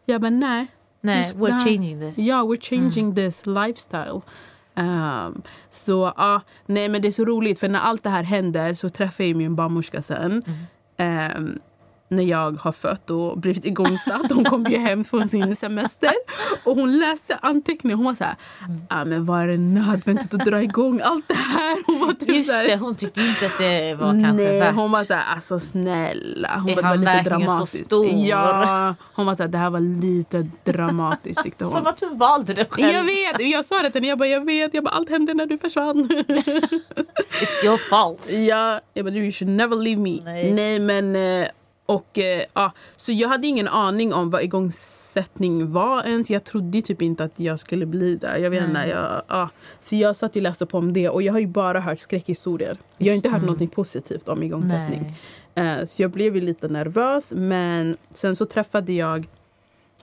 Jag 0.05 0.21
bara, 0.21 0.29
nej. 0.29 0.67
Nej, 1.03 1.31
we're 1.35 1.59
changing 1.63 1.99
this. 1.99 2.17
Ja, 2.17 2.43
we're 2.43 2.61
changing 2.61 3.15
this 3.15 3.45
lifestyle. 3.45 4.21
Um, 4.75 5.41
så 5.69 6.13
ja, 6.17 6.41
nej 6.65 6.89
men 6.89 7.01
det 7.01 7.07
är 7.07 7.11
så 7.11 7.25
roligt 7.25 7.59
för 7.59 7.67
när 7.67 7.79
allt 7.79 8.03
det 8.03 8.09
här 8.09 8.23
händer 8.23 8.73
så 8.73 8.89
träffar 8.89 9.23
jag 9.23 9.35
min 9.35 9.55
barnmorska 9.55 10.01
sen. 10.01 10.43
Ehm, 10.97 11.59
när 12.11 12.23
jag 12.23 12.51
har 12.59 12.71
fött 12.71 13.09
och 13.09 13.37
blivit 13.37 13.65
igångsatt. 13.65 14.31
Hon 14.31 14.43
kom 14.45 14.65
ju 14.65 14.77
hem 14.77 15.03
från 15.03 15.29
sin 15.29 15.55
semester 15.55 16.11
och 16.63 16.75
hon 16.75 16.99
läste 16.99 17.37
anteckningar. 17.41 17.95
Hon 17.97 18.05
var 18.05 18.15
så 18.15 18.23
här, 18.23 18.35
ah, 18.87 19.05
men 19.05 19.25
var 19.25 19.47
det 19.47 19.57
nödvändigt 19.57 20.33
att 20.33 20.45
dra 20.45 20.61
igång 20.63 21.01
allt 21.03 21.27
det 21.27 21.33
här? 21.33 21.77
Hon 21.85 21.99
var 21.99 22.13
typ 22.13 22.29
så 22.29 22.33
Just 22.35 22.51
här, 22.51 22.67
det, 22.67 22.75
hon 22.75 22.95
tyckte 22.95 23.21
inte 23.21 23.45
att 23.45 23.57
det 23.57 23.95
var 23.95 24.11
kanske 24.11 24.31
Nej, 24.31 24.59
värt. 24.59 24.75
hon 24.75 24.91
var 24.91 25.03
såhär, 25.03 25.33
alltså 25.35 25.59
snälla. 25.59 26.49
Hon 26.59 26.69
Är 26.69 26.75
var 26.75 26.83
han 26.83 26.99
lite 26.99 27.11
verkligen 27.13 27.39
så 27.41 27.47
dramatiskt. 27.47 27.85
stor? 27.85 28.07
Ja, 28.07 28.95
hon 29.13 29.25
var 29.25 29.35
såhär, 29.35 29.49
det 29.49 29.57
här 29.57 29.69
var 29.69 29.79
lite 30.01 30.45
dramatiskt 30.63 31.43
tyckte 31.43 31.63
hon. 31.63 31.73
Som 31.73 31.87
att 31.87 31.97
du 31.97 32.09
valde 32.15 32.53
det 32.53 32.65
själv. 32.69 32.93
Jag 32.95 33.03
vet, 33.03 33.49
jag 33.51 33.65
sa 33.65 33.81
det 33.81 33.91
till 33.91 34.01
henne, 34.01 34.07
jag 34.07 34.17
bara, 34.17 34.29
jag 34.29 34.45
vet, 34.45 34.73
jag 34.73 34.83
bara, 34.83 34.91
allt 34.95 35.09
hände 35.09 35.33
när 35.33 35.45
du 35.45 35.57
försvann. 35.57 36.09
It's 37.41 37.65
your 37.65 37.77
fault. 37.89 38.31
ja, 38.31 38.79
jag 38.93 39.05
bara, 39.05 39.15
you 39.15 39.31
should 39.31 39.49
never 39.51 39.75
leave 39.75 40.01
me. 40.01 40.21
Nej. 40.23 40.79
men, 40.79 41.15
eh, 41.15 41.47
och 41.91 42.17
eh, 42.17 42.43
ja, 42.53 42.71
så 42.95 43.11
jag 43.11 43.29
hade 43.29 43.47
ingen 43.47 43.67
aning 43.67 44.13
om 44.13 44.29
vad 44.29 44.41
igångsättning 44.43 45.71
var 45.71 46.03
ens. 46.03 46.29
Jag 46.29 46.43
trodde 46.43 46.81
typ 46.81 47.01
inte 47.01 47.23
att 47.23 47.39
jag 47.39 47.59
skulle 47.59 47.85
bli 47.85 48.15
där. 48.15 48.37
Jag 48.37 48.49
vet 48.49 48.67
inte, 48.67 48.79
jag, 48.89 49.21
ja. 49.27 49.49
Så 49.79 49.95
jag 49.95 50.15
satt 50.15 50.35
och 50.35 50.41
läste 50.41 50.65
på 50.65 50.77
om 50.77 50.93
det 50.93 51.09
och 51.09 51.21
jag 51.21 51.33
har 51.33 51.39
ju 51.39 51.47
bara 51.47 51.79
hört 51.79 51.99
skräckhistorier. 51.99 52.77
Jag 52.97 53.07
har 53.07 53.15
inte 53.15 53.29
hört 53.29 53.43
något 53.43 53.71
positivt 53.71 54.29
om 54.29 54.43
igångsättning. 54.43 55.15
Eh, 55.55 55.85
Så 55.85 56.01
jag 56.01 56.11
blev 56.11 56.35
lite 56.35 56.67
nervös. 56.67 57.31
Men 57.35 57.97
sen 58.09 58.35
så 58.35 58.45
träffade 58.45 58.93
jag 58.93 59.27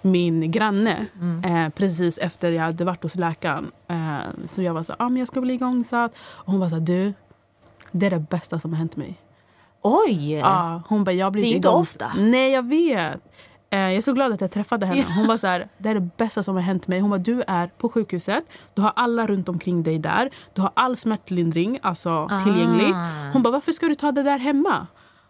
min 0.02 0.50
granne 0.50 1.06
eh, 1.44 1.68
precis 1.68 2.18
efter 2.18 2.50
jag 2.50 2.62
hade 2.62 2.84
varit 2.84 3.02
hos 3.02 3.14
läkaren. 3.14 3.70
Eh, 3.88 4.18
så 4.46 4.62
jag 4.62 4.74
var 4.74 4.82
så 4.82 4.94
ah, 4.98 5.08
men 5.08 5.16
jag 5.16 5.28
ska 5.28 5.40
bli 5.40 5.54
igångsatt. 5.54 6.12
Och 6.20 6.52
hon 6.52 6.60
var 6.60 6.68
så 6.68 6.76
du, 6.76 7.12
det 7.92 8.06
är 8.06 8.10
det 8.10 8.18
bästa 8.30 8.58
som 8.58 8.70
har 8.72 8.78
hänt 8.78 8.96
mig. 8.96 9.18
Oj! 10.06 10.32
Ja, 10.34 10.82
hon 10.88 11.04
bara, 11.04 11.12
jag 11.12 11.32
blivit 11.32 11.50
Det 11.50 11.54
är 11.54 11.56
inte 11.56 11.68
igång- 11.68 11.80
ofta. 11.80 12.10
Nej, 12.16 12.50
jag 12.52 12.68
vet. 12.68 13.20
Eh, 13.70 13.80
jag 13.80 13.92
är 13.94 14.00
så 14.00 14.12
glad 14.12 14.32
att 14.32 14.40
jag 14.40 14.50
träffade 14.50 14.86
henne. 14.86 15.04
Hon 15.16 15.26
var 15.26 15.36
så 15.36 15.46
här, 15.46 15.68
det 15.78 15.88
är 15.88 15.94
det 15.94 16.08
bästa 16.16 16.42
som 16.42 16.54
har 16.54 16.62
hänt 16.62 16.88
mig. 16.88 17.00
Hon 17.00 17.10
bara, 17.10 17.18
du 17.18 17.42
är 17.46 17.66
på 17.78 17.88
sjukhuset. 17.88 18.44
Du 18.74 18.82
har 18.82 18.92
alla 18.96 19.26
runt 19.26 19.48
omkring 19.48 19.82
dig 19.82 19.98
där. 19.98 20.30
Du 20.54 20.60
har 20.62 20.70
all 20.74 20.96
smärtlindring 20.96 21.78
alltså, 21.82 22.30
tillgänglig. 22.44 22.92
Ah. 22.94 23.30
Hon 23.32 23.42
bara, 23.42 23.50
varför 23.50 23.72
ska 23.72 23.86
du 23.88 23.94
ta 23.94 24.12
det 24.12 24.22
där 24.22 24.38
hemma? 24.38 24.86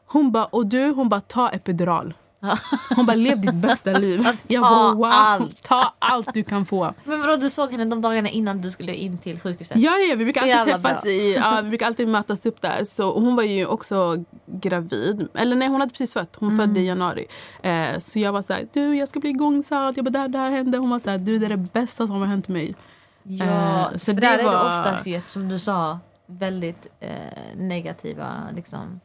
Hon 0.07 0.33
bara, 0.33 0.45
och 0.45 0.67
du, 0.67 0.91
hon 0.91 1.09
bara, 1.09 1.21
ta 1.21 1.49
epidural. 1.49 2.15
Hon 2.97 3.07
bara, 3.07 3.15
lev 3.17 3.41
ditt 3.41 3.55
bästa 3.55 3.93
liv. 3.93 4.27
Jag 4.47 4.63
Ta 4.63 4.69
bara, 4.71 4.95
wow, 4.95 5.05
allt. 5.05 5.63
ta 5.63 5.95
allt 5.99 6.35
du 6.35 6.45
kan 6.45 6.67
få. 6.67 6.95
Men 7.05 7.21
vadå, 7.21 7.37
du 7.37 7.51
såg 7.51 7.73
henne 7.73 7.85
de 7.85 8.03
dagarna 8.03 8.29
innan 8.29 8.61
du 8.61 8.71
skulle 8.71 8.95
in 8.95 9.19
till 9.19 9.41
sjukhuset? 9.41 9.77
Ja, 9.77 9.99
ja 9.99 10.17
vi 10.17 10.25
brukar 10.25 10.41
Så 10.47 10.59
alltid 10.59 10.75
träffas 10.75 11.03
bra. 11.03 11.11
i, 11.11 11.35
ja, 11.35 11.61
vi 11.63 11.69
brukar 11.69 11.87
alltid 11.87 12.09
mötas 12.09 12.47
upp 12.47 12.61
där. 12.61 12.85
Så 12.85 13.19
hon 13.21 13.37
var 13.37 13.43
ju 13.43 13.67
också 13.67 14.25
gravid. 14.47 15.29
Eller 15.35 15.57
nej, 15.57 15.69
hon 15.69 15.81
hade 15.81 15.91
precis 15.93 16.13
fött. 16.13 16.37
Hon 16.41 16.49
Mm. 16.53 16.67
födde 16.67 16.81
i 16.81 16.87
januari. 16.87 17.27
Eh, 17.63 17.99
så 17.99 18.19
jag 18.19 18.33
var 18.33 18.43
så 18.43 18.53
här, 18.53 18.69
du 18.73 18.97
jag 18.97 19.09
ska 19.09 19.21
bli 19.21 19.31
igångsatt. 19.31 19.97
Jag 19.97 20.05
bara, 20.05 20.11
där, 20.11 20.29
där 20.29 20.51
hände. 20.51 20.79
Hon 20.79 20.91
var 20.91 21.01
så 21.01 21.11
här, 21.11 21.19
du 21.19 21.39
det 21.39 21.47
är 21.47 21.51
det 21.51 21.57
bästa 21.57 22.07
som 22.07 22.21
har 22.21 22.27
hänt 22.27 22.49
mig. 22.49 22.75
Ja, 23.23 23.45
Eh, 23.45 23.93
så 23.93 23.99
för 23.99 24.13
det 24.13 24.21
där 24.21 24.39
är 24.39 24.45
var- 24.45 24.53
det 24.53 24.79
oftast 24.79 25.07
ju, 25.07 25.21
som 25.27 25.49
du 25.49 25.59
sa, 25.59 25.99
väldigt 26.27 26.87
eh, 27.01 27.11
negativa 27.57 28.27
liksom, 28.57 29.01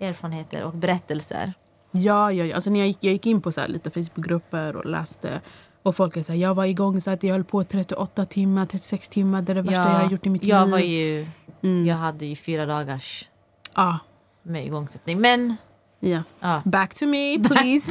erfarenheter 0.00 0.62
och 0.64 0.72
berättelser. 0.72 1.52
Ja, 1.92 2.32
ja, 2.32 2.44
ja. 2.44 2.54
Alltså, 2.54 2.70
när 2.70 2.78
jag, 2.78 2.86
gick, 2.88 2.98
jag 3.00 3.12
gick 3.12 3.26
in 3.26 3.40
på 3.40 3.52
så 3.52 3.66
lite 3.66 3.90
Facebookgrupper 3.90 4.76
och 4.76 4.86
läste. 4.86 5.40
Och 5.82 5.96
folk 5.96 6.16
är 6.16 6.22
så 6.22 6.32
här, 6.32 6.38
jag 6.40 6.54
var 6.54 6.64
igångsatt. 6.64 7.22
Jag 7.22 7.32
höll 7.32 7.44
på 7.44 7.64
38 7.64 8.24
timmar, 8.24 8.66
36 8.66 9.08
timmar. 9.08 9.42
Det 9.42 9.52
är 9.52 9.54
det 9.54 9.62
värsta 9.62 9.80
jag 9.80 9.98
har 9.98 10.10
gjort 10.10 10.26
i 10.26 10.30
mitt 10.30 10.44
jag 10.44 10.62
liv. 10.64 10.70
var 10.72 10.78
ju, 10.78 11.26
Mm. 11.62 11.86
jag 11.86 11.96
hade 11.96 12.26
ju 12.26 12.36
fyra 12.36 12.66
dagars 12.66 13.28
Ja, 13.74 13.98
med 14.42 14.66
igångsättning. 14.66 15.20
Men 15.20 15.56
ja. 16.00 16.22
ja. 16.40 16.62
Back 16.64 16.94
to 16.94 17.06
me, 17.06 17.38
please. 17.38 17.90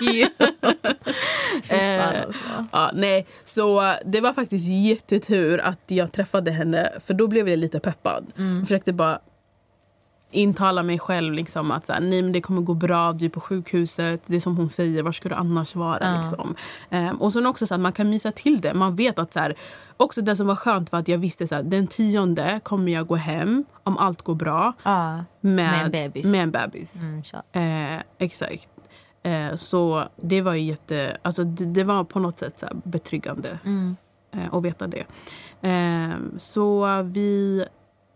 Eh. 1.68 2.24
Ja, 2.72 2.90
nej. 2.94 3.26
Så 3.44 3.94
det 4.04 4.20
var 4.20 4.32
faktiskt 4.32 4.66
jättetur 4.68 5.58
att 5.60 5.80
jag 5.86 6.12
träffade 6.12 6.50
henne. 6.50 6.92
För 7.00 7.14
då 7.14 7.26
blev 7.26 7.48
jag 7.48 7.58
lite 7.58 7.80
peppad. 7.80 8.26
Mm. 8.38 8.56
Jag 8.56 8.66
försökte 8.66 8.92
bara 8.92 9.20
intala 10.36 10.82
mig 10.82 10.98
själv 10.98 11.32
liksom 11.32 11.70
att 11.70 11.86
så 11.86 11.92
här, 11.92 12.00
nej, 12.00 12.22
men 12.22 12.32
det 12.32 12.40
kommer 12.40 12.60
gå 12.62 12.74
bra, 12.74 13.12
du 13.12 13.24
är 13.26 13.30
på 13.30 13.40
sjukhuset. 13.40 14.22
Det 14.26 14.36
är 14.36 14.40
som 14.40 14.56
hon 14.56 14.70
säger, 14.70 15.02
var 15.02 15.12
ska 15.12 15.28
du 15.28 15.34
annars 15.34 15.74
vara? 15.74 15.98
Ja. 16.14 16.20
Liksom. 16.20 16.54
Ehm, 16.90 17.16
och 17.16 17.32
sen 17.32 17.46
också 17.46 17.66
så 17.66 17.74
att 17.74 17.80
man 17.80 17.92
kan 17.92 18.10
mysa 18.10 18.32
till 18.32 18.60
det. 18.60 18.74
Man 18.74 18.94
vet 18.94 19.18
att 19.18 19.32
så 19.32 19.40
här, 19.40 19.54
också 19.96 20.22
det 20.22 20.36
som 20.36 20.46
var 20.46 20.54
skönt 20.56 20.92
var 20.92 20.98
att 20.98 21.08
jag 21.08 21.18
visste 21.18 21.46
så 21.48 21.54
här, 21.54 21.62
den 21.62 21.86
tionde 21.86 22.60
kommer 22.62 22.92
jag 22.92 23.06
gå 23.06 23.16
hem 23.16 23.64
om 23.82 23.98
allt 23.98 24.22
går 24.22 24.34
bra. 24.34 24.72
Ja. 24.82 25.16
Med, 25.16 25.24
Med 25.40 25.84
en 25.84 25.90
bebis. 25.90 26.24
Med 26.24 26.42
en 26.42 26.50
bebis. 26.50 26.94
Mm. 27.02 27.22
Eh, 27.96 28.02
exakt. 28.18 28.68
Eh, 29.22 29.54
så 29.54 30.04
det 30.22 30.40
var 30.42 30.52
ju 30.54 30.60
jätte... 30.62 31.16
Alltså 31.22 31.44
det, 31.44 31.64
det 31.64 31.84
var 31.84 32.04
på 32.04 32.20
något 32.20 32.38
sätt 32.38 32.58
så 32.58 32.66
betryggande 32.84 33.58
Mm. 33.64 33.96
eh, 34.32 34.54
att 34.54 34.62
veta 34.64 34.86
det. 34.86 35.04
Eh, 35.68 36.16
så 36.38 37.02
vi 37.02 37.64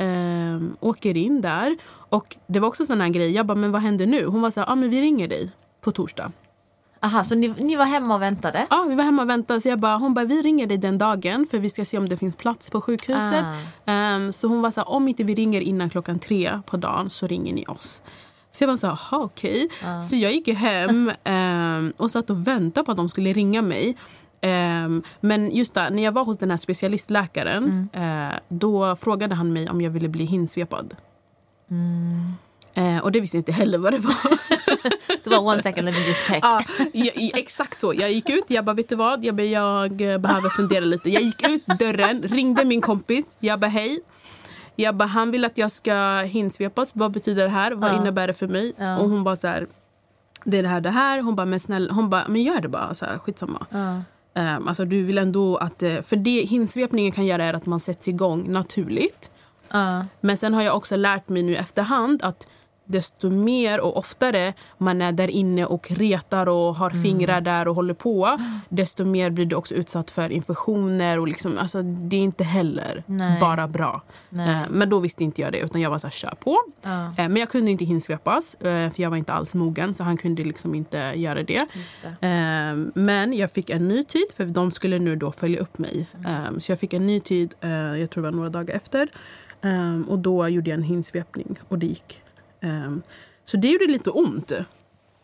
eh, 0.01 0.61
åker 0.81 1.17
in 1.17 1.41
där. 1.41 1.77
Och 1.91 2.37
det 2.47 2.61
var 2.61 2.69
också 2.69 2.87
sån 2.87 3.01
här 3.01 3.09
grej. 3.09 3.31
Jag 3.31 3.47
bara, 3.47 3.55
men 3.55 3.73
vad 3.73 3.83
händer 3.83 4.07
nu? 4.07 4.27
Hon 4.27 4.43
var 4.43 4.51
så 4.51 4.61
här, 4.61 4.71
ah, 4.71 4.75
men 4.75 4.91
vi 4.91 5.01
ringer 5.01 5.29
dig 5.29 5.51
på 5.81 5.93
torsdag. 5.93 6.33
Aha, 7.03 7.25
så 7.25 7.35
ni, 7.35 7.49
ni 7.49 7.77
var 7.77 7.85
hemma 7.85 8.15
och 8.15 8.23
väntade? 8.23 8.67
Ja, 8.71 8.87
vi 8.89 8.95
var 8.95 9.05
hemma 9.05 9.23
och 9.23 9.29
väntade. 9.29 9.61
Så 9.61 9.69
jag 9.69 9.79
bara, 9.79 9.97
hon 9.97 10.15
bara, 10.15 10.25
vi 10.25 10.43
ringer 10.43 10.67
dig 10.67 10.79
den 10.79 10.99
dagen 10.99 11.47
för 11.51 11.59
vi 11.59 11.71
ska 11.71 11.85
se 11.85 11.99
om 11.99 12.09
det 12.09 12.17
finns 12.17 12.37
plats 12.37 12.71
på 12.71 12.81
sjukhuset. 12.81 13.45
Um, 13.87 14.33
så 14.33 14.49
hon 14.49 14.63
var 14.63 14.71
så 14.71 14.81
här, 14.81 14.89
om 14.89 15.09
inte 15.09 15.25
vi 15.25 15.35
ringer 15.35 15.61
innan 15.61 15.91
klockan 15.91 16.19
tre 16.19 16.61
på 16.67 16.77
dagen 16.77 17.11
så 17.11 17.27
ringer 17.27 17.55
ni 17.55 17.65
oss. 17.69 18.03
Så 18.53 18.65
jag 18.65 18.69
var 18.69 18.77
så 18.77 18.87
här, 18.87 18.99
okej. 19.11 19.69
Okay. 19.81 20.03
Så 20.03 20.17
jag 20.17 20.33
gick 20.33 20.49
hem 20.49 21.13
um, 21.25 21.93
och 21.97 22.11
satt 22.11 22.31
och 22.31 22.47
väntade 22.47 22.85
på 22.85 22.91
att 22.91 22.97
de 22.97 23.09
skulle 23.09 23.33
ringa 23.33 23.63
mig. 23.63 23.97
Um, 24.43 25.03
men 25.21 25.51
just 25.51 25.75
där, 25.75 25.91
när 25.91 26.03
jag 26.03 26.13
var 26.13 26.25
hos 26.25 26.39
den 26.39 26.51
här 26.51 26.57
specialistläkaren 26.57 27.89
mm. 27.95 28.29
uh, 28.29 28.35
då 28.49 28.97
frågade 28.97 29.35
han 29.35 29.53
mig 29.53 29.71
om 29.71 29.81
jag 29.81 29.91
ville 29.91 30.09
bli 30.09 30.25
hinsvepad. 30.25 30.95
Mm. 31.71 32.33
Uh, 32.79 32.99
och 33.05 33.13
det 33.13 33.21
visste 33.21 33.37
jag 33.37 33.41
inte 33.41 33.53
heller 33.53 33.79
vad 33.79 33.93
det 33.93 33.99
var. 33.99 34.15
det 35.25 35.31
var 35.31 35.39
one 35.39 35.63
second, 35.63 35.85
let 35.85 35.95
me 35.95 36.09
just 36.09 36.27
check. 36.27 36.45
Jag, 36.93 37.39
exakt 37.39 37.79
så. 37.79 37.95
Jag 37.95 38.13
gick 38.13 38.31
ut, 38.31 38.45
jag 38.49 38.65
bara 38.65 38.75
vet 38.75 38.89
du 38.89 38.97
vad, 38.97 39.25
jag, 39.25 39.35
bara, 39.35 39.47
jag 39.47 39.91
behöver 40.21 40.49
fundera 40.49 40.85
lite. 40.85 41.11
Jag 41.11 41.23
gick 41.23 41.49
ut 41.49 41.67
dörren, 41.67 42.23
ringde 42.23 42.65
min 42.65 42.81
kompis, 42.81 43.37
jag 43.41 43.61
bara 43.61 43.67
hej. 43.67 44.01
Jag 44.77 44.97
bara, 44.97 45.07
han 45.07 45.31
vill 45.31 45.45
att 45.45 45.59
jag 45.59 45.71
ska 45.71 46.21
hinsvepas. 46.21 46.91
Vad 46.95 47.13
betyder 47.13 47.45
det 47.45 47.51
här? 47.51 47.73
Vad 47.73 47.97
innebär 47.97 48.27
det 48.27 48.35
för 48.35 48.49
mig? 48.49 48.73
Och 49.01 49.11
hon 49.11 49.25
bara 49.25 49.37
så 49.37 49.47
här, 49.47 49.67
det 50.45 50.59
är 50.59 50.63
det 50.63 50.69
här, 50.69 50.81
det 50.81 50.91
här. 50.91 51.21
Hon 51.23 51.37
bara, 51.37 51.47
men 51.47 51.61
snälla, 51.61 51.93
hon 51.93 52.11
bara, 52.11 52.29
men 52.29 52.43
gör 52.43 52.61
det 52.61 52.69
bara. 52.69 52.95
Så 52.95 53.05
här, 53.05 53.19
skitsamma. 53.19 53.67
Um, 54.35 54.69
alltså 54.69 54.85
du 54.85 55.03
vill 55.03 55.19
ändå 55.19 55.57
att, 55.57 55.83
eh, 55.83 56.03
för 56.03 56.17
det 56.17 56.41
hinsvepningen 56.45 57.13
kan 57.13 57.27
göra 57.27 57.45
är 57.45 57.55
att 57.55 57.67
man 57.67 57.81
sätts 57.81 58.09
igång 58.09 58.53
naturligt. 58.53 59.31
Uh. 59.75 60.03
Men 60.21 60.37
sen 60.37 60.55
har 60.55 60.63
jag 60.63 60.77
också 60.77 60.97
lärt 60.97 61.29
mig 61.29 61.43
nu 61.43 61.57
efterhand 61.57 62.23
att 62.23 62.49
desto 62.91 63.31
mer 63.31 63.81
och 63.81 63.97
oftare 63.97 64.53
man 64.79 65.03
är 65.03 65.13
där 65.13 65.31
inne 65.31 65.65
och 65.65 65.91
retar 65.91 66.49
och 66.49 66.77
har 66.77 66.91
mm. 66.91 67.03
fingrar 67.03 67.41
där 67.41 67.69
och 67.69 67.75
håller 67.75 67.95
på 67.95 68.39
desto 68.69 69.05
mer 69.05 69.31
blir 69.31 69.47
du 69.47 69.57
också 69.57 69.75
utsatt 69.75 70.11
för 70.11 70.33
infektioner. 70.33 71.19
Och 71.19 71.29
liksom, 71.29 71.59
alltså, 71.59 71.83
det 71.83 72.17
är 72.17 72.21
inte 72.21 72.45
heller 72.45 73.03
Nej. 73.07 73.41
bara 73.41 73.69
bra. 73.69 74.03
Eh, 74.33 74.63
men 74.71 74.89
då 74.89 74.99
visste 74.99 75.25
inte 75.25 75.41
jag 75.41 75.53
det, 75.53 75.59
utan 75.59 75.81
jag 75.81 75.91
var 75.91 75.99
så 75.99 76.07
här, 76.07 76.13
kör 76.13 76.35
på. 76.41 76.59
Ja. 76.83 77.05
Eh, 77.05 77.15
men 77.15 77.37
jag 77.37 77.51
kunde 77.51 77.71
inte 77.71 77.85
hinsvepas, 77.85 78.55
eh, 78.55 78.91
för 78.91 79.03
jag 79.03 79.11
var 79.11 79.17
inte 79.17 79.33
alls 79.33 79.55
mogen. 79.55 79.95
Så 79.95 80.05
han 80.05 80.17
kunde 80.17 80.45
liksom 80.45 80.75
inte 80.75 80.99
göra 80.99 81.43
det. 81.43 81.67
det. 82.21 82.91
Men 82.95 83.33
jag 83.33 83.51
fick 83.51 83.71
en 83.71 83.89
ny 83.89 84.03
tid, 84.05 84.27
för 84.37 84.45
de 84.45 84.71
skulle 84.71 84.99
nu 84.99 85.17
då 85.17 85.33
följa 85.33 85.61
upp 85.61 85.79
mig. 85.79 86.07
Mm. 86.27 86.61
Så 86.61 86.73
jag 86.73 86.81
fick 86.81 86.93
en 86.93 87.07
ny 87.07 87.21
tid, 87.21 87.55
jag 87.99 88.11
tror 88.11 88.23
det 88.23 88.31
var 88.31 88.37
några 88.37 88.49
dagar 88.49 88.75
efter. 88.75 89.09
Och 90.09 90.19
då 90.19 90.49
gjorde 90.49 90.71
jag 90.71 90.77
en 90.77 90.83
hinsvepning 90.83 91.57
och 91.69 91.79
det 91.79 91.87
gick 91.87 92.23
Um, 92.61 93.03
så 93.45 93.57
det 93.57 93.69
gjorde 93.69 93.87
lite 93.87 94.11
ont. 94.11 94.53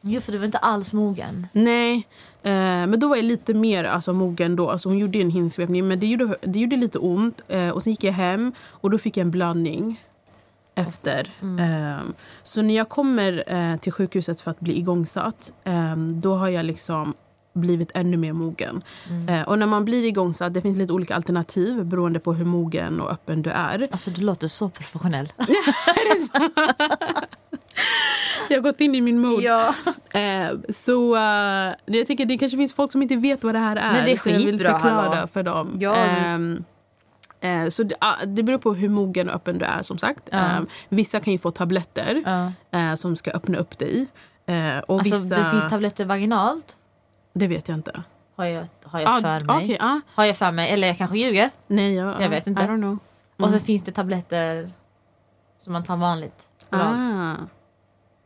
Jo, 0.01 0.21
för 0.21 0.33
du 0.33 0.39
var 0.39 0.45
inte 0.47 0.59
alls 0.59 0.93
mogen. 0.93 1.47
Nej, 1.53 1.97
uh, 1.97 2.53
men 2.87 3.01
då 3.01 3.09
var 3.09 3.17
jag 3.17 3.25
lite 3.25 3.55
mer 3.55 3.85
alltså, 3.85 4.13
mogen 4.13 4.57
då. 4.57 4.71
Alltså, 4.71 4.89
hon 4.89 4.99
gjorde 4.99 5.19
en 5.19 5.31
hinsvepning, 5.31 5.89
men 5.89 6.01
det 6.01 6.07
gjorde, 6.07 6.37
det 6.41 6.59
gjorde 6.59 6.77
lite 6.77 6.99
ont. 6.99 7.43
Uh, 7.53 7.71
och 7.71 7.83
Sen 7.83 7.93
gick 7.93 8.05
jag 8.05 8.13
hem 8.13 8.53
och 8.61 8.91
då 8.91 8.99
fick 8.99 9.17
jag 9.17 9.25
en 9.25 9.31
blödning 9.31 10.01
efter. 10.75 11.31
Mm. 11.43 11.99
Um, 12.01 12.15
så 12.43 12.63
när 12.63 12.75
jag 12.75 12.89
kommer 12.89 13.55
uh, 13.55 13.77
till 13.77 13.93
sjukhuset 13.93 14.41
för 14.41 14.51
att 14.51 14.61
bli 14.61 14.79
igångsatt 14.79 15.53
um, 15.65 16.21
då 16.21 16.35
har 16.35 16.49
jag 16.49 16.65
liksom 16.65 17.15
blivit 17.57 17.91
ännu 17.95 18.17
mer 18.17 18.33
mogen. 18.33 18.83
Mm. 19.11 19.29
Eh, 19.29 19.49
och 19.49 19.59
när 19.59 19.67
man 19.67 19.85
blir 19.85 20.05
igångsatt, 20.05 20.55
det 20.55 20.63
finns 20.63 20.77
lite 20.77 20.93
olika 20.93 21.15
alternativ 21.15 21.85
beroende 21.85 22.21
på 22.21 22.33
hur 22.33 22.45
mogen 22.45 23.01
och 23.01 23.11
öppen 23.11 23.43
du 23.43 23.51
är. 23.51 23.89
Alltså 23.93 24.11
du 24.11 24.23
låter 24.23 24.49
så 24.49 24.69
professionell. 24.69 25.33
jag 28.49 28.57
har 28.57 28.61
gått 28.63 28.81
in 28.81 28.95
i 28.95 29.01
min 29.01 29.21
mod. 29.21 29.43
Ja. 29.43 29.75
Eh, 30.11 30.51
så 30.69 31.17
uh, 31.17 31.75
jag 31.85 32.07
tycker 32.07 32.27
det 32.27 32.39
kanske 32.39 32.57
finns 32.59 32.75
folk 32.75 32.93
som 32.93 33.03
inte 33.03 33.17
vet 33.17 33.45
vad 33.45 33.55
det 33.55 33.59
här 33.59 33.77
är. 33.77 33.93
Men 33.93 34.05
det 34.05 34.13
är 34.13 34.17
så 34.17 34.29
jag 34.29 34.39
vill 34.39 34.59
förklara 34.59 35.09
hallå. 35.09 35.27
för 35.33 35.43
dem. 35.43 35.77
Ja. 35.81 35.95
Ehm, 35.95 36.65
eh, 37.41 37.69
så 37.69 37.83
det, 37.83 37.95
uh, 37.95 38.27
det 38.27 38.43
beror 38.43 38.59
på 38.59 38.75
hur 38.75 38.89
mogen 38.89 39.29
och 39.29 39.35
öppen 39.35 39.59
du 39.59 39.65
är 39.65 39.83
som 39.83 39.99
sagt. 39.99 40.29
Ja. 40.31 40.39
Ehm, 40.39 40.67
vissa 40.89 41.21
kan 41.21 41.33
ju 41.33 41.39
få 41.39 41.51
tabletter 41.51 42.23
eh, 42.71 42.95
som 42.95 43.17
ska 43.17 43.31
öppna 43.31 43.59
upp 43.59 43.79
dig. 43.79 44.07
Eh, 44.47 44.79
och 44.79 44.99
Alltså 44.99 45.15
vissa, 45.15 45.37
det 45.37 45.51
finns 45.51 45.69
tabletter 45.71 46.05
vaginalt. 46.05 46.77
Det 47.39 47.47
vet 47.47 47.69
jag 47.69 47.75
inte. 47.79 48.03
Har 48.37 48.45
jag, 48.47 48.67
har 48.85 49.01
jag 49.01 49.09
Ah, 49.09 49.21
för 49.21 49.41
mig. 49.47 49.65
okej, 49.65 49.77
ah. 49.81 50.01
Har 50.15 50.25
jag 50.25 50.37
för 50.37 50.53
mig. 50.53 50.71
Eller 50.71 50.89
jag 50.89 50.99
kanske 50.99 51.19
ljuger. 51.19 51.51
Nej, 51.67 51.95
jag, 51.95 52.23
Jag 52.23 52.29
vet 52.29 52.47
inte. 52.47 52.63
I 52.63 52.65
don't 52.65 52.77
know. 52.81 52.99
Och 53.37 53.51
så 53.51 53.59
finns 53.59 53.83
det 53.85 53.93
tabletter 53.93 54.71
som 55.59 55.73
man 55.73 55.85
tar 55.85 55.97
vanligt. 55.97 56.49
Ah. 56.71 57.35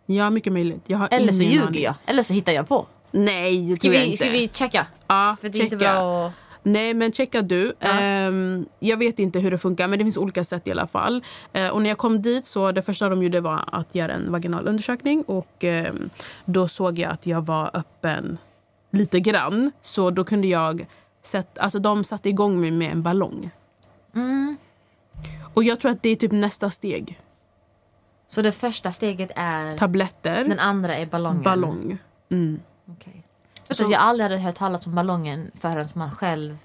Ja, 0.07 0.31
mycket 0.31 0.53
möjligt. 0.53 0.91
Eller 1.11 1.33
så 1.33 1.43
ljuger 1.45 1.67
aning. 1.67 1.83
jag. 1.83 1.95
Eller 2.07 2.23
så 2.23 2.35
hittar 2.35 2.53
jag 2.53 2.69
på. 2.69 2.87
Nej, 3.11 3.63
det 3.69 3.75
Ska 3.77 3.83
tror 3.83 3.95
jag 3.95 4.01
vi, 4.01 4.07
inte. 4.07 4.25
ska 4.25 4.31
vi 4.33 4.51
checka? 4.53 4.87
Ja, 5.07 5.37
För 5.41 5.49
det 5.49 5.59
är 5.59 5.63
inte 5.65 5.77
bra 5.77 6.27
att... 6.27 6.33
Nej, 6.63 6.95
men 6.95 7.13
checka 7.13 7.43
du. 7.43 7.75
Ja. 7.79 7.89
Ehm, 7.89 8.67
jag 8.79 8.97
vet 8.97 9.19
inte 9.19 9.39
hur 9.41 9.51
det 9.51 9.59
funkar, 9.59 9.87
men 9.89 9.99
det 9.99 10.05
finns 10.05 10.17
olika 10.17 10.45
sätt 10.45 10.69
i 10.69 10.71
alla 10.71 10.87
fall. 10.87 11.25
Eh, 11.53 11.69
och 11.69 11.83
när 11.83 11.89
jag 11.91 11.99
kom 11.99 12.23
dit 12.23 12.47
så 12.47 12.73
det 12.73 12.83
första 12.83 13.09
de 13.09 13.23
gjorde 13.23 13.41
var 13.41 13.65
att 13.73 13.95
göra 13.95 14.13
en 14.13 14.33
vaginal 14.33 14.69
undersökning 14.69 15.23
och 15.23 15.65
ehm, 15.65 16.11
då 16.45 16.69
såg 16.69 16.99
jag 16.99 17.11
att 17.13 17.27
jag 17.27 17.47
var 17.47 17.71
öppen 17.75 18.39
lite 18.91 19.21
grann. 19.21 19.73
Så 19.81 20.11
då 20.11 20.25
kunde 20.25 20.47
jag 20.49 20.87
sätt, 21.23 21.59
alltså 21.59 21.79
de 21.79 22.05
satte 22.05 22.29
igång 22.29 22.61
mig 22.61 22.71
med 22.71 22.93
en 22.93 23.03
ballong. 23.03 23.51
Mm. 24.15 24.57
Och 25.55 25.65
jag 25.65 25.81
tror 25.81 25.93
att 25.93 26.03
det 26.03 26.09
är 26.11 26.17
typ 26.17 26.33
nästa 26.33 26.71
steg. 26.71 27.19
Så 28.29 28.43
det 28.43 28.53
första 28.53 28.93
steget 28.93 29.31
är... 29.37 29.77
Tabletter, 29.77 30.45
Den 30.45 30.59
andra 30.59 30.95
är 30.97 31.07
ballongen. 31.07 31.43
ballong. 31.43 31.99
Mm. 32.31 32.61
Okej. 32.89 33.23
För 33.67 33.85
att 33.85 33.91
jag 33.91 34.01
aldrig 34.01 34.23
hade 34.31 34.39
hört 34.43 34.55
talas 34.55 34.87
om 34.87 34.95
ballongen 34.95 35.51
förrän 35.61 35.87
man 35.95 36.11
själv 36.11 36.57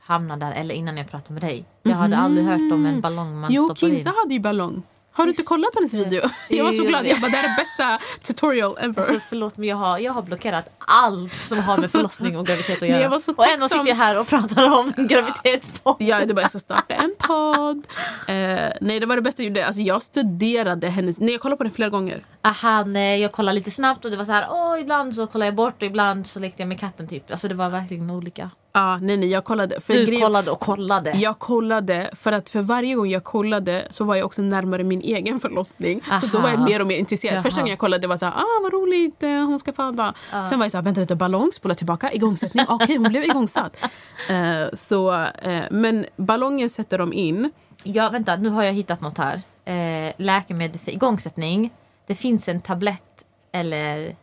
hamnade 0.00 0.46
där 0.46 0.52
eller 0.52 0.74
innan 0.74 0.96
jag 0.96 1.08
pratade 1.10 1.32
med 1.32 1.42
dig. 1.42 1.64
Jag 1.82 1.94
hade 1.94 2.16
aldrig 2.16 2.46
hört 2.46 2.72
om 2.72 2.86
en 2.86 3.00
ballong 3.00 3.40
man 3.40 3.52
Jo, 3.52 3.62
stoppar 3.64 3.74
Kinsa 3.74 4.08
in. 4.10 4.16
hade 4.16 4.34
ju 4.34 4.40
ballong. 4.40 4.82
Har 5.14 5.24
du 5.24 5.30
inte 5.30 5.42
kollat 5.42 5.72
på 5.72 5.78
hennes 5.78 5.94
video? 5.94 6.22
Jag 6.48 6.64
var 6.64 6.72
så 6.72 6.84
glad. 6.84 7.06
jag 7.06 7.20
bara, 7.20 7.30
det 7.30 7.36
här 7.36 7.52
är 7.52 7.56
bästa 7.56 7.98
tutorial 8.22 8.78
ever. 8.80 9.02
Alltså, 9.02 9.20
förlåt 9.28 9.56
men 9.56 9.68
jag 9.68 9.76
har, 9.76 9.98
jag 9.98 10.12
har 10.12 10.22
blockerat 10.22 10.68
allt 10.78 11.36
som 11.36 11.58
har 11.58 11.76
med 11.78 11.90
förlossning 11.90 12.36
och 12.38 12.46
graviditet 12.46 12.82
att 12.82 12.88
göra. 12.88 13.00
jag 13.02 13.10
var 13.10 13.18
så 13.18 13.32
och 13.32 13.46
ändå 13.46 13.68
sitter 13.68 13.88
jag 13.88 13.96
här 13.96 14.20
och 14.20 14.26
pratar 14.26 14.70
om 14.70 14.92
en 14.96 15.06
graviditetspodd. 15.08 15.96
Ja, 15.98 16.24
det 16.26 16.34
bara 16.34 16.40
jag 16.40 16.50
ska 16.50 16.58
starta 16.58 16.94
en 16.94 17.14
podd. 17.18 17.86
Eh, 18.28 18.72
nej, 18.80 19.00
det 19.00 19.06
var 19.06 19.16
det 19.16 19.22
bästa 19.22 19.42
jag 19.42 19.48
gjorde. 19.48 19.66
Alltså, 19.66 19.82
jag 19.82 20.02
studerade 20.02 20.88
hennes... 20.88 21.20
Nej, 21.20 21.32
jag 21.32 21.40
kollade 21.40 21.56
på 21.56 21.64
den 21.64 21.72
flera 21.72 21.90
gånger. 21.90 22.24
Aha, 22.42 22.84
nej, 22.84 23.20
jag 23.20 23.32
kollade 23.32 23.54
lite 23.54 23.70
snabbt 23.70 24.04
och 24.04 24.10
det 24.10 24.16
var 24.16 24.24
så 24.24 24.32
här, 24.32 24.46
åh 24.50 24.80
ibland 24.80 25.14
så 25.14 25.26
kollar 25.26 25.46
jag 25.46 25.54
bort 25.54 25.74
och 25.82 25.86
ibland 25.86 26.26
så 26.26 26.40
lekte 26.40 26.62
jag 26.62 26.68
med 26.68 26.80
katten 26.80 27.08
typ. 27.08 27.30
Alltså 27.30 27.48
det 27.48 27.54
var 27.54 27.68
verkligen 27.68 28.10
olika. 28.10 28.50
Ja, 28.74 28.98
nej, 28.98 29.16
nej, 29.16 29.28
jag 29.28 29.44
kollade. 29.44 29.80
För 29.80 29.92
Du 29.92 30.20
kollade 30.20 30.50
och 30.50 30.60
kollade. 30.60 31.10
Jag 31.10 31.38
kollade, 31.38 32.10
för 32.12 32.32
att 32.32 32.50
för 32.50 32.62
varje 32.62 32.94
gång 32.94 33.08
jag 33.08 33.24
kollade 33.24 33.86
så 33.90 34.04
var 34.04 34.16
jag 34.16 34.26
också 34.26 34.42
närmare 34.42 34.84
min 34.84 35.00
egen 35.00 35.40
förlossning. 35.40 36.02
Så 36.20 36.26
då 36.26 36.38
var 36.38 36.48
jag 36.48 36.56
Aha. 36.58 36.68
mer 36.68 36.80
och 36.80 36.86
mer 36.86 36.96
intresserad. 36.96 37.42
Första 37.42 37.60
gången 37.60 37.70
jag 37.70 37.78
kollade 37.78 38.06
var 38.06 38.16
så 38.16 38.24
här, 38.24 38.32
ah 38.32 38.60
vad 38.62 38.72
roligt, 38.72 39.22
eh, 39.22 39.30
hon 39.30 39.58
ska 39.58 39.72
föda. 39.72 40.14
Sen 40.50 40.58
var 40.58 40.64
jag 40.64 40.70
så 40.70 40.78
här, 40.78 40.82
vänta, 40.82 41.00
vänta, 41.00 41.14
ballong, 41.14 41.52
spola 41.52 41.74
tillbaka, 41.74 42.12
igångsättning. 42.12 42.66
Okej, 42.68 42.96
hon 42.96 43.08
blev 43.08 43.24
igångsatt. 43.24 43.76
Eh, 44.28 44.66
så, 44.74 45.12
eh, 45.22 45.62
men 45.70 46.06
ballongen 46.16 46.68
sätter 46.68 46.98
de 46.98 47.12
in. 47.12 47.50
Ja, 47.84 48.10
vänta, 48.10 48.36
nu 48.36 48.48
har 48.48 48.62
jag 48.62 48.72
hittat 48.72 49.00
något 49.00 49.18
här. 49.18 49.40
Eh, 49.64 50.12
läkemedel 50.16 50.78
för 50.78 50.90
igångsättning. 50.90 51.72
Det 52.06 52.14
finns 52.14 52.48
en 52.48 52.60
tablett 52.60 53.24
eller 53.52 54.16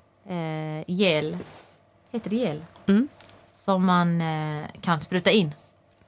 gel. 0.87 1.37
Heter 2.11 2.29
det 2.29 2.35
gel? 2.35 2.63
Mm. 2.87 3.07
Som 3.69 3.85
man 3.85 4.21
eh, 4.21 4.67
kan 4.81 5.01
spruta 5.01 5.31
in. 5.31 5.53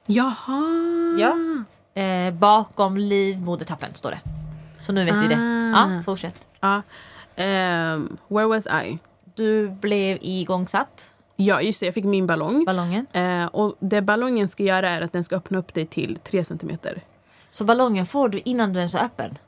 Jaha. 0.06 0.62
Ja. 1.18 1.36
Eh, 2.02 2.34
bakom 2.34 2.96
livmodertappen 2.96 3.94
står 3.94 4.10
det. 4.10 4.20
Så 4.80 4.92
nu 4.92 5.04
vet 5.04 5.14
vi 5.14 5.28
det. 5.28 5.34
Ah. 5.34 5.94
Ja, 5.94 6.02
fortsätt. 6.04 6.46
Ja. 6.60 6.82
Ehm, 7.36 8.16
where 8.28 8.46
was 8.46 8.66
I? 8.66 8.98
Du 9.34 9.70
blev 9.70 10.18
igångsatt. 10.20 11.10
Ja, 11.36 11.60
just 11.60 11.80
det. 11.80 11.86
Jag 11.86 11.94
fick 11.94 12.04
min 12.04 12.26
ballong. 12.26 12.64
Ballongen. 12.64 13.06
Eh, 13.12 13.46
och 13.46 13.76
det 13.80 14.02
ballongen 14.02 14.48
ska 14.48 14.62
göra 14.62 14.90
är 14.90 15.00
att 15.00 15.12
den 15.12 15.24
ska 15.24 15.36
öppna 15.36 15.58
upp 15.58 15.74
dig 15.74 15.86
till 15.86 16.16
3 16.16 16.44
centimeter. 16.44 17.02
Så 17.50 17.64
ballongen 17.64 18.06
får 18.06 18.28
du 18.28 18.40
innan 18.44 18.72
du 18.72 18.78
ens 18.78 18.94
är 18.94 19.04
öppen. 19.04 19.38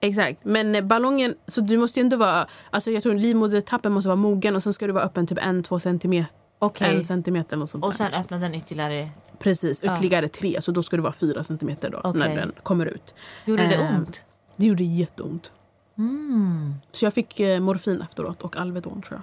Exakt. 0.00 0.44
Men 0.44 0.74
eh, 0.74 0.84
ballongen, 0.84 1.34
så 1.46 1.60
du 1.60 1.76
måste 1.76 2.00
ju 2.00 2.02
ändå 2.02 2.16
vara, 2.16 2.46
alltså 2.70 2.90
jag 2.90 3.02
tror 3.02 3.14
livmodertappen 3.14 3.92
måste 3.92 4.08
vara 4.08 4.16
mogen 4.16 4.56
och 4.56 4.62
sen 4.62 4.72
ska 4.72 4.86
du 4.86 4.92
vara 4.92 5.04
öppen 5.04 5.26
typ 5.26 5.38
en, 5.42 5.62
två 5.62 5.78
centimeter. 5.78 6.32
Okej. 6.58 6.96
En 6.96 7.04
centimeter 7.04 7.56
eller 7.56 7.66
sånt 7.66 7.84
Och 7.84 7.90
där. 7.90 7.96
sen 7.96 8.12
öppnar 8.12 8.38
den 8.38 8.54
ytterligare. 8.54 9.08
Precis, 9.38 9.82
Ja. 9.82 9.92
ytterligare 9.94 10.28
tre. 10.28 10.62
Så 10.62 10.72
då 10.72 10.82
ska 10.82 10.96
du 10.96 11.02
vara 11.02 11.12
fyra 11.12 11.42
centimeter 11.44 11.90
då, 11.90 12.00
Okej. 12.04 12.18
när 12.20 12.36
den 12.36 12.52
kommer 12.62 12.86
ut. 12.86 13.14
Gjorde 13.44 13.66
det 13.66 13.74
Ehm, 13.74 13.94
ont? 13.96 14.22
Det 14.56 14.66
gjorde 14.66 14.84
jätteont. 14.84 15.52
Mm. 15.98 16.74
Så 16.92 17.04
jag 17.06 17.14
fick 17.14 17.40
eh, 17.40 17.60
morfin 17.60 18.00
efteråt 18.02 18.42
och 18.42 18.56
Alvedon 18.56 19.02
tror 19.02 19.20
jag. 19.20 19.22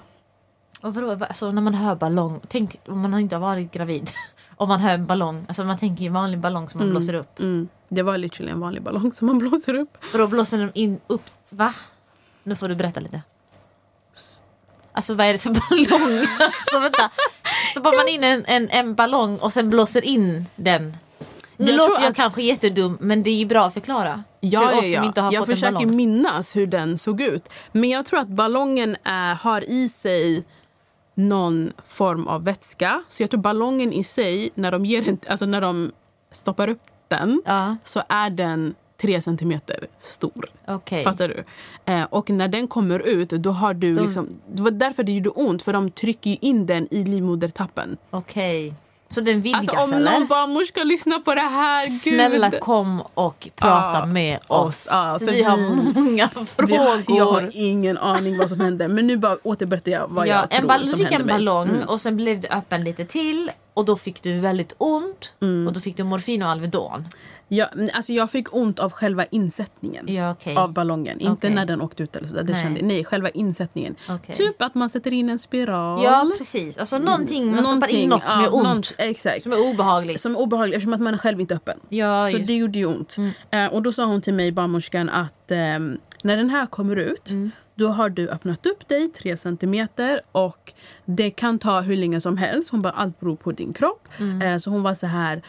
Och 0.90 0.96
vadå, 0.96 1.26
alltså 1.26 1.52
när 1.52 1.62
man 1.62 1.74
hör 1.74 1.96
ballong, 1.96 2.40
tänk 2.48 2.80
om 2.88 3.00
man 3.00 3.20
inte 3.20 3.36
har 3.36 3.42
varit 3.42 3.72
gravid. 3.72 4.10
om 4.56 4.68
man 4.68 4.80
hör 4.80 4.94
en 4.94 5.06
ballong, 5.06 5.46
alltså 5.48 5.64
man 5.64 5.78
tänker 5.78 6.04
ju 6.04 6.10
vanlig 6.10 6.40
ballong 6.40 6.70
som 6.70 6.80
man 6.80 6.90
blåser 6.90 7.14
upp. 7.14 7.40
Mm. 7.40 7.68
Det 7.90 8.02
var 8.02 8.18
literally 8.18 8.52
en 8.52 8.60
vanlig 8.60 8.84
ballong 8.84 9.12
som 9.12 9.28
man 9.28 9.38
blåser 9.50 9.74
upp. 9.74 9.98
Och 10.14 10.20
då 10.20 10.28
blåser 10.28 10.58
de 10.58 10.72
in 10.74 11.00
upp, 11.08 11.30
va? 11.50 11.74
Nu 12.44 12.56
får 12.56 12.68
du 12.68 12.76
berätta 12.76 13.00
lite. 13.00 13.22
Alltså 14.96 15.16
vad 15.16 15.28
är 15.28 15.34
det 15.34 15.40
för 15.40 15.50
ballong? 15.50 16.20
alltså 16.40 16.80
vänta. 16.80 17.10
Stoppar 17.72 17.98
man 17.98 18.08
in 18.08 18.24
en, 18.24 18.46
en, 18.48 18.70
en 18.70 18.96
ballong 18.96 19.38
och 19.38 19.54
sen 19.54 19.70
blåser 19.70 20.06
in 20.06 20.46
den? 20.56 20.98
Nu 21.58 21.68
Jag 21.72 21.78
låter 21.78 22.02
jag 22.02 22.10
att- 22.10 22.16
kanske 22.16 22.42
jättedum 22.42 22.98
men 23.02 23.24
det 23.24 23.30
är 23.30 23.36
ju 23.36 23.46
bra 23.46 23.66
att 23.66 23.74
förklara. 23.74 24.24
Ja, 24.40 24.60
för 24.60 24.72
ja, 24.72 24.78
oss 24.80 24.84
som 24.84 24.94
ja. 24.94 25.06
inte 25.06 25.22
har 25.22 25.34
jag 25.34 25.42
fått 25.42 25.50
en 25.50 25.56
försöker 25.56 25.74
ballong. 25.74 25.96
minnas 25.96 26.56
hur 26.56 26.68
den 26.68 26.98
såg 26.98 27.22
ut. 27.22 27.54
Men 27.72 27.90
jag 27.90 28.06
tror 28.06 28.20
att 28.20 28.28
ballongen 28.28 28.98
är, 29.04 29.36
har 29.36 29.70
i 29.70 29.90
sig 29.90 30.44
någon 31.16 31.74
form 31.88 32.28
av 32.28 32.44
vätska. 32.44 33.04
Så 33.08 33.24
jag 33.24 33.30
tror 33.30 33.42
ballongen 33.42 33.94
i 33.94 34.04
sig, 34.04 34.50
när 34.56 34.72
de, 34.72 34.86
ger 34.86 35.10
en, 35.10 35.20
alltså 35.30 35.46
när 35.46 35.62
de 35.62 35.92
stoppar 36.32 36.70
upp 36.70 36.82
den 37.08 37.42
Ja, 37.46 37.76
så 37.84 38.02
är 38.10 38.30
den 38.30 38.76
tre 39.02 39.22
centimeter 39.22 39.88
stor. 40.00 40.50
okej. 40.68 41.04
Fattar 41.04 41.28
du? 41.28 41.44
Eh, 41.94 42.04
och 42.04 42.30
när 42.30 42.48
den 42.48 42.68
kommer 42.68 43.00
ut, 43.00 43.30
då 43.30 43.52
har 43.52 43.74
du 43.74 43.96
Då- 43.96 44.04
liksom... 44.04 44.30
Det 44.54 44.62
var 44.62 44.72
därför 44.72 45.04
det 45.04 45.12
gjorde 45.12 45.30
ont, 45.30 45.62
för 45.64 45.74
de 45.74 45.92
trycker 45.92 46.38
in 46.42 46.66
den 46.66 46.88
i 46.92 47.04
livmodertappen. 47.04 47.98
Okej. 48.10 48.74
Så 49.08 49.22
den 49.22 49.42
vidgas 49.42 49.70
Alltså 49.70 49.84
om 49.96 50.02
eller? 50.02 50.20
någon 50.20 50.28
barnmorska 50.28 50.84
lyssnar 50.84 51.20
på 51.20 51.36
det 51.36 51.42
här, 51.42 51.86
gud. 51.88 51.94
Snälla 51.98 52.52
kom 52.52 53.02
och 53.14 53.50
prata 53.56 54.00
Ja, 54.00 54.06
med 54.06 54.40
oss. 54.48 54.88
för 54.90 55.20
för 55.26 55.32
vi 55.32 55.44
har 55.44 55.58
vi- 55.58 56.00
många 56.02 56.30
Vi 56.68 56.76
har- 56.76 56.98
frågor. 56.98 57.18
Jag 57.18 57.26
har 57.32 57.52
ingen 57.54 57.98
aning 57.98 58.38
vad 58.38 58.50
som 58.50 58.60
hände. 58.60 58.88
Men 58.88 59.08
nu 59.08 59.18
bara 59.18 59.38
återberättar 59.44 59.92
jag 59.92 60.08
vad 60.10 60.28
ja, 60.28 60.34
jag 60.34 60.44
en 60.54 60.60
tror 60.60 60.68
ball- 60.68 60.88
som 60.88 61.00
fick 61.00 61.12
hände 61.12 61.34
en 61.34 61.38
ballong 61.38 61.70
Mm. 61.70 61.88
och 61.90 62.02
sen 62.02 62.16
blev 62.16 62.40
det 62.40 62.50
öppen 62.50 62.84
lite 62.84 63.06
till 63.06 63.52
och 63.74 63.86
då 63.86 63.96
fick 63.96 64.22
du 64.24 64.40
väldigt 64.40 64.74
ont 64.78 65.34
Mm. 65.42 65.68
och 65.68 65.74
då 65.74 65.80
fick 65.80 65.98
du 65.98 66.04
morfin 66.04 66.42
och 66.44 66.50
Alvedon. 66.50 67.06
Ja, 67.48 67.66
men 67.76 67.90
alltså 67.94 68.14
jag 68.14 68.32
fick 68.32 68.56
ont 68.56 68.80
av 68.80 68.92
själva 68.92 69.26
insättningen. 69.26 70.06
Ja, 70.14 70.32
okej. 70.32 70.56
Av 70.56 70.74
ballongen. 70.74 71.20
Inte 71.20 71.32
Okej. 71.32 71.50
när 71.54 71.66
den 71.66 71.82
åkte 71.82 72.04
ut 72.04 72.16
eller 72.16 72.28
sådär. 72.28 72.44
Det 72.44 72.54
Nej. 72.54 72.64
Kände, 72.64 72.82
nej, 72.82 73.04
själva 73.06 73.30
insättningen. 73.30 73.96
Okej. 74.10 74.36
Typ 74.36 74.62
att 74.62 74.76
man 74.76 74.90
sätter 74.90 75.14
in 75.14 75.30
en 75.30 75.40
spiral. 75.40 76.04
Ja 76.04 76.32
precis, 76.38 76.78
alltså 76.78 76.98
någonting, 76.98 77.52
man 77.56 77.66
stoppar 77.66 77.92
in 77.92 78.10
något 78.10 78.22
som 78.30 78.40
ja, 78.42 78.46
gör 78.46 78.56
ont. 78.72 78.96
exakt. 78.98 79.44
Som 79.44 79.52
är 79.52 79.70
obehagligt. 79.72 80.22
Som 80.22 80.36
är 80.36 80.40
obehagligt 80.40 80.76
eftersom 80.76 80.94
att 80.94 81.02
man 81.02 81.14
är 81.14 81.18
själv 81.18 81.42
inte 81.42 81.54
är 81.54 81.56
öppen. 81.56 81.80
Ja, 81.90 82.28
så 82.32 82.38
just- 82.38 82.48
det 82.48 82.54
gjorde 82.54 82.80
ju 82.80 82.86
ont. 82.86 83.16
Eh, 83.52 83.66
och 83.66 83.82
då 83.84 83.92
sa 83.92 84.06
hon 84.06 84.22
till 84.22 84.34
mig, 84.34 84.52
barnmorskan, 84.52 85.10
att 85.10 85.52
ehm, 85.52 85.98
när 86.24 86.38
den 86.38 86.50
här 86.50 86.66
kommer 86.66 86.96
ut 86.96 87.30
Mm. 87.30 87.52
då 87.76 87.88
har 87.88 88.10
du 88.10 88.30
öppnat 88.30 88.66
upp 88.66 88.88
dig 88.88 89.08
tre 89.08 89.38
centimeter 89.38 90.22
och 90.32 90.74
det 91.06 91.32
kan 91.32 91.60
ta 91.60 91.82
hur 91.82 91.98
länge 91.98 92.22
som 92.22 92.38
helst. 92.38 92.70
Hon 92.70 92.82
bara, 92.82 92.94
allt 92.94 93.20
beror 93.20 93.36
på 93.36 93.52
din 93.52 93.74
kropp. 93.74 94.08
Mm. 94.20 94.42
Eh, 94.42 94.58
så 94.58 94.70
hon 94.70 94.84
var 94.84 94.94
så 94.94 95.08
här, 95.08 95.42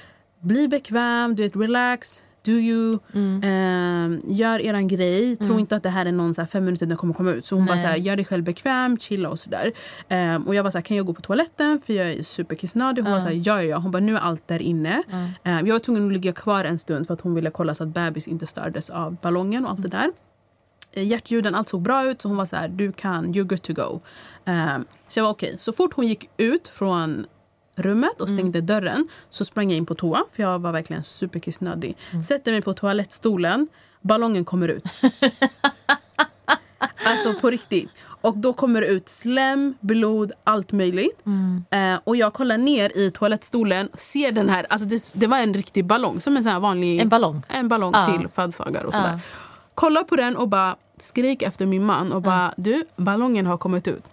bli 0.46 0.68
bekväm, 0.68 1.34
du 1.36 1.42
vet, 1.42 1.56
relax. 1.56 2.22
Do 2.44 2.52
you, 2.52 2.98
Mm. 3.12 3.40
ehm, 3.44 4.18
gör 4.24 4.58
eran 4.60 4.88
grej. 4.88 5.36
Tro 5.36 5.58
inte 5.58 5.76
att 5.76 5.82
det 5.82 5.88
här 5.88 6.06
är 6.06 6.12
någon 6.12 6.34
så 6.34 6.40
här 6.40 6.46
fem 6.46 6.64
minuter 6.64 6.86
den 6.86 6.96
kommer 6.96 7.14
komma 7.14 7.30
ut. 7.32 7.46
Så 7.46 7.54
hon 7.54 7.66
bara 7.66 7.74
Nej. 7.74 7.82
så 7.82 7.88
här, 7.88 7.96
gör 7.96 8.16
dig 8.16 8.24
själv 8.24 8.44
bekväm, 8.44 8.98
chilla 8.98 9.28
och 9.28 9.38
sådär. 9.38 9.72
Ehm, 10.08 10.42
och 10.46 10.54
jag 10.54 10.62
var 10.62 10.70
så 10.70 10.78
här, 10.78 10.82
kan 10.82 10.96
jag 10.96 11.06
gå 11.06 11.14
på 11.14 11.20
toaletten? 11.22 11.80
För 11.86 11.92
jag 11.92 12.10
är 12.12 12.22
superkissnödig. 12.22 13.02
Hon 13.02 13.12
var 13.12 13.20
så 13.20 13.26
här, 13.26 13.34
ja, 13.44 13.56
ja, 13.56 13.62
ja. 13.62 13.76
Hon 13.78 13.90
bara, 13.90 14.00
nu 14.02 14.16
är 14.16 14.20
allt 14.20 14.48
där 14.48 14.62
inne. 14.62 15.02
Ehm, 15.44 15.66
jag 15.66 15.74
var 15.74 15.78
tvungen 15.78 16.06
att 16.06 16.12
ligga 16.12 16.32
kvar 16.32 16.64
en 16.64 16.78
stund 16.78 17.06
för 17.06 17.14
att 17.14 17.20
hon 17.20 17.34
ville 17.34 17.50
kolla 17.50 17.74
så 17.74 17.82
att 17.82 17.88
bebis 17.88 18.28
inte 18.28 18.46
stördes 18.46 18.90
av 18.90 19.16
ballongen 19.22 19.64
och 19.64 19.70
allt 19.70 19.82
det 19.82 19.88
där. 19.88 20.10
Eh, 20.92 21.06
Hjärtljuden, 21.06 21.54
allt 21.54 21.68
såg 21.68 21.82
bra 21.82 22.04
ut. 22.10 22.22
Så 22.22 22.28
hon 22.28 22.36
var 22.36 22.46
så 22.46 22.56
här, 22.56 22.68
du 22.68 22.92
kan, 22.92 23.34
you're 23.34 23.44
good 23.44 23.62
to 23.62 23.72
go. 23.72 24.00
Ehm, 24.44 24.84
så 25.08 25.18
jag 25.18 25.24
var 25.24 25.30
okej. 25.30 25.54
Så 25.58 25.72
fort 25.72 25.94
hon 25.94 26.06
gick 26.06 26.30
ut 26.36 26.68
från 26.68 27.26
rummet 27.76 28.20
och 28.20 28.28
stängde 28.28 28.60
dörren 28.60 29.08
så 29.30 29.44
sprang 29.44 29.70
jag 29.70 29.76
in 29.76 29.86
på 29.86 29.94
toa 29.94 30.24
för 30.32 30.42
jag 30.42 30.58
var 30.58 30.72
verkligen 30.72 31.04
superkissnödig. 31.04 31.96
Sätter 32.28 32.52
mig 32.52 32.62
på 32.62 32.72
toalettstolen, 32.74 33.68
ballongen 34.00 34.44
kommer 34.44 34.68
ut. 34.68 34.84
alltså 37.06 37.34
på 37.40 37.50
riktigt. 37.50 37.90
Och 38.20 38.36
då 38.38 38.52
kommer 38.52 38.80
det 38.80 38.86
ut 38.86 39.08
slem, 39.08 39.74
blod, 39.80 40.32
allt 40.44 40.72
möjligt. 40.72 41.22
Eh, 41.70 41.94
och 42.04 42.16
jag 42.16 42.32
kollar 42.32 42.58
ner 42.58 42.96
i 42.98 43.10
toalettstolen, 43.10 43.88
ser 43.94 44.32
den 44.32 44.48
här, 44.48 44.66
alltså 44.70 44.88
det, 44.88 45.10
det 45.12 45.26
var 45.26 45.38
en 45.38 45.54
riktig 45.54 45.84
ballong, 45.84 46.20
som 46.20 46.36
en 46.36 46.42
sån 46.42 46.52
här 46.52 46.60
vanlig 46.60 47.00
En 47.00 47.08
ballong. 47.08 47.42
en 47.48 47.68
ballong 47.68 47.92
Ja. 47.94 48.18
till 48.18 48.28
födelsedagar 48.28 48.84
och 48.84 48.92
sådär. 48.94 49.12
Ja. 49.12 49.18
Kollar 49.74 50.02
på 50.04 50.16
den 50.16 50.36
och 50.36 50.48
bara 50.48 50.76
skrik 50.98 51.42
efter 51.42 51.66
min 51.66 51.84
man 51.84 52.12
och 52.12 52.22
bara 52.22 52.54
du, 52.56 52.84
ballongen 52.96 53.46
har 53.46 53.56
kommit 53.56 53.88
ut. 53.88 54.04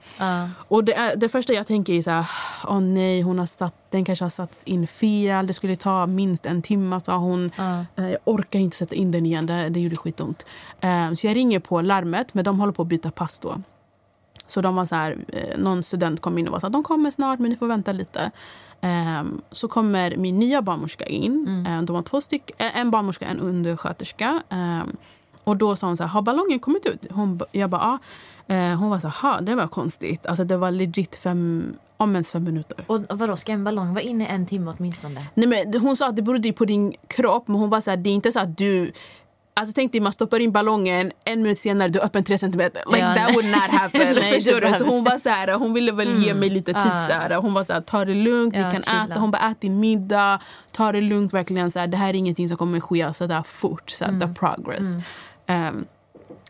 Och 0.67 0.83
det, 0.83 0.93
är, 0.93 1.15
det 1.15 1.29
första 1.29 1.53
jag 1.53 1.67
tänker 1.67 1.93
är 1.93 2.01
så 2.01 2.09
här, 2.09 2.25
åh 2.67 2.79
nej, 2.81 3.21
hon 3.21 3.39
har 3.39 3.45
satt, 3.45 3.73
den 3.89 4.05
kanske 4.05 4.25
har 4.25 4.29
satts 4.29 4.63
in 4.63 4.87
fel. 4.87 5.47
Det 5.47 5.53
skulle 5.53 5.75
ta 5.75 6.07
minst 6.07 6.45
en 6.45 6.61
timme, 6.61 6.99
sa 7.01 7.17
hon. 7.17 7.51
Eh, 7.95 8.09
Jag 8.09 8.17
orkar 8.25 8.59
inte 8.59 8.77
sätta 8.77 8.95
in 8.95 9.11
den 9.11 9.25
igen, 9.25 9.45
det, 9.45 9.69
det 9.69 9.79
gjorde 9.79 9.95
skitont. 9.95 10.45
Eh, 10.81 11.13
Så 11.13 11.27
jag 11.27 11.35
ringer 11.35 11.59
på 11.59 11.81
larmet, 11.81 12.33
men 12.33 12.43
de 12.43 12.59
håller 12.59 12.73
på 12.73 12.81
att 12.81 12.87
byta 12.87 13.11
pass 13.11 13.39
då. 13.39 13.61
Så 14.47 14.61
de 14.61 14.75
var 14.75 14.85
så 14.85 14.95
här, 14.95 15.17
eh, 15.27 15.57
någon 15.57 15.83
student 15.83 16.21
kom 16.21 16.37
in 16.37 16.47
och 16.47 16.51
var 16.51 16.59
så 16.59 16.65
här, 16.65 16.71
de 16.71 16.83
kommer 16.83 17.11
snart 17.11 17.39
men 17.39 17.49
ni 17.49 17.55
får 17.55 17.67
vänta 17.67 17.91
lite. 17.91 18.31
Ehm, 18.81 19.41
så 19.51 19.67
kommer 19.67 20.17
min 20.17 20.39
nya 20.39 20.61
barnmorska 20.61 21.05
in. 21.05 21.65
Ehm, 21.67 21.85
de 21.85 21.93
var 21.95 22.01
två 22.03 22.21
styck, 22.21 22.51
en 22.57 22.91
barnmorska 22.91 23.25
en 23.25 23.39
undersköterska. 23.39 24.43
Ehm, 24.49 24.95
och 25.43 25.57
då 25.57 25.75
sa 25.75 25.87
hon 25.87 25.97
så 25.97 26.03
här, 26.03 26.09
har 26.09 26.21
ballongen 26.21 26.59
kommit 26.59 26.85
ut? 26.85 27.05
Hon, 27.11 27.39
jag 27.51 27.69
bara, 27.69 27.81
ja. 27.81 27.99
Eh, 28.55 28.75
hon 28.79 28.89
var 28.89 28.99
så 28.99 29.07
här, 29.07 29.29
"Ha, 29.31 29.41
det 29.41 29.55
var 29.55 29.67
konstigt. 29.67 30.25
Alltså 30.25 30.43
det 30.43 30.57
var 30.57 30.71
legit 30.71 31.15
fem, 31.15 31.73
om 31.97 32.11
ens 32.15 32.31
fem 32.31 32.43
minuter. 32.43 32.83
Och 32.87 33.01
vadå, 33.09 33.37
ska 33.37 33.51
en 33.51 33.63
ballong 33.63 33.93
vara 33.93 34.01
inne 34.01 34.25
en 34.27 34.45
timme 34.45 34.73
åtminstone? 34.77 35.25
Nej, 35.33 35.47
men 35.47 35.81
hon 35.81 35.97
sa 35.97 36.07
att 36.09 36.15
det 36.15 36.21
berodde 36.21 36.53
på 36.53 36.65
din 36.65 36.93
kropp, 37.07 37.47
men 37.47 37.57
hon 37.59 37.69
var 37.69 37.81
så 37.81 37.89
här, 37.89 37.97
det 37.97 38.09
är 38.09 38.13
inte 38.13 38.31
så 38.31 38.39
att 38.39 38.57
du 38.57 38.91
Alltså 39.55 39.73
tänk 39.73 39.91
dig 39.91 40.01
man 40.01 40.13
stoppar 40.13 40.39
in 40.39 40.51
ballongen, 40.51 41.11
en 41.25 41.41
minut 41.43 41.59
senare 41.59 41.87
du 41.89 41.99
är 41.99 42.05
öppen 42.05 42.23
tre 42.23 42.37
centimeter. 42.37 42.83
Like 42.87 42.99
Ja, 42.99 43.15
that 43.15 43.35
would 43.35 43.45
not 43.45 43.55
happen. 43.79 44.01
Nej, 44.15 44.41
Förstår 44.41 44.61
du? 44.61 44.73
Så 44.73 44.83
hon 44.85 45.03
var 45.03 45.17
så 45.17 45.29
här, 45.29 45.53
hon 45.53 45.73
ville 45.73 45.91
väl 45.91 46.23
ge 46.23 46.33
mig 46.33 46.49
lite 46.49 46.73
tid. 46.73 46.91
Ah. 46.91 47.07
Så 47.07 47.13
här. 47.13 47.35
Hon 47.35 47.53
var 47.53 47.63
så 47.63 47.73
här, 47.73 47.81
ta 47.81 48.05
det 48.05 48.13
lugnt, 48.13 48.55
Ja, 48.55 48.65
vi 48.65 48.71
kan 48.71 48.83
chilla. 48.83 49.05
äta. 49.05 49.19
Hon 49.19 49.31
bara, 49.31 49.49
ät 49.51 49.61
din 49.61 49.79
middag, 49.79 50.39
ta 50.71 50.91
det 50.91 51.01
lugnt 51.01 51.33
verkligen. 51.33 51.71
Så 51.71 51.79
här, 51.79 51.87
det 51.87 51.97
här 51.97 52.09
är 52.09 52.13
ingenting 52.15 52.47
som 52.49 52.57
kommer 52.57 52.79
ske 52.79 53.13
så 53.13 53.27
där 53.27 53.43
fort. 53.43 53.89
Så 53.89 54.05
här, 54.05 54.11
Mm. 54.11 54.27
The 54.33 54.39
progress. 54.39 54.85
Ehm, 55.47 55.85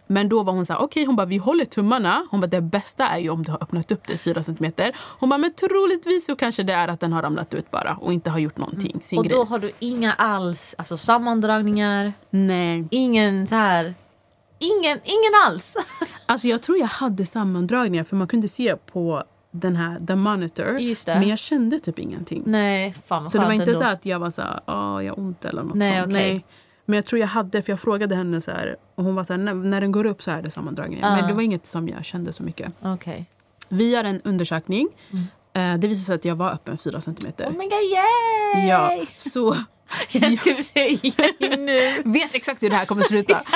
men 0.08 0.29
då 0.29 0.43
var 0.43 0.53
hon 0.53 0.65
så 0.65 0.73
här, 0.73 0.82
okej, 0.82 1.06
hon 1.06 1.15
bara, 1.15 1.25
vi 1.25 1.38
håller 1.38 1.65
tummarna. 1.65 2.27
Hon 2.32 2.39
bara, 2.41 2.47
det 2.47 2.62
bästa 2.62 3.08
är 3.08 3.19
ju 3.19 3.29
om 3.29 3.43
du 3.43 3.51
har 3.51 3.63
öppnat 3.63 3.91
upp 3.91 4.08
det 4.08 4.17
fyra 4.17 4.43
centimeter. 4.43 4.95
Hon 5.19 5.29
bara, 5.29 5.38
men 5.38 5.53
troligtvis 5.53 6.25
så 6.25 6.36
kanske 6.36 6.63
det 6.63 6.73
är 6.73 6.88
att 6.88 6.99
den 6.99 7.13
har 7.13 7.21
ramlat 7.21 7.53
ut 7.53 7.71
bara 7.71 7.95
och 8.01 8.13
inte 8.13 8.29
har 8.29 8.39
gjort 8.39 8.58
någonting. 8.58 8.99
Sin 9.03 9.19
Och 9.19 9.25
grej. 9.25 9.36
då 9.38 9.43
har 9.43 9.60
du 9.60 9.71
inga 9.79 10.13
alls, 10.13 10.75
alltså 10.77 10.97
sammandragningar, 10.97 12.13
Nej. 12.29 12.88
ingen 12.91 13.47
så 13.47 13.56
här, 13.56 13.95
ingen, 14.60 14.99
ingen 15.03 15.32
alls. 15.47 15.73
Alltså 16.25 16.47
jag 16.47 16.62
tror 16.62 16.77
jag 16.77 16.88
hade 16.88 17.25
sammandragningar 17.25 18.03
för 18.03 18.15
man 18.15 18.27
kunde 18.27 18.47
se 18.47 18.75
på 18.75 19.23
den 19.51 19.75
här 19.75 19.99
the 20.08 20.15
monitor. 20.15 21.15
Men 21.19 21.27
jag 21.29 21.38
kände 21.38 21.79
typ 21.79 21.99
ingenting. 21.99 22.43
Nej, 22.45 22.95
fan 23.08 23.29
så 23.29 23.38
det 23.38 23.45
var 23.45 23.51
inte 23.51 23.65
ändå. 23.71 23.79
så 23.79 23.86
att 23.86 24.06
jag 24.06 24.19
var 24.19 24.29
så 24.29 24.41
här, 24.41 24.60
"Åh, 24.67 25.06
jag 25.06 25.13
har 25.13 25.19
ont 25.19 25.45
eller 25.45 25.63
något 25.63 25.75
Nej, 25.75 26.01
sånt. 26.01 26.13
okej. 26.13 26.45
Men 26.86 26.96
jag 26.96 27.06
tror 27.06 27.19
jag 27.19 27.28
hade, 27.28 27.63
för 27.63 27.72
jag 27.72 27.80
frågade 27.80 28.15
henne 28.15 28.41
så 28.41 28.52
här, 28.52 28.76
och 28.96 29.04
hon 29.04 29.15
var 29.15 29.24
så 29.24 29.34
här, 29.34 29.38
när, 29.38 29.54
när 29.54 29.82
den 29.82 29.91
går 29.91 30.06
upp 30.06 30.24
så 30.24 30.32
är 30.32 30.41
det 30.41 30.52
sammandragningar. 30.52 31.10
Ja. 31.10 31.15
Men 31.15 31.28
det 31.28 31.34
var 31.34 31.41
inget 31.41 31.65
som 31.65 31.88
jag 31.88 32.06
kände 32.06 32.34
så 32.34 32.43
mycket. 32.43 32.72
Okej. 32.82 33.26
Vi 33.69 33.89
gör 33.89 34.04
en 34.04 34.22
undersökning. 34.22 34.88
Eh, 35.54 35.74
det 35.78 35.88
visade 35.88 36.06
sig 36.06 36.15
att 36.15 36.26
jag 36.26 36.36
var 36.36 36.52
öppen 36.52 36.78
fyra 36.78 37.02
centimeter. 37.02 37.46
Oh 37.48 37.52
my 37.52 37.63
god, 37.63 37.74
yay! 37.74 38.67
ja, 38.67 39.06
så 39.17 39.56
Jag 40.12 40.39
ska 40.39 40.54
vi 40.76 41.00
igen 41.02 41.65
nu. 41.65 42.02
vet 42.12 42.36
exakt 42.36 42.63
hur 42.63 42.69
det 42.69 42.76
här 42.76 42.86
kommer 42.86 43.04
sluta. 43.04 43.41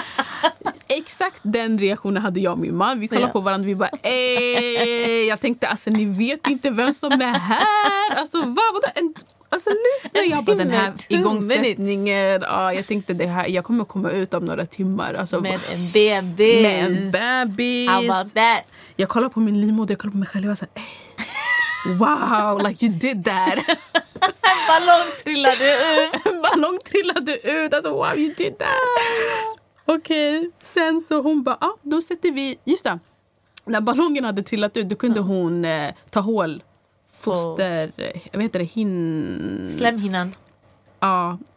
Exakt 0.90 1.40
den 1.44 1.80
reaktionen 1.80 2.22
hade 2.24 2.40
jag 2.40 2.54
och 2.54 2.60
min 2.60 2.76
man. 2.76 3.00
Vi 3.00 3.08
kollade 3.08 3.28
Ja. 3.28 3.32
på 3.32 3.40
varandra 3.40 3.68
vi 3.68 3.76
bara 3.76 3.90
ey. 4.04 5.26
Jag 5.28 5.40
tänkte 5.40 5.68
alltså 5.68 5.90
ni 5.90 6.06
vet 6.06 6.48
inte 6.48 6.70
vem 6.70 6.94
som 6.94 7.12
är 7.12 7.26
här. 7.40 8.16
Alltså 8.16 8.38
vad? 8.42 8.46
Vadå? 8.74 8.88
En, 8.96 9.14
alltså 9.50 9.70
lyssna. 9.70 10.20
En 10.20 10.30
Jag 10.30 10.46
bara 10.46 10.56
den 10.56 10.70
här 10.70 10.94
igångsättningen. 11.10 12.42
Ja, 12.42 12.74
jag 12.74 12.88
tänkte 12.88 13.14
det 13.14 13.28
här, 13.28 13.48
jag 13.48 13.64
kommer 13.64 13.86
komma 13.86 14.12
ut 14.12 14.34
om 14.34 14.46
några 14.46 14.66
timmar. 14.66 15.14
Alltså, 15.14 15.42
Med 15.42 15.60
en 15.74 15.92
bebis. 15.92 16.62
med 16.62 16.86
en 16.86 17.12
bebis. 17.12 17.90
How 17.90 17.98
about 18.12 18.34
that? 18.34 18.64
Jag 18.96 19.10
kollar 19.10 19.30
på 19.30 19.40
min 19.40 19.62
livmoder, 19.62 19.92
jag 19.92 20.00
kollar 20.00 20.12
på 20.12 20.18
mig 20.18 20.28
själv 20.28 20.50
och 20.52 20.58
så 20.58 20.66
här. 20.76 20.84
Wow, 22.00 22.68
like 22.68 22.86
you 22.86 22.96
did 22.96 23.26
that. 23.26 23.56
Ballong 24.68 25.12
trillade 25.24 25.74
ut. 25.74 26.22
En 26.34 26.42
ballong 26.42 26.78
trillade 26.86 27.40
ut. 27.50 27.74
Alltså 27.74 27.92
wow, 27.92 28.18
you 28.18 28.34
did 28.38 28.58
that. 28.58 28.68
Okej, 29.86 30.52
sen 30.64 31.02
så 31.08 31.22
hon 31.22 31.44
bara, 31.44 31.58
ah, 31.62 31.78
då 31.82 32.02
sätter 32.02 32.32
vi, 32.32 32.58
just 32.64 32.84
det. 32.84 33.00
När 33.66 33.82
ballongen 33.82 34.24
hade 34.24 34.44
trillat 34.44 34.78
ut 34.78 34.90
då 34.90 34.96
kunde 34.96 35.20
hon 35.20 35.66
eh, 35.66 35.94
ta 36.10 36.20
hål 36.20 36.64
foster, 37.20 37.92
vet 38.32 38.42
inte 38.44 38.58
det, 38.60 38.64
hin... 38.66 39.74
Slemhinnan. 39.78 40.36
Ja. 41.00 41.38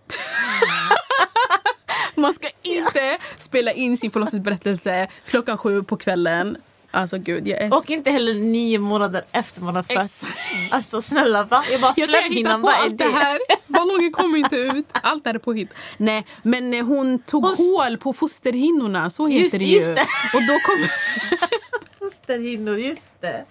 Man 2.15 2.35
ska 2.35 2.49
inte 2.63 3.19
spela 3.39 3.73
in 3.73 3.97
sin 3.97 4.11
förlossningsberättelse 4.11 5.09
klockan 5.27 5.59
sju 5.59 5.83
på 5.83 5.97
kvällen. 5.97 6.57
Alltså 6.93 7.19
gud, 7.19 7.49
jag 7.49 7.61
är... 7.61 7.75
Och 7.75 7.91
inte 7.91 8.11
heller 8.11 8.35
nio 8.35 8.79
månader 8.79 9.23
efter 9.33 9.63
man 9.63 9.77
har 9.77 9.83
fött. 9.83 10.25
Alltså 10.71 11.03
snälla 11.03 11.45
va? 11.45 11.65
Jag 11.71 11.81
bara 11.81 11.95
slemhinnan, 11.95 12.63
vad 12.63 12.75
är 12.75 12.91
det 12.91 13.05
det? 13.05 13.11
här. 13.11 13.39
Ballongen 13.67 14.13
kommer 14.13 14.39
inte 14.39 14.57
ut. 14.57 14.87
Allt 14.93 15.25
det 15.25 15.31
här 15.31 15.35
är 15.35 15.39
påhitt. 15.39 15.71
Nej, 15.97 16.27
men 16.43 16.75
eh, 16.75 16.85
hon 16.87 17.19
tog 17.19 17.45
Hon 17.45 17.57
hål 17.57 17.97
på 17.99 18.13
fosterhinnorna. 18.13 19.11
Så 19.11 19.27
heter 19.27 19.43
Just- 19.43 19.59
det 19.59 19.65
just 19.65 19.91
ju. 19.91 19.95
det. 19.95 20.07
Och 20.35 20.43
då 20.47 20.59
kom... 20.67 20.77
vattenhinnor, 22.31 22.79
just 22.79 23.21
det. 23.21 23.45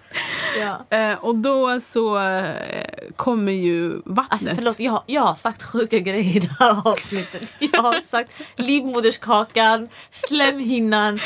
Ja. 0.58 0.96
Eh, 0.96 1.24
och 1.24 1.36
då 1.36 1.80
så 1.80 2.18
eh, 2.18 2.82
kommer 3.16 3.52
ju 3.52 4.02
vattnet. 4.04 4.32
Alltså 4.32 4.54
förlåt, 4.54 4.80
jag, 4.80 5.02
jag 5.06 5.22
har 5.22 5.34
sagt 5.34 5.62
sjuka 5.62 5.98
grejer 5.98 6.36
i 6.36 6.38
det 6.38 6.56
här 6.58 6.88
avsnittet. 6.88 7.52
Jag 7.58 7.82
har 7.82 8.00
sagt 8.00 8.32
livmoderskakan, 8.56 9.88
slemhinnan. 10.10 11.18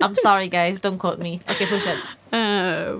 I'm 0.00 0.14
sorry 0.14 0.48
guys, 0.48 0.82
don't 0.82 0.98
quote 0.98 1.22
me. 1.22 1.36
Okej, 1.36 1.54
okay, 1.54 1.66
fortsätt. 1.66 1.98
Eh, 2.30 2.94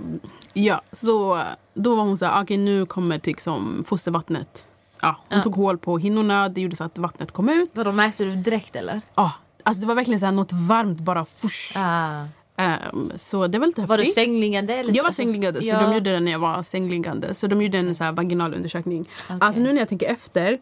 ja, 0.52 0.83
så 0.92 1.42
då 1.74 1.94
var 1.94 2.04
hon 2.04 2.18
så 2.18 2.24
här, 2.24 2.33
okej 2.33 2.42
okay, 2.42 2.57
nu 2.57 2.87
kommer 2.87 3.20
liksom 3.24 3.85
fostervattnet. 3.87 4.64
Ja, 5.00 5.16
hon 5.28 5.38
ja. 5.38 5.42
tog 5.44 5.54
hål 5.54 5.78
på 5.78 5.98
hinnorna, 5.98 6.48
det 6.48 6.61
gjorde 6.61 6.76
så 6.76 6.85
att 6.85 6.98
vattnet 6.98 7.33
kom 7.33 7.48
ut. 7.48 7.70
Vadå, 7.72 7.92
märkte 7.92 8.24
du 8.24 8.37
direkt 8.37 8.76
eller? 8.76 9.00
Ja, 9.14 9.33
alltså 9.62 9.80
det 9.80 9.87
var 9.87 9.94
verkligen 9.94 10.20
så 10.20 10.26
här, 10.26 10.33
något 10.33 10.52
varmt 10.52 11.00
bara 11.00 11.24
fush. 11.24 11.78
Ah. 11.78 12.26
Um, 12.58 13.12
så 13.16 13.46
det 13.46 13.58
var 13.58 13.66
lite. 13.66 13.82
Var 13.82 13.98
du 13.98 14.04
sängliggande? 14.04 14.74
Eller 14.74 14.96
jag 14.96 15.04
var 15.04 15.10
sängliggande, 15.10 15.62
så 15.62 15.68
ja. 15.68 15.80
de 15.80 15.94
gjorde 15.94 16.12
det 16.12 16.20
när 16.20 16.32
jag 16.32 16.38
var 16.38 16.62
sängliggande. 16.62 17.34
Så 17.34 17.46
de 17.46 17.62
gjorde 17.62 17.78
en 17.78 17.94
så 17.94 18.04
här 18.04 18.12
vaginal 18.12 18.54
undersökning. 18.54 19.00
Okay. 19.00 19.36
Alltså 19.40 19.60
nu 19.60 19.72
när 19.72 19.80
jag 19.80 19.88
tänker 19.88 20.06
efter 20.06 20.58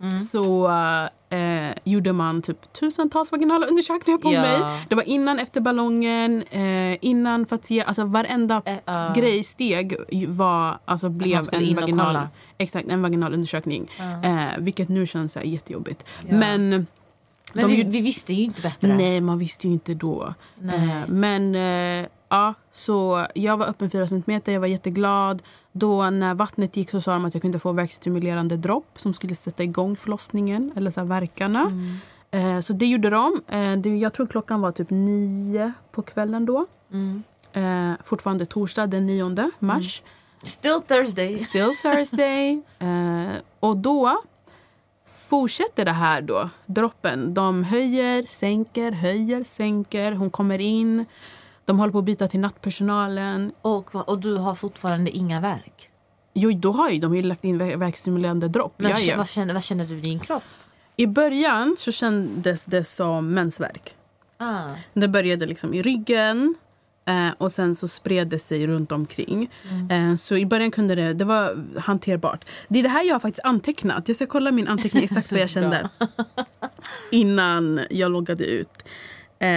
mm. 0.00 0.20
så 0.20 0.68
uh, 0.68 1.72
gjorde 1.84 2.12
man 2.12 2.42
typ 2.42 2.72
tusentals 2.72 3.32
vaginala 3.32 3.66
undersökningar 3.66 4.18
på 4.18 4.32
ja. 4.32 4.40
mig. 4.40 4.86
Det 4.88 4.94
var 4.94 5.02
innan 5.02 5.38
efter 5.38 5.60
ballongen, 5.60 6.44
uh, 6.54 6.96
innan 7.00 7.46
se, 7.62 7.82
alltså 7.82 8.04
varenda 8.04 8.62
uh, 8.88 9.14
grej, 9.14 9.44
steg 9.44 9.96
var, 10.28 10.78
alltså 10.84 11.08
blev 11.08 11.48
en 11.52 11.74
vaginal, 11.74 12.18
exakt, 12.58 12.88
en 12.88 13.02
vaginal 13.02 13.32
undersökning. 13.32 13.90
vilket 14.58 14.88
nu 14.88 15.06
känns 15.06 15.36
här, 15.36 15.42
jättejobbigt. 15.42 16.04
Ja. 16.28 16.36
Men 16.36 16.86
men 17.54 17.68
vi, 17.68 17.82
vi, 17.82 18.00
visste 18.00 18.34
ju 18.34 18.44
inte 18.44 18.62
bättre. 18.62 18.96
Nej, 18.96 19.20
man 19.20 19.38
visste 19.38 19.66
ju 19.66 19.72
inte 19.72 19.94
då. 19.94 20.34
Eh, 20.62 21.08
men 21.08 21.54
eh, 21.54 22.08
ja, 22.28 22.54
så 22.70 23.26
jag 23.34 23.56
var 23.56 23.66
öppen 23.66 23.90
4 23.90 24.06
cm. 24.06 24.40
Jag 24.44 24.60
var 24.60 24.66
jätteglad. 24.66 25.42
Då 25.72 26.10
när 26.10 26.34
vattnet 26.34 26.76
gick 26.76 26.90
så 26.90 27.00
sa 27.00 27.12
de 27.12 27.24
att 27.24 27.34
jag 27.34 27.42
kunde 27.42 27.58
få 27.58 27.72
verkstimulerande 27.72 28.56
dropp 28.56 28.90
som 28.96 29.14
skulle 29.14 29.34
sätta 29.34 29.62
igång 29.62 29.96
förlossningen 29.96 30.72
eller 30.76 30.90
så 30.90 31.00
här, 31.00 31.06
verkarna. 31.06 31.60
Mm. 31.60 32.56
Eh, 32.56 32.60
så 32.60 32.72
det 32.72 32.86
gjorde 32.86 33.10
de. 33.10 33.42
Eh, 33.48 33.76
det, 33.76 33.96
jag 33.96 34.12
tror 34.12 34.26
klockan 34.26 34.60
var 34.60 34.72
typ 34.72 34.90
nio 34.90 35.72
på 35.92 36.02
kvällen 36.02 36.46
då. 36.46 36.66
Mm. 36.92 37.22
Fortfarande 38.04 38.46
torsdag 38.46 38.86
den 38.86 39.06
9 39.06 39.50
mars. 39.58 40.02
Mm. 40.02 40.10
Still 40.50 40.80
Thursday. 40.88 41.38
Still 41.38 41.70
Thursday. 41.82 42.62
Och 43.60 43.76
då 43.76 44.20
fortsätter 45.28 45.84
det 45.84 45.92
här 45.92 46.22
då, 46.22 46.50
droppen. 46.66 47.34
De 47.34 47.64
höjer, 47.64 48.24
sänker, 48.28 48.92
höjer, 48.92 49.44
sänker. 49.44 50.12
Hon 50.12 50.30
kommer 50.30 50.58
in. 50.58 51.04
De 51.64 51.78
håller 51.78 51.92
på 51.92 51.98
att 51.98 52.04
byta 52.04 52.28
till 52.28 52.40
nattpersonalen. 52.40 53.52
Och, 53.62 54.08
och 54.08 54.18
du 54.18 54.36
har 54.36 54.54
fortfarande 54.54 55.10
inga 55.10 55.40
verk? 55.40 55.90
Jo, 56.34 56.52
då 56.52 56.72
har 56.72 56.90
ju 56.90 56.98
de 56.98 57.16
ju 57.16 57.22
lagt 57.22 57.44
in 57.44 57.58
verkstimulerande 57.58 58.48
dropp. 58.48 58.74
Men 58.76 58.92
vad, 59.16 59.28
känner, 59.28 59.54
vad 59.54 59.64
känner 59.64 59.84
du 59.84 59.96
i 59.96 60.00
din 60.00 60.20
kropp? 60.20 60.42
I 60.96 61.06
början 61.06 61.76
så 61.78 61.92
kändes 61.92 62.64
det 62.64 62.84
som 62.84 63.34
mensvärk. 63.34 63.94
Ah. 64.38 64.68
Det 64.92 65.08
började 65.08 65.46
liksom 65.46 65.74
i 65.74 65.82
ryggen. 65.82 66.54
Eh, 67.06 67.30
och 67.38 67.52
sen 67.52 67.74
så 67.74 67.88
spred 67.88 68.28
det 68.28 68.38
sig 68.38 68.66
runt 68.66 68.92
omkring. 68.92 69.50
Mm. 69.70 70.10
Eh, 70.10 70.16
så 70.16 70.36
i 70.36 70.46
början 70.46 70.70
kunde 70.70 70.94
det, 70.94 71.12
det 71.12 71.24
var 71.24 71.64
hanterbart. 71.80 72.44
Det 72.68 72.78
är 72.78 72.82
det 72.82 72.88
här 72.88 73.04
jag 73.04 73.14
har 73.14 73.20
faktiskt 73.20 73.44
antecknat. 73.44 74.08
Jag 74.08 74.16
ska 74.16 74.26
kolla 74.26 74.52
min 74.52 74.68
anteckning 74.68 75.04
exakt 75.04 75.32
vad 75.32 75.40
jag 75.40 75.50
kände. 75.50 75.88
innan 77.10 77.80
jag 77.90 78.12
loggade 78.12 78.44
ut. 78.44 78.84
Eh, 79.38 79.48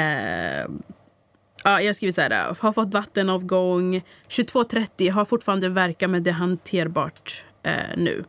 ja, 1.63 1.81
jag 1.81 1.95
skriver 1.95 2.13
så 2.13 2.21
här. 2.21 2.55
Har 2.60 2.71
fått 2.71 2.93
vattenavgång. 2.93 4.01
22.30. 4.29 5.12
Har 5.12 5.25
fortfarande 5.25 5.69
verkat 5.69 6.10
men 6.10 6.23
det 6.23 6.31
hanterbart 6.31 7.43
eh, 7.63 7.97
nu. 7.97 8.23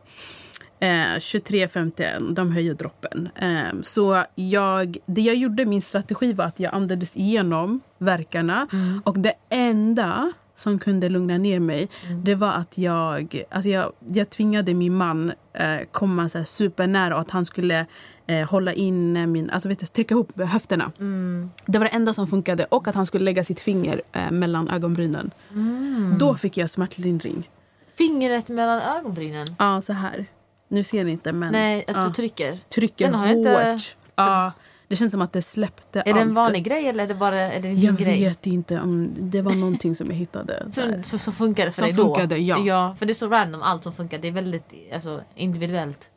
Eh, 0.81 1.15
23.51, 1.15 2.33
de 2.33 2.51
höjer 2.51 2.73
droppen. 2.73 3.29
Eh, 3.35 3.81
så 3.81 4.23
jag, 4.35 4.97
det 5.05 5.21
jag 5.21 5.35
gjorde, 5.35 5.65
min 5.65 5.81
strategi 5.81 6.33
var 6.33 6.45
att 6.45 6.59
jag 6.59 6.73
andades 6.73 7.17
igenom 7.17 7.81
verkarna. 7.99 8.67
Mm. 8.71 9.01
Och 9.05 9.19
det 9.19 9.33
enda 9.49 10.31
som 10.55 10.79
kunde 10.79 11.09
lugna 11.09 11.37
ner 11.37 11.59
mig 11.59 11.89
mm. 12.07 12.23
det 12.23 12.35
var 12.35 12.51
att 12.51 12.77
jag, 12.77 13.43
alltså 13.49 13.69
jag, 13.69 13.91
jag 14.07 14.29
tvingade 14.29 14.73
min 14.73 14.95
man 14.95 15.31
eh, 15.53 15.77
komma 15.91 16.29
så 16.29 16.37
här 16.37 16.45
supernära 16.45 17.15
och 17.15 17.21
att 17.21 17.31
han 17.31 17.45
skulle 17.45 17.85
eh, 18.27 18.49
hålla 18.49 18.73
in 18.73 19.31
min, 19.31 19.49
alltså 19.49 19.69
vet 19.69 19.79
du, 19.79 19.85
trycka 19.85 20.13
ihop 20.13 20.39
höfterna. 20.39 20.91
Mm. 20.99 21.49
Det 21.65 21.77
var 21.77 21.85
det 21.85 21.91
enda 21.91 22.13
som 22.13 22.27
funkade. 22.27 22.65
Och 22.65 22.87
att 22.87 22.95
han 22.95 23.05
skulle 23.05 23.25
lägga 23.25 23.43
sitt 23.43 23.59
finger 23.59 24.01
eh, 24.11 24.31
mellan 24.31 24.69
ögonbrynen. 24.69 25.31
Mm. 25.51 26.15
Då 26.19 26.35
fick 26.35 26.57
jag 26.57 26.69
smärtlindring. 26.69 27.49
Fingret 27.97 28.49
mellan 28.49 28.81
ögonbrynen? 28.81 29.55
Ja, 29.59 29.81
så 29.81 29.93
här. 29.93 30.25
Nu 30.67 30.83
ser 30.83 31.03
ni 31.03 31.11
inte 31.11 31.33
men... 31.33 31.51
Nej, 31.51 31.85
att 31.87 31.95
ja. 31.95 32.03
du 32.03 32.09
trycker. 32.09 32.57
Trycker 32.69 33.05
Den 33.05 33.15
har 33.15 33.27
hårt. 33.27 33.37
Inte... 33.37 33.79
Ja, 34.15 34.51
det 34.89 34.95
känns 34.95 35.11
som 35.11 35.21
att 35.21 35.33
det 35.33 35.41
släppte 35.41 35.99
Är 35.99 36.03
allt. 36.03 36.15
det 36.15 36.21
en 36.21 36.33
vanlig 36.33 36.63
grej 36.63 36.87
eller 36.87 37.03
är 37.03 37.07
det 37.07 37.15
bara 37.15 37.39
är 37.39 37.61
det 37.61 37.67
en 37.67 37.81
Jag 37.81 37.97
grej? 37.97 38.23
vet 38.23 38.47
inte. 38.47 38.79
om 38.79 39.13
Det 39.17 39.41
var 39.41 39.53
någonting 39.53 39.95
som 39.95 40.07
jag 40.07 40.15
hittade. 40.15 40.65
Så, 40.71 40.93
så, 41.03 41.17
så 41.17 41.31
funkar 41.31 41.65
det 41.65 41.71
för 41.71 41.81
som 41.81 41.87
dig 41.87 41.95
då? 41.95 42.03
Funkade, 42.03 42.37
ja. 42.37 42.59
ja. 42.65 42.95
För 42.99 43.05
det 43.05 43.11
är 43.11 43.13
så 43.13 43.27
random 43.27 43.61
allt 43.61 43.83
som 43.83 43.93
funkar. 43.93 44.17
Det 44.17 44.27
är 44.27 44.31
väldigt 44.31 44.73
alltså, 44.93 45.21
individuellt. 45.35 46.09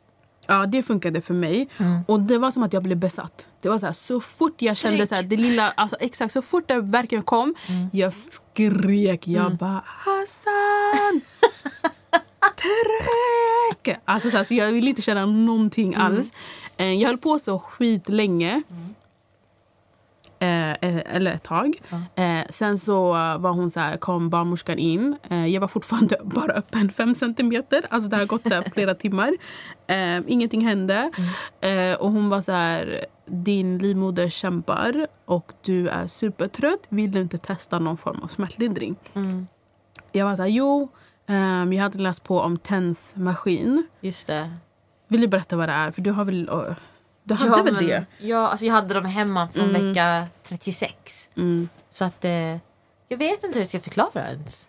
Ja, 0.47 0.65
det 0.65 0.83
funkade 0.83 1.21
för 1.21 1.33
mig. 1.33 1.69
Mm. 1.77 2.03
Och 2.07 2.19
det 2.19 2.37
var 2.37 2.51
som 2.51 2.63
att 2.63 2.73
jag 2.73 2.83
blev 2.83 2.97
besatt. 2.97 3.47
Det 3.61 3.69
var 3.69 3.79
så, 3.79 3.85
här, 3.85 3.93
så 3.93 4.19
fort 4.19 4.61
jag 4.61 4.77
kände 4.77 5.07
så 5.07 5.15
här, 5.15 5.23
det 5.23 5.37
lilla, 5.37 5.71
alltså 5.71 5.95
exakt 5.99 6.33
så 6.33 6.41
fort 6.41 6.67
det 6.67 6.81
verkligen 6.81 7.23
kom, 7.23 7.55
mm. 7.67 7.89
jag 7.93 8.13
skrek. 8.13 9.27
Jag 9.27 9.45
mm. 9.45 9.57
bara 9.57 9.83
Hassan! 9.85 11.21
Tryck! 12.55 13.97
Alltså 14.05 14.29
så, 14.29 14.37
här, 14.37 14.43
så 14.43 14.53
jag 14.53 14.71
ville 14.71 14.89
inte 14.89 15.01
känna 15.01 15.25
någonting 15.25 15.93
mm. 15.93 16.05
alls. 16.05 16.33
Eh, 16.77 16.93
jag 16.93 17.07
höll 17.09 17.17
på 17.17 17.39
så 17.39 17.59
skitlänge. 17.59 18.61
Mm. 18.69 18.95
Eh, 20.43 20.69
eh, 20.71 21.15
eller 21.15 21.33
ett 21.33 21.43
tag. 21.43 21.81
Mm. 22.15 22.39
Eh, 22.41 22.47
sen 22.49 22.79
så 22.79 23.11
var 23.37 23.53
hon 23.53 23.71
så 23.71 23.79
här, 23.79 23.97
kom 23.97 24.29
barnmorskan 24.29 24.79
in. 24.79 25.17
Eh, 25.29 25.47
jag 25.47 25.61
var 25.61 25.67
fortfarande 25.67 26.17
bara 26.23 26.53
öppen 26.53 26.89
fem 26.89 27.15
centimeter. 27.15 27.85
Alltså 27.89 28.09
det 28.09 28.17
har 28.17 28.25
gått 28.25 28.47
så 28.47 28.53
här, 28.53 28.63
flera 28.73 28.95
timmar. 28.95 29.37
Eh, 29.87 30.19
ingenting 30.27 30.65
hände. 30.65 31.11
Mm. 31.61 31.97
och 31.99 32.11
hon 32.11 32.29
var 32.29 32.41
så 32.41 32.51
här, 32.51 33.05
din 33.25 33.77
livmoder 33.77 34.29
kämpar 34.29 35.07
och 35.25 35.51
du 35.61 35.87
är 35.87 36.07
supertrött. 36.07 36.85
Vill 36.89 37.11
du 37.11 37.19
inte 37.19 37.37
testa 37.37 37.79
någon 37.79 37.97
form 37.97 38.19
av 38.23 38.27
smärtlindring? 38.27 38.95
Mm. 39.13 39.47
Jag 40.11 40.25
var 40.25 40.35
så 40.35 40.41
här, 40.41 40.49
jo. 40.49 40.89
Um, 41.27 41.73
jag 41.73 41.83
hade 41.83 41.99
läst 41.99 42.23
på 42.23 42.39
om 42.39 42.57
TENS 42.57 43.15
maskin. 43.15 43.87
Just 44.01 44.27
det. 44.27 44.53
Vill 45.07 45.21
du 45.21 45.27
berätta 45.27 45.55
vad 45.55 45.69
det 45.69 45.73
är? 45.73 45.91
För 45.91 46.01
du 46.01 46.11
har 46.11 46.25
väl... 46.25 46.49
Uh, 46.49 46.75
du 47.23 47.33
hade 47.33 47.57
ja, 47.57 47.63
väl 47.63 47.73
men, 47.73 47.87
det? 47.87 48.05
Ja, 48.19 48.47
alltså 48.47 48.65
jag 48.65 48.73
hade 48.73 48.93
dem 48.93 49.05
hemma 49.05 49.47
från 49.47 49.69
mm. 49.69 49.87
vecka 49.87 50.27
36. 50.43 51.29
Mm. 51.35 51.69
Så 51.89 52.05
att... 52.05 52.25
Uh, 52.25 52.57
jag 53.07 53.17
vet 53.17 53.43
inte 53.43 53.53
hur 53.53 53.59
jag 53.59 53.67
ska 53.67 53.79
förklara 53.79 54.29
ens. 54.29 54.67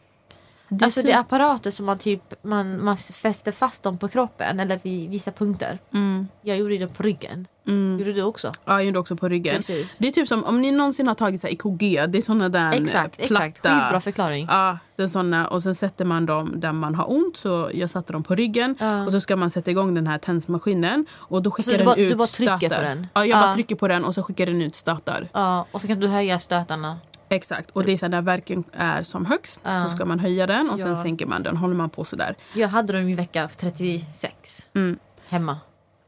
Det 0.68 0.85
alltså 0.85 1.00
så... 1.00 1.07
det 1.07 1.12
är 1.12 1.18
apparater 1.18 1.70
som 1.70 1.87
man 1.87 1.98
typ 1.98 2.35
man, 2.42 2.85
man 2.85 2.96
fäster 2.96 3.53
fast 3.53 3.83
dem 3.83 3.98
på 3.98 4.09
kroppen 4.09 4.61
eller 4.61 4.81
vid 4.83 5.11
vissa 5.11 5.33
punkter. 5.33 5.79
Mm. 5.92 6.29
Jag 6.42 6.59
gjorde 6.59 6.79
det 6.79 6.88
på 6.88 7.03
ryggen. 7.03 7.46
Mm. 7.66 7.98
Gjorde 7.98 8.12
du 8.12 8.22
också? 8.22 8.53
Ja, 8.64 8.72
jag 8.72 8.85
gjorde 8.85 8.98
också 8.98 9.16
på 9.16 9.29
ryggen. 9.29 9.57
Precis. 9.57 9.98
Det 9.98 10.09
är 10.09 10.12
typ 10.12 10.29
som 10.29 10.44
om 10.44 10.62
ni 10.62 10.72
någonsin 10.72 11.09
har 11.09 11.14
tagit 11.14 11.40
så 11.40 11.46
EKG. 11.46 12.07
Det 12.09 12.18
är 12.18 12.20
såna 12.20 12.48
där 12.48 12.72
exakt, 12.72 13.16
platta. 13.16 13.44
Exakt, 13.44 13.57
skitbra 13.57 14.00
förklaring. 14.00 14.46
Ja, 14.50 14.79
det 14.96 15.03
är 15.03 15.07
såna, 15.07 15.48
och 15.48 15.62
sen 15.62 15.74
sätter 15.74 16.05
man 16.05 16.27
dem 16.27 16.53
där 16.57 16.72
man 16.72 16.94
har 16.94 17.12
ont. 17.12 17.37
Så 17.37 17.70
jag 17.74 17.90
satte 17.90 18.12
dem 18.12 18.22
på 18.22 18.35
ryggen. 18.35 18.77
Uh. 18.83 19.05
Och 19.05 19.12
så 19.12 19.20
ska 19.20 19.37
man 19.37 19.50
sätta 19.50 19.70
igång 19.70 19.94
den 19.94 20.07
här 20.07 20.18
tensmaskinen. 20.18 21.07
Och 21.12 21.42
då 21.42 21.50
skickar 21.50 21.79
den 21.79 21.87
bara, 21.87 21.96
ut 21.96 22.11
Du 22.11 22.16
bara 22.16 22.29
trycker 22.29 22.59
stötar. 22.59 22.77
på 22.77 22.83
den? 22.83 23.07
Ja, 23.14 23.27
jag 23.27 23.37
uh. 23.37 23.42
bara 23.42 23.55
trycker 23.55 23.74
på 23.74 23.88
den 23.88 24.05
och 24.05 24.14
så 24.14 24.22
skickar 24.22 24.46
den 24.46 24.62
ut 24.62 24.74
stötar. 24.74 25.29
Ja, 25.33 25.66
och 25.70 25.81
så 25.81 25.88
kan 25.88 26.00
du 26.00 26.09
höja 26.09 26.38
stötarna. 26.38 26.98
Exakt. 27.29 27.71
Och 27.71 27.85
det 27.85 27.93
är 27.93 27.97
så 27.97 28.09
när 28.09 28.23
verken 28.23 28.65
är 28.73 29.03
som 29.03 29.27
högst 29.27 29.67
uh. 29.67 29.85
så 29.85 29.91
ska 29.91 30.05
man 30.05 30.19
höja 30.19 30.47
den 30.47 30.71
och 30.71 30.81
ja. 30.81 30.85
sen 30.85 30.97
sänker 30.97 31.27
man 31.27 31.43
den. 31.43 31.57
Håller 31.57 31.75
man 31.75 31.91
på 31.91 32.05
sådär. 32.05 32.37
Jag 32.55 32.69
hade 32.69 32.93
dem 32.93 33.09
i 33.09 33.15
vecka 33.15 33.49
36. 33.57 34.67
Mm. 34.75 34.99
Hemma. 35.27 35.59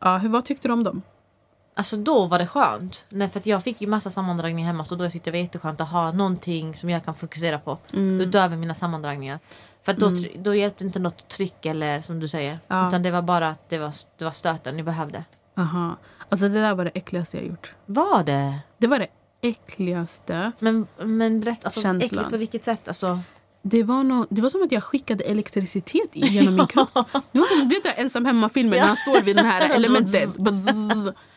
Ja, 0.01 0.19
hur, 0.19 0.29
vad 0.29 0.45
tyckte 0.45 0.69
du 0.69 0.73
om 0.73 0.85
dem? 0.85 1.03
Alltså 1.75 1.97
då 1.97 2.27
var 2.27 2.39
det 2.39 2.47
skönt. 2.47 3.05
Nej, 3.09 3.29
för 3.29 3.49
jag 3.49 3.63
fick 3.63 3.81
ju 3.81 3.87
massa 3.87 4.11
sammandragningar 4.11 4.67
hemma 4.67 4.85
så 4.85 4.95
då 4.95 5.11
tyckte 5.11 5.29
jag 5.29 5.35
det 5.35 5.39
var 5.39 5.43
jätteskönt 5.43 5.81
att 5.81 5.89
ha 5.89 6.13
någonting 6.13 6.75
som 6.75 6.91
jag 6.91 7.05
kan 7.05 7.15
fokusera 7.15 7.59
på. 7.59 7.79
Mm. 7.93 8.21
Utöver 8.21 8.57
mina 8.57 8.75
sammandragningar. 8.75 9.39
För 9.83 9.93
då, 9.93 10.07
mm. 10.07 10.31
då 10.43 10.55
hjälpte 10.55 10.85
inte 10.85 10.99
något 10.99 11.29
tryck 11.29 11.67
eller 11.67 12.01
som 12.01 12.21
du 12.21 12.29
säger. 12.29 12.59
Ja. 12.69 12.89
Utan 12.89 13.03
det 13.03 13.11
var 13.11 13.23
bara 13.23 13.49
att 13.49 13.69
det 13.69 13.79
var, 13.79 13.93
det 14.19 14.25
var 14.25 14.33
stöten 14.33 14.77
ni 14.77 14.83
behövde. 14.83 15.25
Aha. 15.57 15.97
Alltså 16.29 16.49
det 16.49 16.61
där 16.61 16.75
var 16.75 16.85
det 16.85 16.91
äckligaste 16.95 17.37
jag 17.37 17.47
gjort. 17.47 17.75
Var 17.87 18.25
det? 18.25 18.59
Det 18.79 18.87
var 18.87 18.99
det 18.99 19.07
äckligaste 19.49 20.53
Men, 20.59 20.87
men 20.99 21.41
berätta, 21.41 21.65
alltså, 21.65 21.89
äckligt 21.89 22.31
på 22.31 22.37
vilket 22.37 22.65
sätt? 22.65 22.89
Alltså... 22.89 23.19
det 23.63 23.83
var, 23.83 24.05
no, 24.05 24.27
det 24.31 24.43
var 24.43 24.49
som 24.49 24.63
att 24.63 24.73
jag 24.73 24.83
skickade 24.83 25.25
elektricitet 25.25 26.11
genom 26.13 26.55
min 26.55 26.67
kropp. 26.67 26.95
Det 27.33 27.39
var 27.39 27.47
som 27.47 27.69
du 27.69 27.81
vet, 27.81 27.99
ensam 27.99 28.25
hemma-filmen 28.25 28.79
när 28.79 28.87
han 28.87 28.97
står 28.97 29.21
vid 29.21 29.37
den 29.37 29.47
här 29.47 29.71
elementet. 29.77 30.37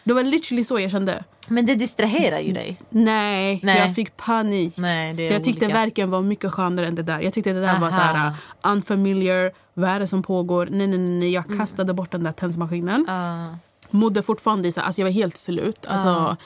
Det 0.03 0.14
var 0.14 0.24
literally 0.24 0.64
så 0.64 0.80
jag 0.80 0.91
kände. 0.91 1.24
Men 1.47 1.66
det 1.66 1.76
distraherar 1.76 2.39
ju 2.39 2.53
dig. 2.53 2.82
Nej, 2.89 3.60
Nej. 3.64 3.80
jag 3.80 3.95
fick 3.95 4.18
panik. 4.18 4.78
Nej, 4.78 5.14
det 5.14 5.28
är 5.28 5.34
jag 5.34 5.43
tyckte 5.43 5.66
olika. 5.66 5.78
verken 5.78 6.10
var 6.10 6.22
mycket 6.22 6.51
skönare 6.51 6.88
än 6.88 6.95
det 6.95 7.03
där. 7.03 7.20
Jag 7.20 7.34
tyckte 7.34 7.53
det 7.53 7.62
där 7.62 7.80
var 7.80 7.88
Aha. 7.88 7.97
så 7.97 8.03
här 8.03 8.28
uh, 8.28 8.36
unfamiliar. 8.64 9.51
Vad 9.74 9.89
är 9.89 9.99
det 9.99 10.07
som 10.07 10.24
pågår? 10.24 10.68
Nej, 10.72 10.88
nej, 10.88 10.99
nej. 10.99 11.32
Jag 11.32 11.57
kastade 11.57 11.93
bort 11.93 12.12
den 12.12 12.24
där 12.24 12.32
tensmaskinen. 12.32 13.05
Ja. 13.07 13.57
Mådde 13.89 14.22
fortfarande 14.22 14.68
i 14.68 14.72
så 14.72 14.80
här, 14.80 14.88
alltså 14.88 15.01
jag 15.01 15.05
var 15.05 15.12
helt 15.12 15.38
slut. 15.38 15.88
Alltså, 15.88 16.38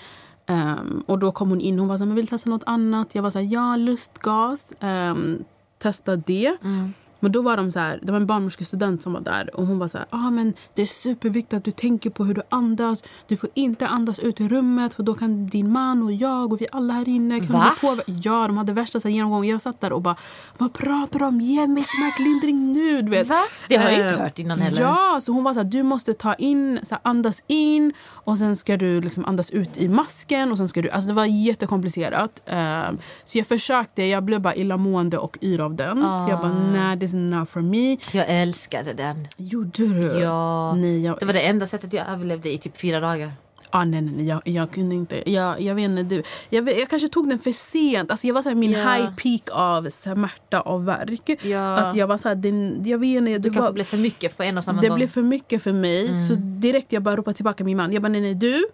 Um, 0.47 1.03
och 1.05 1.19
då 1.19 1.31
kom 1.31 1.49
hon 1.49 1.61
in 1.61 1.79
hon 1.79 1.87
var 1.87 1.97
så 1.97 2.03
här, 2.03 2.07
men 2.07 2.15
vill 2.15 2.27
testa 2.27 2.49
något 2.49 2.63
annat? 2.65 3.15
Jag 3.15 3.23
var 3.23 3.29
så 3.29 3.39
här, 3.39 3.45
ja 3.45 3.75
lustgas. 3.75 4.73
Um, 4.81 5.43
testa 5.77 6.15
det. 6.15 6.57
Mm. 6.63 6.93
Men 7.23 7.31
då 7.31 7.41
var 7.41 7.57
de 7.57 7.71
så 7.71 7.79
här, 7.79 7.99
det 8.01 8.11
var 8.11 8.19
en 8.19 8.25
barnmorskestudent 8.27 9.01
som 9.03 9.13
var 9.13 9.21
där 9.21 9.55
och 9.55 9.65
hon 9.65 9.79
var 9.79 9.87
så 9.87 9.97
här, 9.97 10.07
ah, 10.09 10.29
men 10.29 10.53
det 10.73 10.81
är 10.81 10.85
superviktigt 10.85 11.53
att 11.53 11.63
du 11.63 11.71
tänker 11.71 12.09
på 12.09 12.25
hur 12.25 12.33
du 12.33 12.41
andas. 12.49 13.03
Du 13.27 13.37
får 13.37 13.49
inte 13.53 13.87
andas 13.87 14.19
ut 14.19 14.41
i 14.41 14.47
rummet 14.47 14.93
för 14.93 15.03
då 15.03 15.13
kan 15.13 15.47
din 15.47 15.71
man 15.71 16.03
och 16.03 16.11
jag 16.13 16.53
och 16.53 16.61
vi 16.61 16.67
alla 16.71 16.93
här 16.93 17.09
inne 17.09 17.39
kan 17.39 17.51
Va? 17.51 17.75
påver- 17.81 18.03
Ja, 18.07 18.47
de 18.47 18.57
hade 18.57 18.73
värsta 18.73 18.99
så 18.99 19.07
här, 19.07 19.15
genomgången. 19.15 19.49
Jag 19.49 19.61
satt 19.61 19.81
där 19.81 19.93
och 19.93 20.01
bara, 20.01 20.15
vad 20.57 20.73
pratar 20.73 21.19
du 21.19 21.25
om? 21.25 21.41
Ge 21.41 21.67
mig 21.67 21.83
smärtlindring 21.83 22.71
nu! 22.71 23.01
Du 23.01 23.09
vet. 23.09 23.27
Va? 23.27 23.41
Det 23.69 23.75
har 23.77 23.89
jag 23.89 23.93
inte 24.01 24.15
Eh, 24.15 24.21
hört 24.21 24.39
innan 24.39 24.59
heller. 24.59 24.81
Ja, 24.81 25.19
så 25.21 25.31
hon 25.31 25.43
var 25.43 25.53
så 25.53 25.59
här, 25.59 25.67
du 25.67 25.83
måste 25.83 26.13
ta 26.13 26.33
in, 26.33 26.79
så 26.83 26.95
här, 26.95 27.01
andas 27.03 27.43
in 27.47 27.93
och 28.09 28.37
sen 28.37 28.55
ska 28.55 28.77
du 28.77 29.01
liksom 29.01 29.25
andas 29.25 29.51
ut 29.51 29.77
i 29.77 29.87
masken 29.87 30.51
och 30.51 30.57
sen 30.57 30.67
ska 30.67 30.81
du, 30.81 30.89
alltså 30.89 31.07
det 31.07 31.13
var 31.13 31.25
jättekomplicerat. 31.25 32.41
Eh, 32.45 32.81
så 33.25 33.37
jag 33.37 33.47
försökte, 33.47 34.03
jag 34.03 34.23
blev 34.23 34.41
bara 34.41 34.55
illamående 34.55 35.17
och 35.17 35.37
yr 35.41 35.61
av 35.61 35.75
den. 35.75 35.97
Så 36.01 36.29
jag 36.29 36.39
bara, 36.41 36.51
Ah. 36.51 36.71
nej 36.73 36.99
this 36.99 37.12
is 37.13 37.31
not 37.31 37.49
for 37.49 37.61
me. 37.61 37.97
Jag 38.11 38.25
älskade 38.29 38.93
den. 38.93 39.27
Gjorde 39.37 39.87
du? 39.87 40.19
Ja. 40.19 40.75
Nej, 40.75 41.03
jag, 41.05 41.19
Det 41.19 41.25
var 41.25 41.33
det 41.33 41.41
enda 41.41 41.67
sättet 41.67 41.93
jag 41.93 42.07
överlevde 42.09 42.49
i 42.53 42.57
typ 42.57 42.77
fyra 42.77 42.99
dagar. 42.99 43.31
Ah, 43.75 43.85
nej, 43.85 44.01
nej, 44.01 44.25
jag, 44.27 44.41
jag 44.45 44.71
kunde 44.71 44.95
inte. 44.95 45.31
Jag, 45.31 45.61
jag 45.61 45.75
vet 45.75 45.83
inte, 45.83 46.03
du. 46.03 46.23
Jag, 46.49 46.79
jag 46.79 46.89
kanske 46.89 47.07
tog 47.07 47.29
den 47.29 47.39
för 47.39 47.51
sent. 47.51 48.11
Alltså 48.11 48.27
jag 48.27 48.33
var 48.33 48.41
så 48.41 48.49
här, 48.49 48.55
min 48.55 48.71
Ja. 48.71 48.93
high 48.93 49.15
peak 49.15 49.41
av 49.51 49.89
smärta 49.89 50.61
och 50.61 50.87
värk. 50.87 51.29
Ja. 51.45 51.77
Att 51.77 51.95
jag 51.95 52.07
var 52.07 52.17
så 52.17 52.27
här, 52.27 52.35
den, 52.35 52.81
jag 52.85 52.97
vet 52.97 53.17
inte. 53.17 53.31
Du 53.31 53.37
det 53.39 53.43
kanske 53.49 53.61
var, 53.61 53.71
blev 53.73 53.83
för 53.83 53.97
mycket 53.97 54.37
på 54.37 54.43
en 54.43 54.57
och 54.57 54.63
samma 54.63 54.81
det 54.81 54.87
gång. 54.87 54.97
blev 54.97 55.07
för 55.07 55.21
mycket 55.21 55.63
för 55.63 55.71
mig. 55.71 56.27
Så 56.27 56.33
direkt 56.35 56.93
jag 56.93 57.03
bara 57.03 57.15
ropade 57.15 57.35
tillbaka 57.35 57.63
min 57.63 57.77
man. 57.77 57.93
Jag 57.93 58.01
bara, 58.01 58.09
nej, 58.09 58.21
nej, 58.21 58.35
du. 58.35 58.65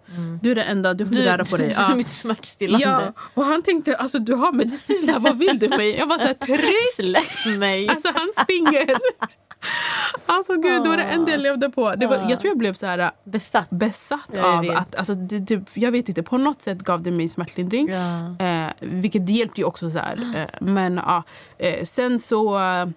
Du 0.42 0.50
är 0.50 0.54
det 0.54 0.62
enda, 0.62 0.94
du 0.94 1.06
får 1.06 1.14
du, 1.14 1.20
röra 1.24 1.44
på 1.44 1.56
dig. 1.56 1.68
du 1.68 1.74
Ja. 1.78 1.90
är 1.92 1.96
mitt 1.96 2.08
smärtstillande. 2.08 2.86
Ja, 2.86 3.12
och 3.34 3.44
han 3.44 3.62
tänkte 3.62 3.96
alltså 3.96 4.18
du 4.18 4.34
har 4.34 4.52
medicin 4.52 5.08
här, 5.08 5.18
vad 5.18 5.38
vill 5.38 5.58
du 5.58 5.68
mig? 5.68 5.96
Jag 5.96 6.08
bara 6.08 6.18
såhär 6.18 6.34
tryck! 6.34 6.94
Släpp 6.96 7.58
mig. 7.58 7.88
Alltså 7.88 8.08
hans 8.14 8.46
finger. 8.46 8.86
Alltså 10.26 10.54
gud, 10.56 10.82
det 10.82 10.88
var 10.88 10.96
det 10.96 11.02
enda 11.02 11.30
jag 11.32 11.40
levde 11.40 11.70
på. 11.70 11.94
Det 11.94 12.06
var, 12.06 12.16
jag 12.16 12.40
tror 12.40 12.50
jag 12.50 12.58
blev 12.58 12.72
så 12.72 12.86
här 12.86 13.10
Besatt. 13.24 13.70
besatt 13.70 14.30
jag 14.32 14.44
av 14.44 14.60
vet. 14.60 14.76
att, 14.76 14.94
alltså, 14.94 15.14
det, 15.14 15.46
typ, 15.46 15.62
jag 15.74 15.92
vet 15.92 16.08
inte, 16.08 16.22
på 16.22 16.38
något 16.38 16.62
sätt 16.62 16.78
gav 16.78 17.02
det 17.02 17.10
mig 17.10 17.28
smärtlindring. 17.28 17.88
Ja. 17.88 18.46
Eh, 18.46 18.70
vilket 18.80 19.26
det 19.26 19.32
hjälpte 19.32 19.60
ju 19.60 19.64
också 19.64 19.90
så 19.90 19.98
här. 19.98 20.32
Eh, 20.36 20.46
men 20.60 20.96
ja, 21.06 21.22
eh, 21.58 21.84
sen 21.84 22.18
så, 22.18 22.58
eh, 22.58 22.88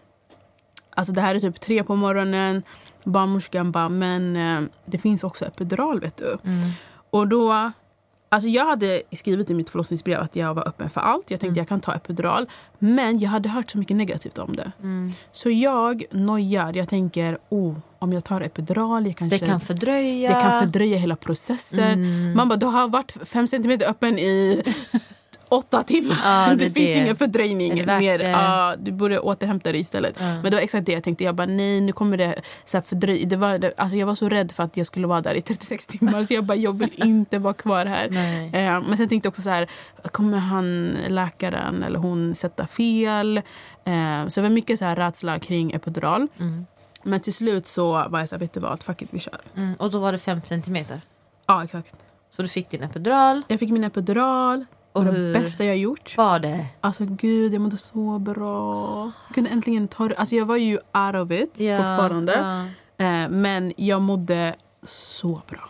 alltså 0.96 1.14
det 1.14 1.22
här 1.22 1.36
är 1.36 1.40
typ 1.40 1.62
tre 1.62 1.84
på 1.84 1.96
morgonen. 1.96 2.64
Barnmorskan 3.04 3.72
bara, 3.72 3.90
men 3.90 4.36
eh, 4.36 4.70
det 4.86 4.98
finns 4.98 5.24
också 5.24 5.46
epidural 5.46 6.00
vet 6.00 6.18
du. 6.18 6.38
Mm. 6.44 6.70
Och 7.10 7.28
då, 7.28 7.72
alltså 8.34 8.50
jag 8.50 8.66
hade 8.66 9.02
skrivit 9.12 9.50
i 9.50 9.54
mitt 9.54 9.70
förlossningsbrev 9.70 10.22
att 10.22 10.36
jag 10.36 10.54
var 10.54 10.68
öppen 10.68 10.90
för 10.90 11.02
allt. 11.02 11.32
Jag 11.32 11.40
tänkte 11.40 11.60
jag 11.60 11.68
kan 11.68 11.80
ta 11.80 11.94
epidural. 11.94 12.50
Men 12.80 13.20
jag 13.20 13.30
hade 13.30 13.50
hört 13.50 13.72
så 13.72 13.78
mycket 13.78 13.98
negativt 13.98 14.38
om 14.38 14.56
det. 14.56 14.72
Mm. 14.80 15.14
Så 15.32 15.50
jag 15.50 16.04
nojar. 16.12 16.74
Jag 16.74 16.90
tänker, 16.90 17.38
oh, 17.50 17.78
om 18.00 18.14
jag 18.14 18.24
tar 18.24 18.42
epidural, 18.42 19.06
jag 19.08 19.16
kanske, 19.16 19.38
Det 19.38 19.46
kan 19.46 19.60
fördröja. 19.60 20.36
det 20.36 20.42
kan 20.42 20.60
fördröja 20.60 20.98
hela 20.98 21.16
processen. 21.16 21.94
Mm. 22.04 22.34
Man 22.38 22.50
bara, 22.50 22.56
du 22.56 22.66
har 22.66 22.88
varit 22.88 23.18
fem 23.24 23.48
centimeter 23.48 23.90
öppen 23.90 24.20
i 24.20 24.64
åtta 25.50 25.84
timmar. 25.84 26.18
Ja, 26.24 26.48
det 26.50 26.56
det 26.56 26.60
finns 26.60 26.76
det. 26.76 26.94
ingen 26.94 27.16
fördröjning 27.16 27.86
mer. 27.86 28.20
Ja, 28.20 28.76
du 28.80 28.92
borde 28.92 29.20
återhämta 29.20 29.72
dig 29.72 29.82
istället. 29.82 30.16
Ja. 30.20 30.26
Men 30.26 30.44
det 30.44 30.52
var 30.52 30.62
exakt 30.62 30.86
det 30.86 30.92
jag 30.92 31.04
tänkte. 31.04 31.24
Jag 31.24 31.36
bara, 31.36 31.48
nej 31.48 31.82
nu 31.82 31.92
kommer 31.92 32.18
det 32.18 32.42
så 32.66 32.82
fördröj. 32.82 33.26
Det 33.26 33.36
var, 33.36 33.58
det, 33.58 33.74
alltså 33.78 33.98
jag 33.98 34.08
var 34.08 34.16
så 34.16 34.30
rädd 34.30 34.52
för 34.52 34.64
att 34.64 34.78
jag 34.78 34.86
skulle 34.86 35.08
vara 35.08 35.22
där 35.22 35.36
i 35.36 35.42
36 35.42 35.88
timmar. 35.88 36.24
Så 36.24 36.34
jag 36.34 36.44
bara, 36.44 36.58
jag 36.58 36.80
vill 36.80 36.94
inte 37.04 37.40
vara 37.40 37.54
kvar 37.54 37.86
här. 37.86 38.06
Eh, 38.56 38.82
men 38.82 38.98
sen 38.98 39.10
tänkte 39.10 39.28
jag 39.28 39.32
också 39.32 39.42
så 39.42 39.50
här, 39.50 39.68
kommer 40.12 40.38
han, 40.38 40.98
läkaren 41.08 41.84
eller 41.84 42.00
hon 42.00 42.36
sätta 42.36 42.68
fel? 42.68 43.38
Eh, 43.38 44.28
så 44.28 44.40
det 44.40 44.42
var 44.42 44.50
mycket 44.50 44.80
så 44.80 44.86
här 44.86 44.96
rädsla 44.96 45.40
kring 45.40 45.72
epidural. 45.72 46.28
Mm. 46.40 46.66
Men 47.04 47.20
till 47.20 47.34
slut 47.34 47.68
så 47.68 47.92
var 47.92 48.20
jag 48.20 48.30
så 48.30 48.36
här, 48.36 48.40
vet 48.40 48.54
du 48.54 48.60
vad, 48.60 48.84
fuck 48.84 49.02
it, 49.02 49.10
vi 49.12 49.20
kör. 49.20 49.40
Mm. 49.56 49.74
Och 49.74 49.92
då 49.92 50.00
var 50.00 50.12
det 50.12 50.18
fem 50.18 50.42
centimeter. 50.46 51.02
Ja, 51.48 51.64
exakt. 51.64 51.96
Så 52.36 52.42
du 52.42 52.48
fick 52.48 52.70
din 52.70 52.84
epidural. 52.84 53.44
Jag 53.48 53.60
fick 53.60 53.70
min 53.70 53.84
epidural. 53.84 54.66
Och 54.94 55.06
det 55.06 55.34
bästa 55.34 55.66
jag 55.66 55.78
gjort. 55.78 56.18
var 56.18 56.40
det? 56.40 56.66
Alltså 56.82 57.06
gud, 57.06 57.54
jag 57.54 57.62
mådde 57.62 57.78
så 57.78 58.20
bra. 58.20 59.12
Jag 59.28 59.36
kunde 59.36 59.50
äntligen 59.50 59.88
ta 59.88 60.08
det. 60.08 60.16
Alltså 60.16 60.36
jag 60.36 60.46
var 60.46 60.56
ju 60.58 60.74
out 60.74 61.16
of 61.16 61.32
it 61.32 61.50
fortfarande. 61.58 62.34
Ja. 62.98 63.06
Eh, 63.06 63.30
men 63.30 63.74
jag 63.78 64.02
mådde 64.02 64.56
så 64.84 65.42
bra. 65.48 65.70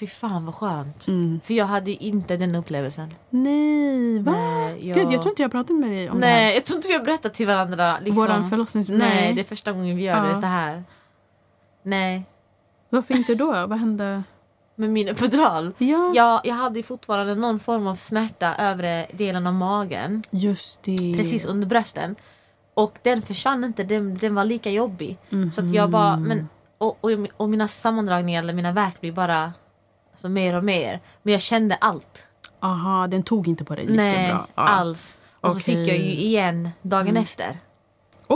Fy 0.00 0.06
fan 0.06 0.46
vad 0.46 0.54
skönt. 0.54 1.08
Mm. 1.08 1.40
För 1.44 1.54
jag 1.54 1.66
hade 1.66 1.90
ju 1.90 1.96
inte 1.96 2.36
den 2.36 2.54
upplevelsen. 2.54 3.08
Nej, 3.30 4.18
va? 4.18 4.32
Nej, 4.32 4.88
jag... 4.88 4.96
Gud, 4.96 5.12
jag 5.12 5.22
tror 5.22 5.32
inte 5.32 5.42
jag 5.42 5.50
pratade 5.50 5.78
med 5.78 5.90
dig 5.90 6.10
om 6.10 6.20
det 6.20 6.26
här. 6.26 6.34
Nej, 6.34 6.54
jag 6.54 6.64
tror 6.64 6.76
inte 6.76 6.88
vi 6.88 6.94
har 6.94 7.04
berättat 7.04 7.34
till 7.34 7.46
varandra. 7.46 7.98
Liksom. 7.98 8.16
Våran 8.16 8.46
förlossnings... 8.46 8.88
Nej. 8.88 8.98
Nej. 8.98 9.34
det 9.34 9.40
är 9.40 9.44
första 9.44 9.72
gången 9.72 9.96
vi 9.96 10.02
gör 10.02 10.16
Ja. 10.16 10.22
det 10.30 10.36
så 10.36 10.46
här. 10.46 10.84
Nej, 11.82 12.22
Varför 12.90 13.14
inte 13.16 13.34
då? 13.34 13.46
Vad 13.66 13.78
hände? 13.78 14.22
Med 14.80 14.90
min 14.90 15.08
epidural. 15.08 15.72
Ja, 15.78 16.12
Jag, 16.14 16.40
jag 16.44 16.54
hade 16.54 16.82
fortfarande 16.82 17.34
någon 17.34 17.60
form 17.60 17.86
av 17.86 17.94
smärta 17.94 18.54
övre 18.54 19.06
delen 19.12 19.46
av 19.46 19.54
magen. 19.54 20.22
just 20.30 20.82
det. 20.82 21.14
Precis 21.16 21.44
under 21.46 21.66
brösten. 21.68 22.16
Och 22.74 22.98
den 23.02 23.22
försvann 23.22 23.64
inte, 23.64 23.84
den, 23.84 24.14
den 24.18 24.34
var 24.34 24.44
lika 24.44 24.70
jobbig. 24.70 25.18
Mhm. 25.30 25.50
Så 25.50 25.60
att 25.60 25.74
jag 25.74 25.90
bara, 25.90 26.16
men, 26.16 26.48
och, 26.78 26.98
och, 27.04 27.10
och 27.36 27.48
mina 27.48 27.68
sammandragningar 27.68 28.42
eller 28.42 28.52
mina 28.54 28.72
värk 28.72 29.00
blir 29.00 29.12
bara 29.12 29.52
alltså, 30.10 30.28
mer 30.28 30.56
och 30.56 30.64
mer. 30.64 31.00
Men 31.22 31.32
jag 31.32 31.40
kände 31.42 31.74
allt. 31.74 32.26
Aha, 32.60 33.06
den 33.06 33.22
tog 33.22 33.48
inte 33.48 33.64
på 33.64 33.74
dig 33.74 33.84
lika 33.86 34.02
Nej, 34.02 34.28
bra. 34.28 34.46
Ja. 34.54 34.62
alls. 34.62 35.18
Och 35.40 35.52
så 35.52 35.58
Okej. 35.58 35.74
Mm. 35.74 35.84
fick 35.86 35.94
jag 35.94 36.06
ju 36.06 36.12
igen 36.12 36.70
dagen 36.82 37.16
efter. 37.16 37.56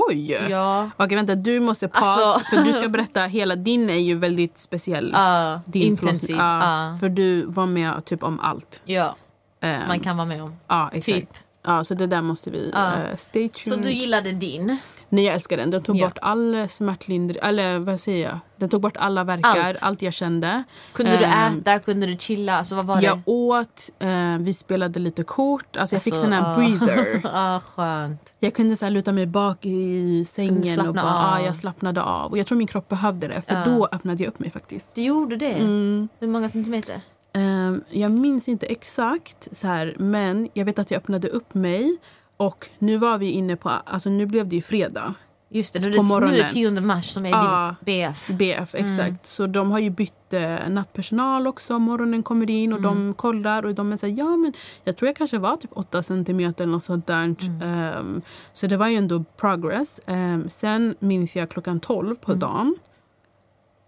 Oj! 0.09 0.30
Ja. 0.51 0.90
Okej, 0.97 1.16
vänta. 1.16 1.34
Du 1.34 1.61
måste 1.61 1.88
paus. 1.88 2.03
Alltså- 2.18 2.45
För 2.57 2.64
du 2.64 2.72
ska 2.72 2.88
berätta, 2.88 3.20
hela 3.24 3.57
din 3.57 3.90
är 3.90 3.95
ju 3.95 4.14
väldigt 4.18 4.59
speciell. 4.59 5.11
Ja, 5.12 5.61
din 5.66 5.82
intensiv. 5.82 6.36
Ja. 6.36 6.97
För 7.01 7.09
du 7.09 7.45
var 7.47 7.66
med 7.66 8.05
typ 8.05 8.22
om 8.22 8.40
allt. 8.40 8.80
ja, 8.84 9.16
Ehm, 9.61 9.88
man 9.88 10.01
kan 10.01 10.16
vara 10.16 10.26
med 10.26 10.42
om. 10.42 10.57
Ja, 10.68 10.90
exakt. 10.92 11.18
Typ. 11.18 11.28
Ja, 11.66 11.84
så 11.84 11.95
det 11.95 12.07
där 12.07 12.22
måste 12.22 12.51
vi... 12.51 12.72
Eh, 12.74 13.16
stay 13.16 13.49
Så 13.53 13.70
tuned. 13.70 13.84
du 13.84 13.92
gillade 13.92 14.32
din? 14.32 14.76
Nej, 15.15 15.25
jag 15.25 15.35
älskar 15.35 15.57
den. 15.57 15.71
Den 15.71 15.83
tog 15.83 15.97
Ja. 15.97 16.07
bort 16.07 16.19
all 16.23 16.67
smärtlindring... 16.69 17.39
Eller 17.43 17.79
vad 17.79 18.01
säger 18.01 18.29
jag? 18.29 18.39
Den 18.57 18.69
tog 18.69 18.81
bort 18.81 18.97
alla 18.97 19.25
verkar, 19.25 19.49
allt, 19.69 19.83
Allt. 19.83 20.03
jag 20.03 20.12
kände. 20.12 20.65
Kunde 20.93 21.17
du 21.17 21.25
Ehm, 21.25 21.59
äta? 21.59 21.79
Kunde 21.79 22.07
du 22.07 22.17
chilla? 22.17 22.59
Alltså, 22.59 22.75
vad 22.75 22.87
var 22.87 23.03
Jag 23.03 23.17
det? 23.19 23.23
åt, 23.27 23.91
eh, 23.99 24.39
vi 24.41 24.53
spelade 24.53 24.99
lite 25.01 25.23
kort. 25.25 25.77
Alltså 25.77 25.97
jag 25.97 26.03
fick 26.03 26.12
Alltså, 26.12 26.25
sån 26.27 26.33
här 26.33 26.51
ja. 26.51 26.57
breather. 26.79 27.21
Ja, 27.25 27.61
skönt. 27.75 28.35
Jag 28.41 28.55
kunde 28.55 28.77
så 28.77 28.85
här 28.87 28.91
luta 28.91 29.12
mig 29.12 29.27
bak 29.27 29.67
i 29.67 30.25
sängen 30.25 30.81
och 30.89 30.95
bara, 30.95 31.05
av. 31.05 31.35
ah, 31.35 31.41
jag 31.41 31.57
slappnade 31.57 32.03
av. 32.03 32.31
Och 32.31 32.39
jag 32.39 32.47
tror 32.47 32.59
min 32.59 32.67
kropp 32.67 32.89
behövde 32.89 33.29
det, 33.29 33.43
för 33.49 33.55
Ja. 33.55 33.65
då 33.65 33.89
öppnade 33.93 34.23
jag 34.23 34.29
upp 34.29 34.39
mig 34.39 34.51
faktiskt. 34.51 34.95
Du 34.95 35.03
gjorde 35.03 35.37
det? 35.37 35.53
Mm. 35.53 36.09
Hur 36.21 36.29
många 36.29 36.49
centimeter? 36.49 37.01
Ehm, 37.33 37.83
jag 37.91 38.11
minns 38.11 38.49
inte 38.49 38.67
exakt, 38.67 39.49
så 39.57 39.67
här, 39.67 39.95
men 39.99 40.49
jag 40.55 40.65
vet 40.65 40.79
att 40.79 40.91
jag 40.91 40.99
öppnade 40.99 41.29
upp 41.29 41.55
mig. 41.55 41.97
Och 42.47 42.68
nu 42.78 42.97
var 42.97 43.18
vi 43.18 43.30
inne 43.30 43.57
på, 43.57 43.68
alltså 43.68 44.11
nu 44.11 44.26
blev 44.26 44.49
det 44.49 44.57
ju 44.57 44.62
fredag. 44.62 45.14
Just 45.49 45.74
det, 45.74 45.78
är 45.78 45.82
På 45.82 45.88
det, 45.88 45.90
nu 45.90 45.97
är 45.99 46.03
det 46.03 46.09
morgonen. 46.09 46.51
10 46.53 46.70
mars 46.80 47.05
som 47.11 47.26
är 47.26 47.30
Ja. 47.30 47.74
din 47.80 47.84
BF. 47.84 48.28
BF, 48.28 48.74
exakt. 48.74 48.99
Mm. 49.09 49.18
Så 49.22 49.47
de 49.47 49.70
har 49.72 49.78
ju 49.78 49.90
bytt 49.90 50.32
eh, 50.32 50.68
nattpersonal 50.68 51.47
också. 51.47 51.78
Morgonen 51.78 52.22
kommer 52.22 52.51
in 52.51 52.72
och 52.72 52.78
Mm. 52.78 52.95
de 53.07 53.14
kollar 53.14 53.66
och 53.66 53.74
de 53.74 53.92
är 53.92 53.97
såhär, 53.97 54.14
ja 54.18 54.36
men 54.36 54.53
jag 54.84 54.97
tror 54.97 55.07
jag 55.09 55.16
kanske 55.16 55.38
var 55.38 55.57
typ 55.57 55.70
8 55.74 56.03
centimeter 56.03 56.64
eller 56.64 56.72
något 56.72 56.84
sånt 56.84 57.07
där. 57.07 57.24
Mm. 57.24 57.62
Ehm, 57.62 58.22
så 58.53 58.66
det 58.66 58.76
var 58.76 58.88
ju 58.88 58.97
ändå 58.97 59.24
progress. 59.36 60.01
Ehm, 60.07 60.49
sen 60.49 60.95
minns 60.99 61.36
jag 61.36 61.51
klockan 61.51 61.80
12 61.80 62.14
på 62.14 62.32
Mm. 62.32 62.40
dagen. 62.40 62.76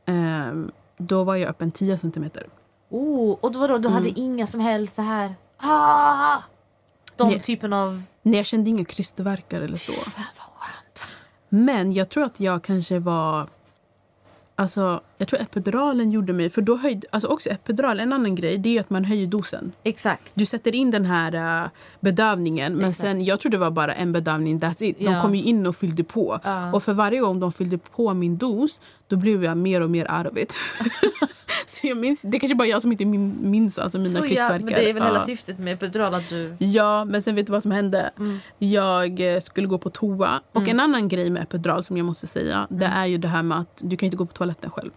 Ehm, 0.06 0.70
då 0.98 1.24
var 1.24 1.36
jag 1.36 1.48
öppen 1.50 1.70
10 1.70 1.96
centimeter. 1.98 2.46
Oh, 2.90 3.36
och 3.40 3.52
då, 3.52 3.58
vadå, 3.58 3.78
du 3.78 3.88
Mm. 3.88 3.92
hade 3.92 4.08
inga 4.20 4.46
som 4.46 4.60
helst 4.60 4.94
så 4.94 5.02
här... 5.02 5.34
Ah, 5.56 6.38
de 7.16 7.28
Nej. 7.28 7.40
typen 7.40 7.72
av... 7.72 8.02
Nej, 8.26 8.36
jag 8.36 8.46
kände 8.46 8.70
inga 8.70 8.84
krystvärkar 8.84 9.60
eller 9.60 9.76
så. 9.76 9.92
Fan 9.92 10.24
vad 10.36 10.46
skönt. 10.46 11.02
Men 11.48 11.92
jag 11.92 12.08
tror 12.08 12.24
att 12.24 12.40
jag 12.40 12.62
kanske 12.62 12.98
var... 12.98 13.48
Alltså, 14.54 15.00
Jag 15.18 15.28
tror 15.28 15.40
epiduralen 15.40 16.10
gjorde 16.10 16.32
mig... 16.32 16.50
För 16.50 16.62
då 16.62 16.76
höjde, 16.76 17.06
alltså 17.10 17.28
också 17.28 17.48
epidural, 17.50 18.00
en 18.00 18.12
annan 18.12 18.34
grej, 18.34 18.58
det 18.58 18.76
är 18.76 18.80
att 18.80 18.90
man 18.90 19.04
höjer 19.04 19.26
dosen. 19.26 19.72
Exakt. 19.82 20.32
Du 20.34 20.46
sätter 20.46 20.74
in 20.74 20.90
den 20.90 21.04
här 21.04 21.62
uh, 21.64 21.68
bedövningen, 22.00 22.76
men 22.76 22.90
Exakt. 22.90 23.08
sen, 23.08 23.24
jag 23.24 23.40
tror 23.40 23.52
det 23.52 23.58
var 23.58 23.70
bara 23.70 23.94
en 23.94 24.12
bedövning, 24.12 24.60
that's 24.60 24.82
it. 24.82 24.98
De 24.98 25.04
Ja. 25.04 25.22
kom 25.22 25.34
ju 25.34 25.42
in 25.42 25.66
och 25.66 25.76
fyllde 25.76 26.04
på. 26.04 26.40
Ja. 26.44 26.72
Och 26.72 26.82
för 26.82 26.92
varje 26.92 27.20
gång 27.20 27.40
de 27.40 27.52
fyllde 27.52 27.78
på 27.78 28.14
min 28.14 28.36
dos, 28.38 28.80
då 29.08 29.16
blev 29.16 29.44
jag 29.44 29.56
mer 29.56 29.80
och 29.80 29.90
mer 29.90 30.10
arvigt. 30.10 30.54
så 31.66 31.86
jag 31.86 31.96
minns, 31.98 32.22
det 32.22 32.38
kanske 32.38 32.54
bara 32.54 32.68
jag 32.68 32.82
som 32.82 32.92
inte 32.92 33.04
min, 33.04 33.36
minns 33.50 33.78
alltså 33.78 33.98
mina 33.98 34.10
Så 34.10 34.26
ja, 34.26 34.48
men 34.50 34.66
det 34.66 34.90
är 34.90 34.94
väl 34.94 35.02
hela 35.02 35.20
syftet 35.20 35.58
med 35.58 35.74
epidural 35.74 36.14
att 36.14 36.28
du... 36.28 36.56
Ja, 36.58 37.04
men 37.04 37.22
sen 37.22 37.34
vet 37.34 37.46
du 37.46 37.52
vad 37.52 37.62
som 37.62 37.70
hände? 37.70 38.10
Mm. 38.18 38.38
Jag 38.58 39.34
eh, 39.34 39.40
skulle 39.40 39.66
gå 39.66 39.78
på 39.78 39.90
toa. 39.90 40.40
Och 40.52 40.68
en 40.68 40.80
annan 40.80 41.08
grej 41.08 41.30
med 41.30 41.42
epidural 41.42 41.82
som 41.82 41.96
jag 41.96 42.06
måste 42.06 42.26
säga, 42.26 42.66
det 42.70 42.86
Mm. 42.86 42.98
är 42.98 43.06
ju 43.06 43.18
det 43.18 43.28
här 43.28 43.42
med 43.42 43.58
att 43.58 43.80
du 43.82 43.96
kan 43.96 44.06
inte 44.06 44.16
gå 44.16 44.26
på 44.26 44.32
toaletten 44.32 44.70
själv. 44.70 44.90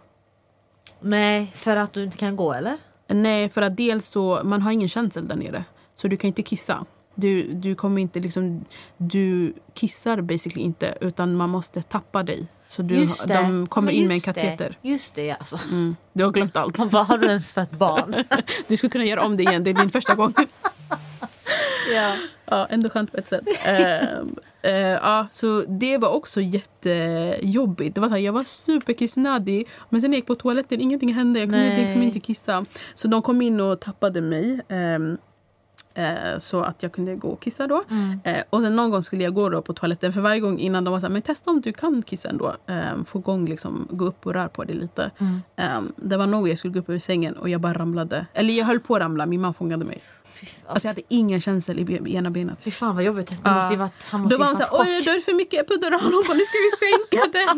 Nej, 1.02 1.52
för 1.56 1.78
att 1.78 1.94
du 1.94 2.04
inte 2.04 2.18
kan 2.18 2.36
gå 2.36 2.54
eller? 2.54 2.78
Nej, 3.08 3.50
för 3.50 3.62
att 3.62 3.78
dels 3.78 4.08
så, 4.08 4.42
man 4.44 4.62
har 4.62 4.72
ingen 4.72 4.90
känsel 4.90 5.28
där 5.28 5.36
nere. 5.36 5.64
Så 5.96 6.08
du 6.08 6.18
kan 6.18 6.28
inte 6.28 6.44
kissa. 6.44 6.86
Du, 7.16 7.54
du 7.54 7.76
kommer 7.76 8.02
inte 8.02 8.20
liksom, 8.20 8.66
du 8.98 9.54
kissar 9.74 10.22
basically 10.22 10.62
inte 10.62 10.98
utan 11.02 11.36
man 11.36 11.50
måste 11.50 11.82
tappa 11.82 12.24
dig. 12.24 12.48
Så 12.68 12.82
du, 12.82 12.96
Just 12.96 13.28
det. 13.28 13.34
de 13.34 13.68
kommer 13.68 13.92
in 13.92 14.08
med 14.08 14.16
en 14.16 14.22
kateter. 14.22 14.78
Det. 14.82 14.90
Just 14.90 15.16
det, 15.16 15.32
alltså. 15.32 15.58
Mm, 15.72 15.96
du 16.14 16.24
har 16.24 16.32
glömt 16.32 16.58
allt. 16.58 16.78
Man 16.78 16.90
bara, 16.90 17.04
har 17.04 17.18
du 17.18 17.28
ens 17.28 17.54
fött 17.54 17.72
barn? 17.72 18.24
Du 18.68 18.78
skulle 18.78 18.90
kunna 18.90 19.06
göra 19.06 19.24
om 19.24 19.38
det 19.38 19.44
igen, 19.44 19.64
det 19.64 19.70
är 19.70 19.74
din 19.74 19.90
första 19.90 20.16
gång. 20.16 20.34
ja. 21.94 22.16
Ja, 22.46 22.66
ändå 22.66 22.90
skönt 22.90 23.12
på 23.12 23.18
ett 23.18 23.28
sätt. 23.28 23.44
Ehm, 23.66 24.36
eh, 24.62 24.72
ja, 24.78 25.28
så 25.32 25.64
det 25.68 25.98
var 25.98 26.10
också 26.10 26.42
jättejobbigt. 26.42 27.96
Det 27.96 28.02
var 28.02 28.08
så 28.08 28.14
här, 28.14 28.22
jag 28.22 28.34
var 28.34 28.44
superkissnödig, 28.44 29.68
men 29.90 30.02
sen 30.02 30.12
jag 30.12 30.18
gick 30.18 30.28
på 30.28 30.36
toaletten, 30.36 30.82
ingenting 30.82 31.14
hände. 31.14 31.40
Jag 31.40 31.50
kunde 31.50 31.66
Nej. 31.66 31.82
liksom 31.82 32.02
inte 32.02 32.20
kissa. 32.20 32.66
Så 32.94 33.08
de 33.08 33.22
kom 33.22 33.42
in 33.42 33.60
och 33.60 33.80
tappade 33.80 34.22
mig. 34.22 34.62
ehm, 34.70 35.18
eh, 35.94 36.38
så 36.38 36.62
att 36.62 36.84
jag 36.84 36.92
kunde 36.92 37.16
gå 37.16 37.28
och 37.28 37.42
kissa 37.42 37.68
då. 37.68 37.84
Mm. 37.90 38.20
Eh, 38.24 38.44
och 38.50 38.62
sen 38.62 38.76
någon 38.76 38.92
gång 38.92 39.04
skulle 39.04 39.24
jag 39.24 39.34
gå 39.34 39.50
då 39.50 39.62
på 39.62 39.74
toaletten. 39.74 40.14
För 40.14 40.22
varje 40.22 40.40
gång 40.40 40.60
innan 40.60 40.84
de 40.84 40.92
var 40.92 41.00
så 41.00 41.06
här, 41.06 41.14
men 41.14 41.22
testa 41.22 41.52
om 41.52 41.62
du 41.62 41.74
kan 41.74 42.02
kissa 42.02 42.30
ändå. 42.30 42.56
Um, 42.68 43.06
få 43.06 43.20
igång, 43.20 43.46
liksom, 43.46 43.88
gå 43.92 44.06
upp 44.06 44.26
och 44.28 44.34
rör 44.34 44.48
på 44.48 44.64
det 44.64 44.74
lite. 44.74 45.12
Mm. 45.18 45.42
Ehm, 45.56 45.94
det 45.96 46.18
var 46.18 46.28
någon 46.28 46.42
gång 46.42 46.50
jag 46.50 46.58
skulle 46.58 46.74
gå 46.74 46.80
upp 46.80 46.90
ur 46.90 47.00
sängen 47.00 47.34
och 47.34 47.50
jag 47.50 47.62
bara 47.62 47.74
ramlade. 47.74 48.26
Eller 48.34 48.54
jag 48.54 48.66
höll 48.66 48.80
på 48.80 48.96
att 48.96 49.02
ramla, 49.02 49.26
min 49.26 49.42
man 49.42 49.54
fångade 49.54 49.86
mig. 49.86 50.02
Alltså 50.68 50.88
jag 50.88 50.94
hade 50.94 51.02
ingen 51.08 51.42
känsel 51.42 51.80
i 51.80 52.16
ena 52.16 52.30
benet. 52.30 52.58
Fy 52.62 52.72
fan 52.72 52.96
vad 52.96 53.04
jobbigt. 53.04 53.44
Det 53.44 53.52
måste 53.52 53.74
ju 53.74 53.78
varit, 53.80 54.04
han 54.10 54.22
måste 54.22 54.38
Då 54.38 54.44
var 54.44 54.50
fått 54.50 54.58
såhär, 54.68 54.82
oj 54.82 55.02
då 55.06 55.12
är 55.12 55.16
det 55.16 55.22
för 55.22 55.34
mycket 55.34 55.60
epidural. 55.62 56.00
Hon 56.02 56.12
bara, 56.28 56.34
nu 56.34 56.44
ska 56.44 56.58
vi 56.58 56.72
sänka 56.88 57.28
den. 57.40 57.58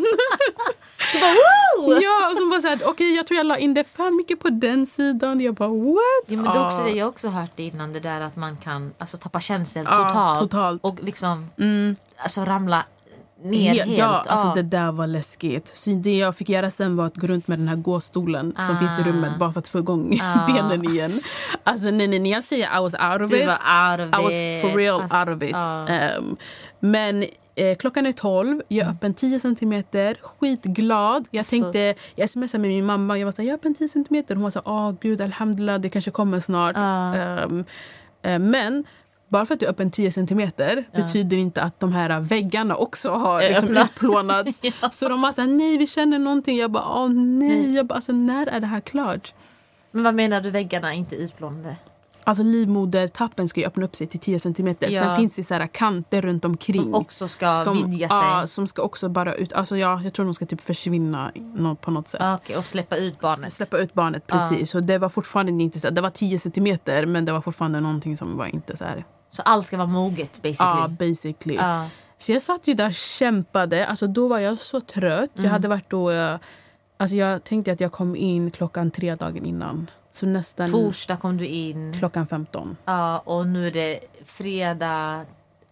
Du 1.12 1.20
bara, 1.20 1.32
wow! 1.32 2.02
ja, 2.02 2.30
och 2.30 2.36
så 2.36 2.46
bara 2.46 2.60
såhär, 2.60 2.80
okej 2.84 3.14
jag 3.16 3.26
tror 3.26 3.36
jag 3.36 3.46
la 3.46 3.58
in 3.58 3.74
det 3.74 3.84
för 3.84 4.10
mycket 4.10 4.40
på 4.40 4.50
den 4.50 4.86
sidan. 4.86 5.40
Jag 5.40 5.54
bara, 5.54 5.68
what? 5.68 6.24
Ja, 6.26 6.36
men 6.36 6.44
det 6.44 6.58
är 6.58 6.66
också 6.66 6.82
det 6.84 6.90
jag 6.90 7.04
har 7.04 7.10
också 7.10 7.28
hört 7.28 7.50
det 7.56 7.62
innan, 7.62 7.92
det 7.92 8.00
där 8.00 8.20
att 8.20 8.36
man 8.36 8.56
kan 8.56 8.92
alltså, 8.98 9.16
tappa 9.16 9.40
känsel 9.40 9.86
Ja, 9.90 9.96
totalt. 10.08 10.38
totalt. 10.40 10.80
Och 10.84 10.98
liksom 11.02 11.50
Mm. 11.58 11.96
alltså, 12.16 12.40
ramla 12.44 12.84
ner 13.44 13.74
He- 13.74 13.78
helt. 13.84 13.98
Ja, 13.98 14.24
alltså 14.26 14.46
Ja. 14.46 14.52
det 14.54 14.62
där 14.62 14.92
var 14.92 15.06
läskigt. 15.06 15.70
Så 15.76 15.90
det 15.90 16.16
jag 16.18 16.36
fick 16.36 16.48
göra 16.48 16.70
sen 16.70 16.96
var 16.96 17.06
att 17.06 17.16
gå 17.16 17.26
runt 17.26 17.48
med 17.48 17.58
den 17.58 17.68
här 17.68 17.76
gåstolen 17.76 18.54
som 18.66 18.76
Ah. 18.76 18.78
finns 18.78 18.98
i 18.98 19.02
rummet 19.02 19.38
bara 19.38 19.52
för 19.52 19.58
att 19.60 19.68
få 19.68 19.78
igång 19.78 20.18
Ah. 20.22 20.46
benen 20.52 20.84
igen. 20.84 21.10
Alltså 21.64 21.90
nej, 21.90 22.06
nej, 22.08 22.18
när 22.18 22.30
jag 22.30 22.44
säger 22.44 22.78
I 22.78 22.80
was 22.80 22.94
out 22.94 23.22
of 23.22 23.30
Du 23.30 23.40
it. 23.42 23.46
var 23.46 23.90
out 23.90 24.00
of 24.14 24.20
I 24.20 24.22
was 24.24 24.62
for 24.72 24.78
real 24.78 25.00
Alltså, 25.02 25.18
out 25.18 25.28
of 25.36 25.42
it. 25.42 25.50
ja. 25.52 25.88
Ehm, 25.88 26.36
men 26.80 27.24
eh, 27.54 27.76
klockan 27.76 28.06
är 28.06 28.12
12, 28.12 28.62
jag 28.68 28.78
är 28.78 28.82
Mm. 28.82 28.96
öppen 28.96 29.14
10 29.14 29.38
centimeter, 29.40 30.16
skitglad. 30.22 31.24
Jag 31.30 31.46
Så- 31.46 31.50
tänkte, 31.50 31.94
jag 32.14 32.30
smsade 32.30 32.60
med 32.60 32.70
min 32.70 32.84
mamma, 32.86 33.18
jag 33.18 33.24
var 33.26 33.32
såhär, 33.32 33.48
jag 33.48 33.52
är 33.54 33.58
öppen 33.58 33.74
10 33.74 33.88
centimeter. 33.88 34.34
Hon 34.34 34.42
var 34.42 34.50
såhär, 34.50 34.68
åh 34.68 34.92
gud 35.00 35.20
alhamdulillah, 35.20 35.80
det 35.80 35.88
kanske 35.88 36.10
kommer 36.10 36.40
snart. 36.40 36.76
Ja. 36.76 37.14
Ehm, 37.16 37.64
eh, 38.22 38.38
men 38.38 38.84
bara 39.32 39.46
för 39.46 39.54
att 39.54 39.60
du 39.60 39.66
är 39.66 39.70
öppen 39.70 39.90
10 39.90 40.12
centimeter 40.12 40.84
betyder 40.92 41.36
inte 41.36 41.62
att 41.62 41.80
de 41.80 41.92
här 41.92 42.20
väggarna 42.20 42.76
också 42.76 43.10
har 43.10 43.40
liksom 43.40 43.76
utplånats. 43.76 44.60
Ja. 44.82 44.90
Så 44.90 45.08
de 45.08 45.22
var 45.22 45.32
såhär, 45.32 45.48
nej 45.48 45.76
vi 45.76 45.86
känner 45.86 46.18
någonting. 46.18 46.56
Jag 46.56 46.70
bara, 46.70 47.02
åh 47.02 47.08
nej. 47.12 47.74
Jag 47.74 47.86
bara, 47.86 47.94
alltså, 47.94 48.12
när 48.12 48.46
är 48.46 48.60
det 48.60 48.66
här 48.66 48.80
klart? 48.80 49.34
Men 49.90 50.04
vad 50.04 50.14
menar 50.14 50.40
du 50.40 50.50
väggarna 50.50 50.94
inte 50.94 51.16
utplånade? 51.16 51.76
Alltså 52.24 52.42
livmodertappen 52.42 53.48
ska 53.48 53.60
ju 53.60 53.66
öppna 53.66 53.84
upp 53.84 53.96
sig 53.96 54.06
till 54.06 54.20
10 54.20 54.40
centimeter. 54.40 54.90
Ja. 54.90 55.02
Sen 55.02 55.16
finns 55.16 55.36
det 55.36 55.44
så 55.44 55.54
här 55.54 55.66
kanter 55.66 56.22
runt 56.22 56.44
omkring. 56.44 56.82
Som 56.82 56.94
också 56.94 57.28
ska, 57.28 57.72
vidga 57.72 58.08
sig? 58.08 58.18
Ja, 58.18 58.46
som 58.46 58.66
ska 58.66 58.82
också 58.82 59.08
bara 59.08 59.34
ut. 59.34 59.52
Alltså 59.52 59.76
ja, 59.76 60.00
jag 60.04 60.12
tror 60.12 60.24
de 60.26 60.34
ska 60.34 60.46
typ 60.46 60.60
försvinna 60.60 61.32
på 61.80 61.90
något 61.90 62.08
sätt. 62.08 62.20
Ah, 62.20 62.34
Okej, 62.34 62.56
och 62.56 62.64
släppa 62.64 62.96
ut 62.96 63.20
barnet? 63.20 63.52
Släppa 63.52 63.78
ut 63.78 63.94
barnet, 63.94 64.26
precis. 64.26 64.70
Så 64.70 64.80
det 64.80 64.98
var 64.98 65.08
fortfarande 65.08 65.62
inte 65.62 65.80
så 65.80 65.86
här, 65.86 65.94
Det 65.94 66.00
var 66.00 66.10
10 66.10 66.38
centimeter 66.38 67.06
men 67.06 67.24
det 67.24 67.32
var 67.32 67.40
fortfarande 67.40 67.80
någonting 67.80 68.16
som 68.16 68.36
var 68.36 68.46
inte 68.46 68.76
så 68.76 68.84
här. 68.84 69.04
Så 69.32 69.42
allt 69.42 69.66
ska 69.66 69.76
vara 69.76 69.86
moget 69.86 70.42
basically? 70.42 70.80
Ja, 70.80 70.88
basically. 70.88 71.54
Ja. 71.56 71.88
Så 72.18 72.32
jag 72.32 72.42
satt 72.42 72.66
ju 72.68 72.74
där 72.74 72.86
och 72.88 72.94
kämpade. 72.94 73.86
Alltså 73.86 74.06
då 74.06 74.28
var 74.28 74.38
jag 74.38 74.58
så 74.58 74.80
trött. 74.80 75.30
Jag 75.34 75.38
Mm. 75.40 75.52
hade 75.52 75.68
varit 75.68 75.90
då... 75.90 76.10
eh, 76.10 76.36
Alltså 76.96 77.16
jag 77.16 77.44
tänkte 77.44 77.72
att 77.72 77.80
jag 77.80 77.92
kom 77.92 78.16
in 78.16 78.50
klockan 78.50 78.90
tre 78.90 79.14
dagen 79.14 79.44
innan. 79.46 79.90
Så 80.12 80.26
nästan 80.26 80.68
Torsdag 80.70 81.16
kom 81.16 81.36
du 81.36 81.46
in. 81.46 81.94
klockan 81.98 82.26
15. 82.26 82.76
Ja, 82.84 83.18
och 83.18 83.46
nu 83.46 83.66
är 83.66 83.70
det 83.70 84.00
fredag 84.24 85.24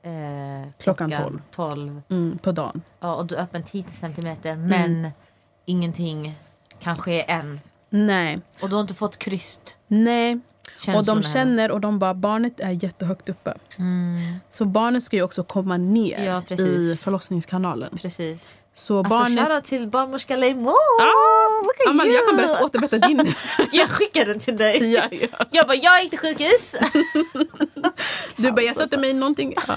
eh, 0.02 0.70
Klockan 0.78 1.10
12. 1.10 1.40
12. 1.50 2.02
Mm, 2.08 2.38
på 2.38 2.52
dagen. 2.52 2.82
Ja, 3.00 3.14
och 3.14 3.26
du 3.26 3.34
är 3.34 3.42
öppen 3.42 3.62
10 3.62 3.84
centimeter 3.88 4.50
Mm. 4.52 4.68
men 4.68 5.10
ingenting 5.64 6.34
kan 6.80 6.96
ske 6.96 7.30
än. 7.30 7.60
Nej. 7.90 8.40
Och 8.62 8.68
du 8.68 8.74
har 8.74 8.80
inte 8.82 8.94
fått 8.94 9.18
kryst. 9.18 9.76
Nej. 9.86 10.40
Och 10.80 10.84
känslorna 10.84 11.20
de 11.20 11.26
än. 11.26 11.32
känner 11.32 11.70
och 11.70 11.80
de 11.80 11.98
bara 11.98 12.14
barnet 12.14 12.60
är 12.60 12.84
jättehögt 12.84 13.28
uppe. 13.28 13.54
Mm, 13.78 14.34
Så 14.50 14.64
barnet 14.64 15.02
ska 15.02 15.16
ju 15.16 15.22
också 15.22 15.44
komma 15.44 15.76
ner 15.76 16.24
Ja, 16.24 16.54
i 16.54 16.96
förlossningskanalen. 16.96 17.98
precis. 18.02 18.50
Så 18.74 18.98
Alltså 18.98 19.10
barnet... 19.10 19.38
shoutout 19.38 19.64
till 19.64 19.88
barnmorska 19.88 20.36
Leymon! 20.36 20.74
Ah, 21.00 21.90
Amalia, 21.90 22.12
jag 22.12 22.26
kan 22.28 22.36
berätta, 22.36 22.64
återberätta 22.64 22.98
din. 22.98 23.34
Ska 23.66 23.76
jag 23.76 23.88
skicka 23.88 24.24
den 24.24 24.38
till 24.40 24.56
dig? 24.56 24.92
ja, 24.92 25.02
ja. 25.10 25.44
Jag 25.50 25.66
bara, 25.66 25.76
jag 25.76 26.02
gick 26.02 26.10
till 26.10 26.18
sjukhus. 26.18 26.74
Du 28.36 28.52
bara, 28.52 28.62
jag 28.62 28.76
satte 28.76 28.96
mig 28.96 29.10
i 29.10 29.14
någonting. 29.14 29.54
Ja. 29.68 29.74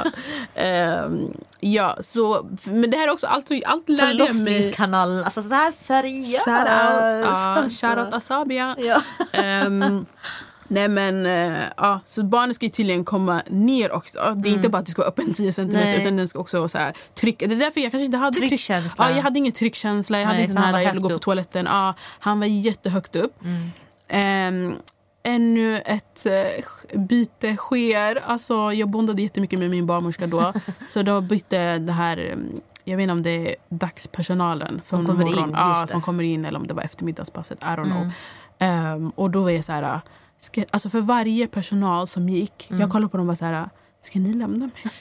Ehm, 0.62 1.34
ja, 1.60 1.98
så, 2.02 2.50
men 2.64 2.92
det 2.92 2.98
här 2.98 3.08
är 3.08 3.12
också 3.12 3.28
allt, 3.28 3.52
allt 3.66 3.90
lärde 3.90 4.10
jag 4.12 4.18
mig. 4.18 4.28
Förlossningskanalen, 4.28 5.24
alltså 5.24 5.42
så 5.42 5.56
här 5.56 5.72
seriöst. 5.72 6.46
Shoutout, 6.46 7.28
Alltså. 7.28 7.88
shoutout 7.88 8.14
Asabia. 8.14 8.76
Ja. 8.78 9.02
Ehm, 9.32 10.06
nej 10.74 10.88
men, 10.88 11.26
eh, 11.26 11.64
ja, 11.78 12.00
så 12.06 12.24
barnet 12.24 12.56
ska 12.56 12.66
ju 12.66 12.70
tydligen 12.70 13.06
komma 13.06 13.42
ner 13.48 13.92
också. 13.92 14.34
Det 14.36 14.50
är 14.50 14.54
inte 14.54 14.70
bara 14.70 14.78
att 14.78 14.86
du 14.86 14.92
ska 14.92 15.02
vara 15.02 15.10
öppen 15.10 15.34
10 15.34 15.54
cm 15.54 15.70
utan 16.02 16.16
den 16.18 16.28
ska 16.28 16.40
också 16.40 16.68
så 16.68 16.78
här, 16.78 16.94
trycka. 17.16 17.48
Det 17.48 17.56
är 17.56 17.60
därför 17.60 17.82
jag 17.82 17.92
kanske 17.92 18.06
inte 18.06 18.18
hade 18.18 18.40
tryck- 18.40 18.50
Tryckkänsla. 18.50 19.10
Ja, 19.10 19.16
jag 19.16 19.24
hade 19.24 19.40
ingen 19.40 19.52
tryckkänsla. 19.54 20.20
Jag 20.20 20.26
hade 20.26 20.38
Nej, 20.38 20.44
inte 20.50 20.62
den 20.62 20.64
här 20.74 20.82
jag 20.82 20.90
ville 20.94 21.02
gå 21.02 21.10
på 21.10 21.18
toaletten. 21.20 21.66
Ja, 21.70 21.94
han 22.20 22.40
var 22.40 22.48
jättehögt 22.48 23.16
upp. 23.16 23.44
Mm. 23.44 23.72
Ehm, 24.08 24.76
ännu 25.24 25.80
ett 25.80 26.26
eh, 26.26 27.00
byte 27.00 27.56
sker. 27.56 28.24
Alltså, 28.26 28.74
jag 28.74 28.90
bondade 28.90 29.22
jättemycket 29.22 29.60
med 29.60 29.70
min 29.70 29.86
barnmorska 29.86 30.28
då. 30.28 30.54
så 30.88 31.02
då 31.04 31.22
bytte 31.22 31.78
det 31.80 31.92
här... 31.94 32.18
mm, 32.18 32.62
Jag 32.84 32.98
vet 32.98 33.04
inte 33.04 33.12
om 33.14 33.24
det 33.24 33.30
är 33.52 33.56
dagspersonalen 33.70 34.82
Som 34.84 35.06
från 35.06 35.16
kommer 35.16 35.28
in, 35.30 35.36
morgon. 35.36 35.50
just 35.68 35.82
Ja, 35.82 35.88
som 35.88 36.02
kommer 36.02 36.24
in 36.24 36.46
eller 36.46 36.60
om 36.60 36.68
det 36.68 36.74
var 36.74 36.84
eftermiddagspasset. 36.84 37.62
I 37.62 37.66
don't 37.66 37.86
know. 37.86 37.98
Mm. 37.98 38.12
Ehm, 38.60 39.10
och 39.10 39.30
då 39.30 39.44
var 39.44 39.50
jag 39.50 39.66
så 39.66 39.72
här... 39.72 40.02
Ska, 40.44 40.64
alltså 40.72 40.90
för 40.90 41.02
varje 41.02 41.48
personal 41.48 42.08
som 42.08 42.30
gick, 42.30 42.68
jag 42.70 42.90
kollade 42.92 43.12
på 43.12 43.18
dem 43.18 43.24
och 43.24 43.28
var 43.28 43.36
så 43.36 43.46
här... 43.46 43.70
Ska 44.02 44.20
ni 44.20 44.34
lämna 44.34 44.66
mig? 44.66 44.72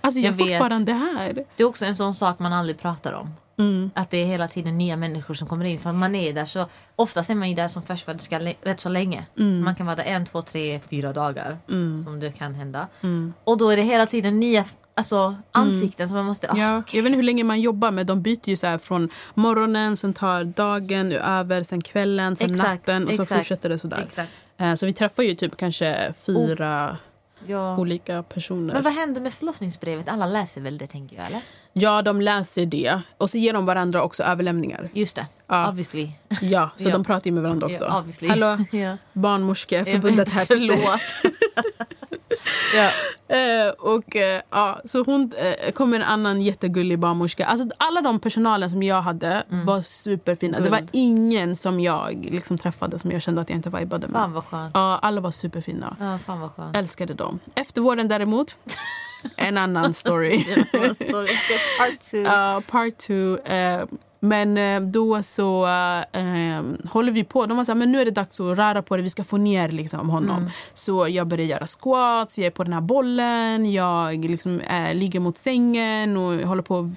Alltså 0.00 0.20
jag, 0.20 0.34
Jag 0.34 0.40
är 0.40 0.58
fortfarande 0.58 0.92
här. 0.92 1.44
Det 1.56 1.62
är 1.62 1.66
också 1.66 1.84
en 1.84 1.96
sån 1.96 2.14
sak 2.14 2.38
man 2.38 2.52
aldrig 2.52 2.78
pratar 2.78 3.12
om. 3.12 3.34
Mm. 3.58 3.90
Att 3.94 4.10
det 4.10 4.16
är 4.16 4.26
hela 4.26 4.48
tiden 4.48 4.78
nya 4.78 4.96
människor 4.96 5.34
som 5.34 5.48
kommer 5.48 5.64
in. 5.64 5.78
För 5.78 5.92
man 5.92 6.14
är 6.14 6.32
där 6.32 6.46
så, 6.46 6.66
oftast 6.96 7.30
är 7.30 7.34
man 7.34 7.48
ju 7.48 7.54
där 7.54 7.68
som 7.68 7.82
förstföderska 7.82 8.40
rätt 8.62 8.80
så 8.80 8.88
länge. 8.88 9.26
Mm. 9.38 9.64
Man 9.64 9.74
kan 9.74 9.86
vara 9.86 9.96
där 9.96 10.04
en, 10.04 10.26
två, 10.26 10.42
tre, 10.42 10.80
fyra 10.80 11.12
dagar. 11.12 11.58
Mm. 11.68 12.02
Som 12.04 12.20
det 12.20 12.32
kan 12.32 12.54
hända. 12.54 12.88
Mm. 13.02 13.34
Och 13.44 13.58
då 13.58 13.70
är 13.70 13.76
det 13.76 13.82
hela 13.82 14.06
tiden 14.06 14.40
nya 14.40 14.64
alltså, 14.94 15.36
ansikten 15.52 16.08
som 16.08 16.16
man 16.16 16.26
måste... 16.26 16.50
ah, 16.50 16.56
Ja, 16.56 16.78
okej. 16.78 16.98
Jag 16.98 17.02
vet 17.02 17.10
inte 17.10 17.16
hur 17.16 17.22
länge 17.22 17.44
man 17.44 17.60
jobbar 17.60 17.90
men 17.90 18.06
de 18.06 18.22
byter 18.22 18.48
ju 18.48 18.56
så 18.56 18.66
här 18.66 18.78
från 18.78 19.10
morgonen, 19.34 19.96
sen 19.96 20.14
tar 20.14 20.44
dagen 20.44 21.12
över, 21.12 21.62
sen 21.62 21.80
kvällen, 21.80 22.36
sen 22.36 22.50
Exakt, 22.50 22.86
natten 22.86 23.08
och 23.08 23.14
så 23.14 23.22
exakt. 23.22 23.40
fortsätter 23.40 23.68
det 23.68 23.78
sådär. 23.78 24.02
Exakt. 24.06 24.32
Eh, 24.58 24.74
Så 24.74 24.86
vi 24.86 24.92
träffar 24.92 25.22
ju 25.22 25.34
typ 25.34 25.56
kanske 25.56 26.14
fyra 26.20 26.96
Ja. 27.46 27.76
olika 27.78 28.22
personer. 28.22 28.74
Men 28.74 28.82
vad 28.82 28.92
händer 28.92 29.20
med 29.20 29.32
förlossningsbrevet? 29.34 30.08
Alla 30.08 30.26
läser 30.26 30.60
väl 30.60 30.78
det 30.78 30.86
tänker 30.86 31.16
jag 31.16 31.26
eller? 31.26 31.40
Ja, 31.72 32.02
de 32.02 32.20
läser 32.20 32.66
det. 32.66 33.00
Och 33.18 33.30
så 33.30 33.38
ger 33.38 33.52
de 33.52 33.66
varandra 33.66 34.02
också 34.02 34.22
överlämningar. 34.22 34.88
Just 34.92 35.16
det, 35.16 35.26
Ja. 35.46 35.68
obviously. 35.68 36.10
Ja, 36.42 36.70
så 36.76 36.88
Ja. 36.88 36.92
de 36.92 37.04
pratar 37.04 37.26
ju 37.26 37.32
med 37.32 37.42
varandra 37.42 37.66
också. 37.66 37.84
Ja, 37.84 37.98
obviously. 37.98 38.28
Hallå, 38.28 38.58
Ja. 38.70 38.96
barnmorskeförbundet 39.12 40.32
här. 40.32 40.44
Förlåt. 40.44 41.34
ja. 42.74 42.90
Eh, 43.36 43.68
och 43.78 44.16
eh, 44.16 44.42
ja, 44.50 44.80
så 44.84 45.02
hon 45.02 45.32
eh, 45.36 45.72
kom 45.72 45.94
en 45.94 46.02
annan 46.02 46.42
jättegullig 46.42 46.98
barnmorska. 46.98 47.46
Alltså, 47.46 47.68
alla 47.78 48.00
de 48.00 48.20
personalen 48.20 48.70
som 48.70 48.82
jag 48.82 49.02
hade 49.02 49.44
var 49.48 49.80
superfina. 49.80 50.60
Det 50.60 50.70
var 50.70 50.78
Guld. 50.78 50.90
ingen 50.92 51.56
som 51.56 51.80
jag 51.80 52.28
liksom 52.30 52.58
träffade 52.58 52.98
som 52.98 53.10
jag 53.12 53.22
kände 53.22 53.40
att 53.40 53.50
jag 53.50 53.56
inte 53.56 53.70
vibade 53.70 54.06
med. 54.06 54.20
Fan 54.20 54.32
vad 54.32 54.44
skönt. 54.44 54.70
Ja, 54.74 54.98
alla 55.02 55.20
var 55.20 55.30
superfina. 55.30 55.96
Ja, 56.00 56.18
fan 56.26 56.40
vad 56.40 56.52
skönt. 56.52 56.76
Älskade 56.76 57.14
dem. 57.14 57.38
Eftervården 57.54 58.08
däremot, 58.08 58.56
en 59.36 59.58
annan 59.58 59.94
story. 59.94 60.44
Part 61.78 62.00
two. 62.10 62.16
Ja, 62.16 62.62
part 62.70 62.98
two. 62.98 63.36
Eh, 63.52 63.84
men 64.28 64.58
eh, 64.58 64.80
då 64.80 65.22
så 65.22 65.66
eh, 66.12 66.90
håller 66.90 67.12
vi 67.12 67.24
på. 67.24 67.46
De 67.46 67.56
var 67.56 67.64
så 67.64 67.72
här, 67.72 67.78
men 67.78 67.92
nu 67.92 68.00
är 68.00 68.04
det 68.04 68.10
dags 68.10 68.40
att 68.40 68.58
röra 68.58 68.82
på 68.82 68.96
det. 68.96 69.02
Vi 69.02 69.10
ska 69.10 69.24
få 69.24 69.36
ner 69.36 69.68
liksom, 69.68 70.10
honom. 70.10 70.50
Så 70.74 71.08
jag 71.08 71.26
börjar 71.26 71.46
göra 71.46 71.66
squats, 71.66 72.38
jag 72.38 72.46
är 72.46 72.50
på 72.50 72.64
den 72.64 72.72
här 72.72 72.80
bollen. 72.80 73.72
Jag 73.72 74.24
liksom, 74.24 74.60
eh, 74.60 74.94
ligger 74.94 75.20
mot 75.20 75.38
sängen 75.38 76.16
och 76.16 76.34
håller 76.34 76.62
på 76.62 76.94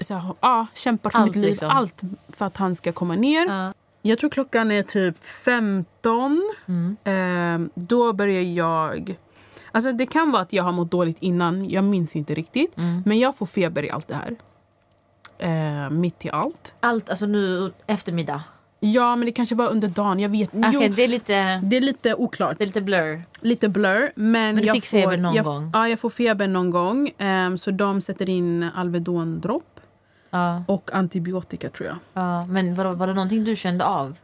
så 0.00 0.14
här, 0.14 0.34
ja, 0.40 0.66
kämpar 0.74 1.10
för 1.10 1.18
Allt, 1.18 1.26
mitt 1.26 1.36
liv. 1.36 1.50
liksom. 1.50 1.70
Allt 1.70 2.00
för 2.28 2.46
att 2.46 2.56
han 2.56 2.76
ska 2.76 2.92
komma 2.92 3.14
ner. 3.14 3.46
Ja. 3.46 3.72
Jag 4.02 4.18
tror 4.18 4.30
klockan 4.30 4.70
är 4.70 4.82
typ 4.82 5.24
15. 5.24 6.52
Mm. 6.66 6.96
Eh, 7.04 7.70
då 7.74 8.12
börjar 8.12 8.42
jag... 8.42 9.16
Alltså 9.72 9.92
det 9.92 10.06
kan 10.06 10.32
vara 10.32 10.42
att 10.42 10.52
jag 10.52 10.62
har 10.62 10.72
mått 10.72 10.90
dåligt 10.90 11.16
innan. 11.20 11.70
Jag 11.70 11.84
minns 11.84 12.16
inte 12.16 12.34
riktigt. 12.34 12.78
Mm. 12.78 13.02
Men 13.06 13.18
jag 13.18 13.36
får 13.36 13.46
feber 13.46 13.84
i 13.84 13.90
allt 13.90 14.08
det 14.08 14.14
här. 14.14 14.36
Eh, 15.42 15.90
mitt 15.90 16.24
i 16.24 16.30
allt. 16.30 16.74
Allt, 16.80 17.10
alltså 17.10 17.26
nu 17.26 17.72
eftermiddag. 17.86 18.42
Ja, 18.80 19.16
men 19.16 19.26
det 19.26 19.32
kanske 19.32 19.54
var 19.54 19.68
under 19.68 19.88
dagen. 19.88 20.20
Jag 20.20 20.28
vet 20.28 20.48
Okej, 20.54 20.70
jo, 20.72 20.88
det 20.96 21.02
är 21.02 21.08
lite... 21.08 21.60
Det 21.64 21.76
är 21.76 21.80
lite 21.80 22.14
oklart. 22.14 22.58
Det 22.58 22.64
är 22.64 22.66
lite 22.66 22.80
blur. 22.80 23.22
Lite 23.40 23.68
blur. 23.68 24.12
Men, 24.14 24.54
Men 24.54 24.64
jag 24.64 24.74
fick 24.74 24.84
får, 24.86 24.98
feber 24.98 25.16
någon 25.16 25.34
jag, 25.34 25.44
gång? 25.44 25.70
Ja, 25.74 25.88
jag 25.88 25.98
får 26.00 26.10
feber 26.10 26.46
någon 26.46 26.70
gång. 26.70 27.10
Ehm, 27.18 27.58
så 27.58 27.70
de 27.70 28.00
sätter 28.00 28.28
in 28.28 28.62
Alvedon-dropp 28.74 29.80
Ja, 30.30 30.64
och 30.68 30.90
antibiotika 30.94 31.68
tror 31.68 31.88
jag. 31.88 31.96
ja. 32.12 32.46
Men 32.46 32.74
var, 32.74 32.92
var 32.94 33.06
det 33.06 33.14
någonting 33.14 33.44
du 33.44 33.56
kände 33.56 33.84
av? 33.84 34.18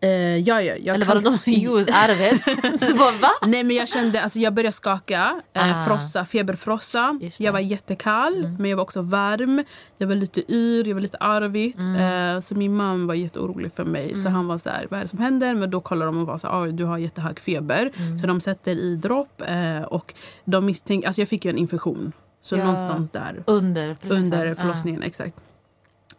Eh, 0.00 0.10
ja, 0.36 0.62
ja, 0.62 0.74
jag 0.76 0.94
Eller 0.94 1.06
var 1.06 1.14
det 1.14 1.20
bara, 2.98 3.10
va? 3.12 3.28
Nej 3.46 3.64
men 3.64 3.76
jag 3.76 3.88
kände, 3.88 4.22
alltså 4.22 4.38
jag 4.38 4.54
började 4.54 4.72
skaka, 4.72 5.42
eh, 5.52 5.82
Ah. 5.82 5.84
frossa, 5.84 6.24
feberfrossa. 6.24 7.18
Jag 7.38 7.52
var 7.52 7.60
jättekall 7.60 8.48
men 8.58 8.70
jag 8.70 8.76
var 8.76 8.82
också 8.84 9.02
varm. 9.02 9.64
Jag 9.98 10.06
var 10.08 10.14
lite 10.14 10.52
yr, 10.54 10.88
jag 10.88 10.94
var 10.94 11.00
lite 11.00 11.16
arvigt. 11.16 11.78
Eh, 11.78 12.40
så 12.40 12.54
min 12.54 12.76
man 12.76 13.06
var 13.06 13.14
jätteorolig 13.14 13.72
för 13.72 13.84
mig. 13.84 14.16
Så 14.16 14.28
han 14.28 14.46
var 14.46 14.58
så 14.58 14.70
här, 14.70 14.86
vad 14.90 14.98
är 14.98 15.02
det 15.04 15.08
som 15.08 15.18
händer? 15.18 15.54
Men 15.54 15.70
då 15.70 15.80
kollar 15.80 16.06
de 16.06 16.18
och 16.20 16.26
var 16.26 16.38
så 16.38 16.46
här, 16.48 16.62
"Oj, 16.62 16.72
du 16.72 16.84
har 16.84 16.98
jättehög 16.98 17.38
feber. 17.40 17.92
Så 18.20 18.26
de 18.26 18.40
sätter 18.40 18.72
i 18.72 18.96
dropp 18.96 19.42
eh, 19.46 19.82
och 19.82 20.14
de 20.44 20.66
misstänker, 20.66 21.06
alltså 21.08 21.20
jag 21.20 21.28
fick 21.28 21.44
ju 21.44 21.50
en 21.50 21.58
infektion. 21.58 22.12
Så 22.42 22.56
Ja. 22.56 22.64
någonstans 22.64 23.10
där 23.10 23.42
Under 23.46 23.96
under 24.08 24.54
förlossningen, 24.54 25.02
exakt. 25.02 25.36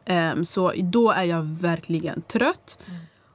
Ehm, 0.06 0.46
så 0.46 0.74
då 0.78 1.12
är 1.12 1.24
jag 1.24 1.44
verkligen 1.44 2.22
trött. 2.22 2.78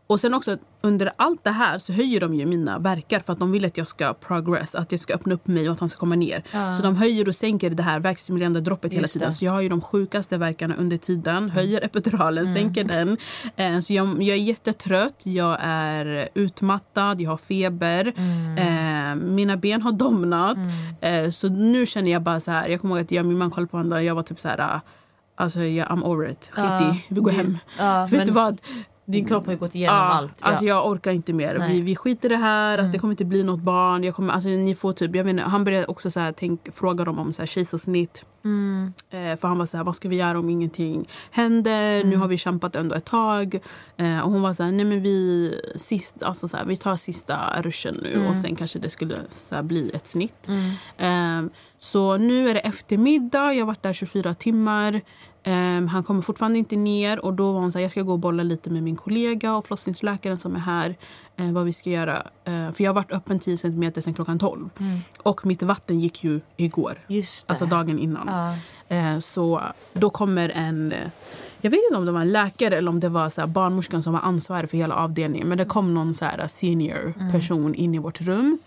Och 0.07 0.21
sen 0.21 0.35
också 0.35 0.57
under 0.81 1.13
allt 1.17 1.45
det 1.45 1.51
här 1.51 1.79
så 1.79 1.93
höjer 1.93 2.21
de 2.21 2.35
ju 2.35 2.47
mina 2.47 2.79
verkar 2.79 3.21
för 3.21 3.33
att 3.33 3.39
de 3.39 3.51
vill 3.53 3.65
att 3.65 3.77
jag 3.77 3.87
ska 3.87 4.15
progress, 4.15 4.75
att 4.75 4.93
jag 4.93 5.01
ska 5.01 5.15
öppna 5.15 5.35
upp 5.35 5.47
mig 5.47 5.69
och 5.69 5.73
att 5.73 5.81
han 5.81 5.89
ska 5.89 5.99
komma 5.99 6.15
ner. 6.15 6.45
Ja. 6.53 6.73
Så 6.75 6.83
de 6.83 6.97
höjer 6.97 7.29
och 7.29 7.35
sänker 7.35 7.71
det 7.71 7.83
här 7.83 8.01
verkstimulerande 8.01 8.61
droppet 8.61 8.93
hela 8.93 9.03
Just 9.03 9.13
tiden. 9.13 9.29
det. 9.29 9.35
Så 9.35 9.45
jag 9.45 9.53
har 9.53 9.61
ju 9.61 9.69
de 9.69 9.81
sjukaste 9.81 10.39
verkarna 10.39 10.75
under 10.77 10.97
tiden, 10.97 11.51
höjer 11.51 11.85
epiduralen, 11.85 12.55
sänker 12.55 12.85
den. 12.85 13.17
Eh, 13.57 13.81
så 13.81 13.93
jag, 13.93 14.23
jag 14.23 14.37
är 14.37 14.43
jättetrött, 14.43 15.21
jag 15.23 15.57
är 15.61 16.29
utmattad, 16.35 17.21
jag 17.21 17.31
har 17.31 17.37
feber. 17.37 18.13
Eh, 18.59 19.15
mina 19.15 19.57
ben 19.57 19.83
har 19.83 19.93
domnat. 19.93 20.59
Eh, 21.01 21.31
så 21.31 21.49
nu 21.49 21.87
känner 21.87 22.11
jag 22.11 22.23
bara 22.23 22.41
så 22.41 22.51
här, 22.51 22.69
jag 22.69 22.81
kommer 22.81 22.95
ihåg 22.95 23.05
att 23.05 23.11
jag 23.11 23.27
min 23.27 23.39
man 23.39 23.51
kollade 23.51 23.71
på 23.71 23.77
varandra 23.77 23.97
och 23.97 24.05
jag 24.05 24.15
var 24.15 24.23
typ 24.23 24.41
så 24.41 24.49
här, 24.49 24.61
ah, 24.61 24.81
alltså 25.37 25.61
jag, 25.61 25.89
I'm 25.89 26.05
over 26.05 26.31
it, 26.31 26.51
skit 26.53 26.65
i, 26.95 27.15
vi 27.15 27.21
går 27.21 27.31
hem. 27.31 27.59
Ja, 27.79 28.03
Vet 28.11 28.19
men 28.19 28.27
du 28.27 28.33
vad? 28.33 28.61
Din 29.05 29.25
kropp 29.25 29.47
har 29.47 29.53
ju 29.53 29.59
gått 29.59 29.75
igenom 29.75 29.97
Ja, 29.97 30.03
allt. 30.03 30.35
Ja. 30.41 30.47
Alltså 30.47 30.65
jag 30.65 30.89
orkar 30.89 31.11
inte 31.11 31.33
mer. 31.33 31.59
Nej. 31.59 31.75
Vi, 31.75 31.81
vi 31.81 31.97
skiter 31.97 32.29
i 32.29 32.33
det 32.33 32.37
här. 32.37 32.79
Alltså 32.79 32.93
det 32.93 32.99
kommer 32.99 33.13
inte 33.13 33.25
bli 33.25 33.43
något 33.43 33.61
barn. 33.61 34.05
Jag 34.05 34.15
kommer, 34.15 34.33
alltså 34.33 34.49
ni 34.49 34.75
får 34.75 34.93
typ, 34.93 35.17
jag 35.17 35.29
inte, 35.31 35.43
han 35.43 35.65
började 35.65 35.87
också 35.87 36.11
så 36.11 36.21
här, 36.21 36.33
tänk, 36.33 36.75
fråga 36.75 37.05
dem 37.05 37.19
om 37.19 37.33
så 37.33 37.43
här, 37.43 37.47
kejsarsnitt. 37.47 38.25
Mm. 38.45 38.93
Eh, 39.11 39.37
för 39.37 39.49
han 39.49 39.59
var 39.59 39.67
så 39.67 39.77
här, 39.77 39.85
vad 39.85 39.97
ska 39.97 40.09
vi 40.09 40.17
göra 40.17 40.39
om 40.39 40.51
ingenting 40.51 41.09
händer? 41.31 41.97
Mm. 41.97 42.11
Nu 42.11 42.17
har 42.17 42.29
vi 42.29 42.39
kämpat 42.39 42.77
ändå 42.77 42.95
ett 42.95 43.05
tag. 43.05 43.61
Eh, 43.97 44.21
och 44.21 44.31
hon 44.31 44.43
var 44.43 44.53
så 44.53 44.63
här, 44.63 44.73
nej 44.73 44.85
men 44.85 45.03
vi, 45.03 45.55
sist, 45.77 46.23
alltså 46.23 46.49
så 46.49 46.57
här, 46.57 46.65
vi 46.65 46.77
tar 46.77 46.97
sista 46.97 47.63
ruschen 47.63 47.99
nu 48.03 48.15
Mm. 48.15 48.27
och 48.27 48.37
sen 48.37 48.57
kanske 48.57 48.79
det 48.79 48.91
skulle 48.91 49.19
så 49.31 49.55
här, 49.55 49.63
bli 49.63 49.91
ett 49.95 50.07
snitt. 50.07 50.49
Eh, 50.99 51.43
så 51.79 52.17
nu 52.17 52.49
är 52.51 52.55
det 52.55 52.61
eftermiddag, 52.61 53.53
jag 53.53 53.61
har 53.61 53.67
varit 53.67 53.83
där 53.83 53.93
24 53.93 54.35
timmar. 54.35 55.01
Eh, 55.47 55.87
han 55.87 56.03
kommer 56.05 56.23
fortfarande 56.23 56.59
inte 56.59 56.77
ner 56.77 57.25
och 57.25 57.35
då 57.35 57.53
var 57.53 57.61
hon 57.61 57.73
så 57.73 57.79
här, 57.79 57.83
jag 57.85 57.91
ska 57.91 58.03
gå 58.03 58.13
och 58.13 58.19
bolla 58.19 58.43
lite 58.43 58.71
med 58.71 58.83
min 58.83 58.97
kollega 58.97 59.55
och 59.55 59.65
förlossningsläkaren 59.65 60.37
som 60.39 60.57
är 60.57 60.61
här. 60.61 60.97
Eh, 61.37 61.53
vad 61.53 61.65
vi 61.65 61.73
ska 61.73 61.91
göra. 61.91 62.17
Eh, 62.45 62.73
för 62.73 62.85
jag 62.85 62.91
har 62.91 62.95
varit 62.95 63.13
öppen 63.13 63.39
10 63.39 63.59
centimeter 63.59 64.01
sedan 64.01 64.15
klockan 64.15 64.39
12. 64.39 64.71
Och 65.23 65.47
mitt 65.47 65.63
vatten 65.63 66.01
gick 66.01 66.25
ju 66.25 66.41
igår. 66.57 66.99
Alltså 67.49 67.67
dagen 67.67 67.99
innan. 67.99 68.29
Eh, 68.89 69.19
så 69.19 69.63
då 69.93 70.11
kommer 70.11 70.49
en... 70.49 70.95
Jag 71.61 71.71
vet 71.71 71.81
inte 71.91 71.99
om 71.99 72.07
det 72.07 72.13
var 72.13 72.21
en 72.21 72.33
läkare 72.33 72.77
eller 72.79 72.89
om 72.89 73.01
det 73.01 73.09
var 73.09 73.31
så 73.31 73.47
barnmorskan 73.47 74.03
som 74.03 74.13
var 74.13 74.21
ansvarig 74.21 74.71
för 74.71 74.77
hela 74.77 74.95
avdelningen. 74.95 75.49
Men 75.49 75.59
det 75.59 75.65
kom 75.65 75.95
någon 75.95 76.15
så 76.15 76.25
här 76.25 76.47
senior 76.47 77.15
person 77.33 77.75
in 77.75 77.95
i 77.95 77.99
vårt 77.99 78.21
rum. 78.21 78.59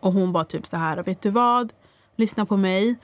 Och 0.00 0.12
hon 0.12 0.32
var 0.32 0.44
typ 0.44 0.66
så 0.66 0.76
här, 0.76 1.02
vet 1.02 1.20
du 1.20 1.30
vad? 1.30 1.72
Lyssna 2.16 2.46
på 2.46 2.56
mig. 2.56 2.96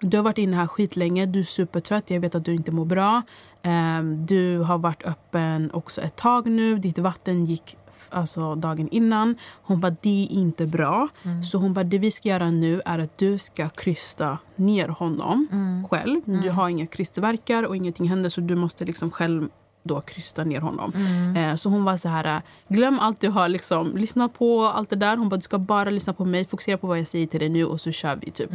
Du 0.00 0.16
har 0.16 0.24
varit 0.24 0.38
inne 0.38 0.56
här 0.56 0.66
skitlänge, 0.66 1.26
du 1.26 1.40
är 1.40 1.44
supertrött, 1.44 2.10
jag 2.10 2.20
vet 2.20 2.34
att 2.34 2.44
du 2.44 2.54
inte 2.54 2.72
mår 2.72 2.84
bra. 2.84 3.22
Ehm, 3.62 4.26
du 4.26 4.58
har 4.58 4.78
varit 4.78 5.02
öppen 5.02 5.70
också 5.72 6.00
ett 6.00 6.16
tag 6.16 6.46
nu, 6.46 6.78
ditt 6.78 6.98
vatten 6.98 7.44
gick 7.44 7.76
alltså 8.10 8.54
dagen 8.54 8.88
innan. 8.88 9.36
Hon 9.62 9.80
bara, 9.80 9.96
det 10.02 10.22
är 10.22 10.32
inte 10.32 10.66
bra. 10.66 11.08
Så 11.44 11.58
hon 11.58 11.74
bara, 11.74 11.84
det 11.84 11.98
vi 11.98 12.10
ska 12.10 12.28
göra 12.28 12.50
nu 12.50 12.82
är 12.84 12.98
att 12.98 13.18
du 13.18 13.38
ska 13.38 13.68
krysta 13.68 14.38
ner 14.56 14.88
honom 14.88 15.46
själv. 15.90 16.20
Du 16.42 16.50
har 16.50 16.68
inga 16.68 16.86
krystvärkar 16.86 17.62
och 17.62 17.76
ingenting 17.76 18.08
händer 18.08 18.30
så 18.30 18.40
du 18.40 18.56
måste 18.56 18.84
liksom 18.84 19.10
själv 19.10 19.48
då 19.86 20.00
krysta 20.00 20.44
ner 20.44 20.60
honom. 20.60 20.92
Eh, 21.36 21.54
så 21.54 21.68
hon 21.68 21.84
var 21.84 21.96
så 21.96 22.08
här, 22.08 22.42
glöm 22.68 22.98
allt 22.98 23.20
du 23.20 23.28
har 23.28 23.48
liksom 23.48 23.96
lyssnat 23.96 24.34
på, 24.38 24.64
allt 24.66 24.90
det 24.90 24.96
där. 24.96 25.16
Hon 25.16 25.28
bara, 25.28 25.36
du 25.36 25.42
ska 25.42 25.58
bara 25.58 25.90
lyssna 25.90 26.12
på 26.12 26.24
mig, 26.24 26.44
fokusera 26.44 26.78
på 26.78 26.86
vad 26.86 26.98
jag 26.98 27.06
säger 27.08 27.26
till 27.26 27.40
dig 27.40 27.48
nu 27.48 27.64
och 27.64 27.80
så 27.80 27.92
kör 27.92 28.16
vi 28.16 28.30
typ. 28.30 28.50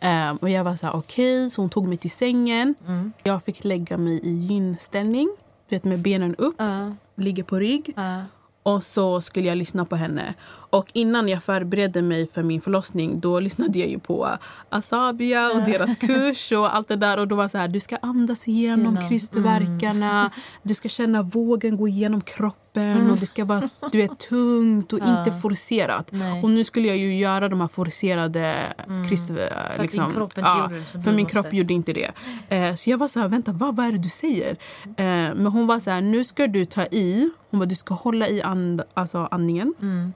Eh, 0.00 0.30
och 0.40 0.50
jag 0.50 0.64
var 0.64 0.74
så 0.76 0.86
här, 0.86 0.96
okej, 0.96 1.50
så 1.50 1.60
hon 1.60 1.70
tog 1.70 1.88
mig 1.88 1.98
till 1.98 2.10
sängen. 2.10 2.74
Jag 3.22 3.42
fick 3.42 3.64
lägga 3.64 3.98
mig 3.98 4.20
i 4.22 4.30
gynställning, 4.32 5.28
du 5.68 5.76
vet 5.76 5.84
med 5.84 5.98
benen 5.98 6.34
upp, 6.36 6.54
Ja. 6.58 6.94
ligger 7.16 7.42
på 7.42 7.56
rygg. 7.56 7.92
Ja. 7.96 8.22
Och 8.62 8.82
så 8.82 9.20
skulle 9.20 9.48
jag 9.48 9.58
lyssna 9.58 9.84
på 9.84 9.96
henne. 9.96 10.34
Och 10.74 10.90
innan 10.92 11.28
jag 11.28 11.42
förberedde 11.42 12.02
mig 12.02 12.26
för 12.26 12.42
min 12.42 12.60
förlossning 12.60 13.20
då 13.20 13.40
lyssnade 13.40 13.78
jag 13.78 13.88
ju 13.88 13.98
på 13.98 14.28
Asabia 14.68 15.50
och 15.50 15.62
deras 15.62 15.96
kurs 15.96 16.52
och 16.52 16.74
allt 16.76 16.88
det 16.88 16.96
där. 16.96 17.18
Och 17.18 17.28
då 17.28 17.36
var 17.36 17.48
så 17.48 17.58
här, 17.58 17.68
du 17.68 17.80
ska 17.80 17.96
andas 17.96 18.48
igenom 18.48 18.94
Genom. 18.94 19.08
krystverkarna. 19.08 20.30
Du 20.62 20.74
ska 20.74 20.88
känna 20.88 21.22
vågen 21.22 21.76
gå 21.76 21.88
igenom 21.88 22.20
kroppen 22.20 23.10
och 23.10 23.16
det 23.16 23.26
ska 23.26 23.44
vara 23.44 23.68
du 23.92 23.98
vet, 23.98 24.18
tungt 24.18 24.92
och 24.92 24.98
inte 24.98 25.32
forcerat. 25.42 26.08
Nej. 26.12 26.42
Och 26.42 26.50
nu 26.50 26.64
skulle 26.64 26.88
jag 26.88 26.96
ju 26.96 27.18
göra 27.18 27.48
de 27.48 27.60
här 27.60 27.68
forcerade 27.68 28.74
kryst... 29.08 29.30
att 29.30 29.82
Liksom, 29.82 30.04
din 30.04 30.14
kropp 30.14 30.38
inte 30.38 30.40
ja, 30.40 30.62
gjorde 30.62 30.78
det 30.78 30.84
som 30.84 31.02
för 31.02 31.12
min 31.12 31.20
måste. 31.22 31.32
kropp 31.32 31.52
gjorde 31.52 31.74
inte 31.74 31.92
det. 31.92 32.10
Eh, 32.48 32.74
så 32.74 32.90
jag 32.90 32.98
var 32.98 33.08
så 33.08 33.20
här, 33.20 33.28
vänta, 33.28 33.52
vad, 33.52 33.76
vad 33.76 33.86
är 33.86 33.92
det 33.92 33.98
du 33.98 34.08
säger? 34.08 34.56
Eh, 34.84 34.94
men 34.96 35.46
hon 35.46 35.66
var 35.66 35.80
så 35.80 35.90
här, 35.90 36.00
nu 36.00 36.24
ska 36.24 36.46
du 36.46 36.64
ta 36.64 36.82
i. 36.86 37.30
Hon 37.50 37.60
bara, 37.60 37.66
du 37.66 37.74
ska 37.74 37.94
hålla 37.94 38.28
i 38.28 38.42
and, 38.42 38.82
alltså 38.94 39.28
andningen. 39.30 39.74
Mm. 39.82 40.12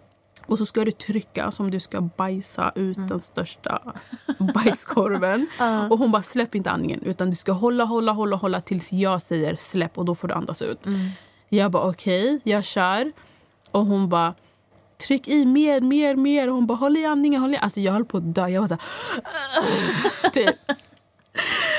Och 0.49 0.59
så 0.59 0.66
ska 0.66 0.84
du 0.84 0.90
trycka 0.90 1.51
som 1.51 1.70
du 1.70 1.80
ska 1.80 2.01
bajsa 2.01 2.72
ut 2.74 2.99
den 3.09 3.22
största 3.22 3.82
bajskorven. 4.55 5.46
Och 5.90 5.99
hon 5.99 6.11
bara, 6.11 6.22
släpp 6.22 6.55
inte 6.55 6.70
andningen. 6.70 7.03
Utan 7.03 7.30
du 7.30 7.36
ska 7.36 7.53
hålla, 7.53 7.84
hålla, 7.84 8.12
hålla, 8.12 8.36
hålla 8.36 8.61
tills 8.61 8.92
jag 8.92 9.22
säger 9.22 9.57
släpp 9.57 9.99
och 9.99 10.05
då 10.05 10.14
får 10.14 10.28
du 10.28 10.34
andas 10.34 10.62
ut. 10.62 10.78
Jag 11.49 11.70
bara, 11.70 11.88
okej, 11.88 12.40
jag 12.44 12.64
kör. 12.64 13.12
Och 13.70 13.86
hon 13.86 14.09
bara, 14.09 14.34
tryck 15.07 15.28
i 15.28 15.46
mer, 15.46 15.80
mer, 15.80 16.16
mer. 16.16 16.49
Och 16.49 16.55
hon 16.55 16.66
bara, 16.66 16.78
håll 16.78 16.96
i 16.96 17.05
andningen, 17.05 17.40
håll 17.40 17.55
i. 17.55 17.57
Alltså 17.57 17.80
jag 17.80 17.92
höll 17.92 18.05
på 18.05 18.16
att 18.16 18.34
dö. 18.34 18.49
Jag 18.49 18.61
var 18.61 18.68
så 18.68 18.74
här, 18.74 20.30
typ. 20.30 20.57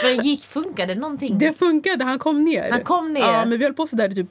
Men 0.04 0.26
gick, 0.26 0.44
funkade 0.44 0.96
någonting? 0.96 1.38
Det 1.38 1.54
funkade, 1.54 2.04
han 2.04 2.20
kom 2.20 2.44
ner. 2.44 2.72
Han 2.72 2.84
kom 2.84 3.14
ner? 3.14 3.22
Ja, 3.22 3.46
men 3.46 3.60
vi 3.60 3.64
höll 3.64 3.74
på 3.74 3.88
sådär 3.88 4.12
i 4.12 4.16
typ 4.16 4.30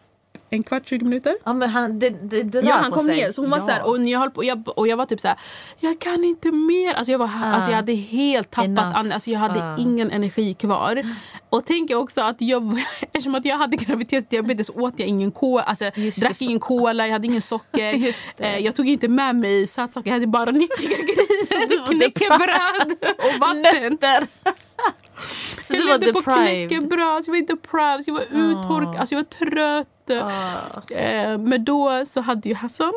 en 0.51 0.62
kvart, 0.62 0.88
20 0.88 1.05
minuter. 1.05 1.36
Ja 1.44 1.53
men 1.53 1.68
han, 1.68 1.99
det, 1.99 2.11
det, 2.30 2.42
det 2.42 2.61
Ja, 2.61 2.74
han 2.74 2.90
kom 2.90 3.07
sig. 3.07 3.16
ner. 3.16 3.32
Så 3.32 3.40
hon 3.42 3.51
var 3.51 3.59
ja. 3.59 3.64
så 3.64 3.70
här, 3.70 3.86
och, 3.86 3.99
jag 4.09 4.18
höll 4.20 4.30
på, 4.30 4.38
och, 4.38 4.44
jag, 4.44 4.68
och 4.78 4.88
jag 4.88 4.96
var 4.96 5.07
typ 5.07 5.20
så 5.20 5.28
här, 5.28 5.36
jag 5.80 5.99
kan 5.99 6.24
inte 6.24 6.53
mer. 6.53 6.94
Alltså 6.94 7.12
jag, 7.12 7.18
var, 7.18 7.30
alltså 7.44 7.70
jag 7.70 7.76
hade 7.76 7.92
helt 7.92 8.51
tappat 8.51 8.94
an, 8.94 9.12
alltså 9.12 9.30
jag 9.30 9.38
hade 9.38 9.62
Ah. 9.62 9.76
ingen 9.78 10.11
energi 10.11 10.55
kvar. 10.55 11.03
Och 11.51 11.64
tänk 11.66 11.90
också 11.90 12.20
att 12.20 12.36
jag, 12.40 12.80
eftersom 13.01 13.34
att 13.34 13.44
jag 13.44 13.57
hade 13.59 13.76
graviditetsdiabetes 13.76 14.70
åt 14.74 14.94
jag 14.96 15.09
ingen 15.09 15.30
cola, 15.30 15.62
alltså, 15.62 15.90
Just 15.94 16.20
drack 16.22 16.42
ingen 16.42 16.61
cola, 16.61 17.07
jag 17.07 17.12
hade 17.12 17.26
ingen 17.26 17.42
socker. 17.42 18.14
Eh, 18.40 18.59
jag 18.59 18.74
tog 18.76 18.88
inte 18.88 19.09
med 19.09 19.36
mig 19.36 19.66
sötsaker, 19.66 20.11
jag 20.11 20.14
hade 20.14 20.26
bara 20.26 20.51
nyttiga 20.51 20.88
grejer. 20.96 21.78
var 21.78 21.86
Knäckebröd 21.86 23.14
och 23.18 23.40
vatten. 23.40 23.92
Nötter. 23.92 24.26
Så 25.62 25.72
du 25.72 25.79
jag 25.79 25.87
var 25.87 25.99
levde 25.99 26.12
på 26.12 26.22
knäckebröd, 26.22 27.24
jag 27.26 27.33
var 27.33 28.03
så 28.03 28.11
jag 28.11 28.14
var 28.14 28.24
uttorkad, 28.31 28.97
alltså 29.01 29.14
jag 29.14 29.18
var 29.22 29.47
trött. 29.51 29.89
Ah. 30.91 30.95
Eh, 30.95 31.39
men 31.39 31.64
då 31.64 32.05
så 32.07 32.20
hade 32.20 32.49
ju 32.49 32.55
Hassan 32.55 32.93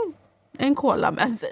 en 0.57 0.75
cola 0.75 1.11
med 1.11 1.29
sig. 1.29 1.49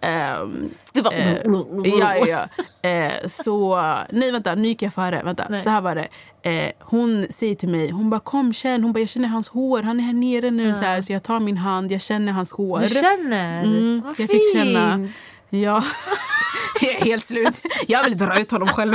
Ehm, 0.00 0.70
Det 0.92 1.00
var... 1.02 1.12
eh, 1.12 1.36
ja, 1.98 2.16
ja, 2.16 2.46
ja. 2.82 2.88
Eh, 2.90 3.26
så, 3.28 3.76
nej 4.10 4.32
vänta, 4.32 4.54
nu 4.54 4.68
gick 4.68 4.82
jag 4.82 4.94
före. 4.94 5.22
Vänta, 5.22 5.46
Nej. 5.50 5.60
så 5.60 5.70
här 5.70 5.80
var 5.80 5.94
det. 5.94 6.08
Eh, 6.50 6.72
hon 6.80 7.26
säger 7.30 7.54
till 7.54 7.68
mig, 7.68 7.90
hon 7.90 8.10
bara 8.10 8.20
kom 8.20 8.52
känn, 8.52 8.82
hon 8.84 8.92
bara 8.92 9.00
jag 9.00 9.08
känner 9.08 9.28
hans 9.28 9.48
hår, 9.48 9.82
han 9.82 10.00
är 10.00 10.04
här 10.04 10.12
nere 10.12 10.50
nu. 10.50 10.72
Så, 10.74 10.80
här, 10.80 11.02
så 11.02 11.12
jag 11.12 11.22
tar 11.22 11.40
min 11.40 11.56
hand, 11.56 11.92
jag 11.92 12.00
känner 12.00 12.32
hans 12.32 12.52
hår. 12.52 12.80
Du 12.80 12.88
känner? 12.88 13.62
Mm, 13.64 14.00
Vad 14.04 14.10
jag 14.10 14.16
fint. 14.16 14.30
fick 14.30 14.52
känna. 14.56 15.08
Ja, 15.50 15.84
jag 16.80 16.90
är 16.90 17.04
helt 17.04 17.24
slut. 17.26 17.62
Jag 17.86 18.04
vill 18.04 18.18
dra 18.18 18.40
ut 18.40 18.50
honom 18.50 18.68
själv. 18.68 18.94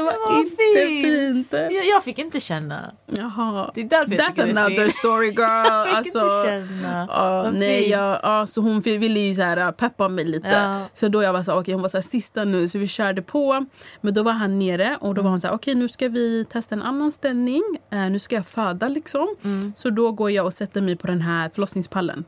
Det 0.00 0.04
var, 0.04 0.32
var 0.32 0.40
inte 0.40 0.56
fint. 0.56 1.50
fint. 1.50 1.72
Jag, 1.72 1.86
jag 1.86 2.04
fick 2.04 2.18
inte 2.18 2.40
känna. 2.40 2.92
Jaha. 3.06 3.70
Det 3.74 3.80
är 3.80 3.84
därför 3.84 4.14
jag 4.14 4.20
That's 4.20 4.28
tycker 4.28 4.46
det 4.46 4.50
är 4.60 4.64
another 4.64 4.82
fint. 4.82 4.94
story 4.94 5.26
girl. 5.26 5.40
Jag 5.40 5.86
fick 5.86 5.96
alltså, 5.96 6.18
inte 6.18 6.48
känna. 6.48 7.06
Vad 7.06 7.54
nej, 7.54 7.88
jag, 7.88 8.20
ja, 8.22 8.46
så 8.46 8.60
hon 8.60 8.80
ville 8.80 9.20
ju 9.20 9.34
så 9.34 9.42
här, 9.42 9.56
äh, 9.56 9.70
peppa 9.70 10.08
mig 10.08 10.24
lite. 10.24 10.48
Ja. 10.48 10.80
Så 10.94 11.08
då 11.08 11.22
jag 11.22 11.32
var 11.32 11.42
så 11.42 11.52
här, 11.52 11.58
okej, 11.60 11.74
hon 11.74 11.82
var 11.82 11.88
så 11.88 11.96
här, 11.96 12.02
sista 12.02 12.44
nu, 12.44 12.68
så 12.68 12.78
vi 12.78 12.86
körde 12.86 13.22
på. 13.22 13.66
Men 14.00 14.14
då 14.14 14.22
var 14.22 14.32
han 14.32 14.58
nere 14.58 14.98
och 15.00 15.14
då 15.14 15.22
var 15.22 15.30
hon 15.30 15.40
så 15.40 15.46
här, 15.46 15.54
okej 15.54 15.74
nu 15.74 15.88
ska 15.88 16.08
vi 16.08 16.44
testa 16.44 16.74
en 16.74 16.82
annan 16.82 17.12
ställning. 17.12 17.62
Eh, 17.92 17.98
nu 17.98 18.18
ska 18.18 18.34
jag 18.34 18.46
föda 18.46 18.88
liksom. 18.88 19.36
Mm. 19.44 19.72
Så 19.76 19.90
då 19.90 20.12
går 20.12 20.30
jag 20.30 20.46
och 20.46 20.52
sätter 20.52 20.80
mig 20.80 20.96
på 20.96 21.06
den 21.06 21.20
här 21.20 21.48
förlossningspallen. 21.48 22.24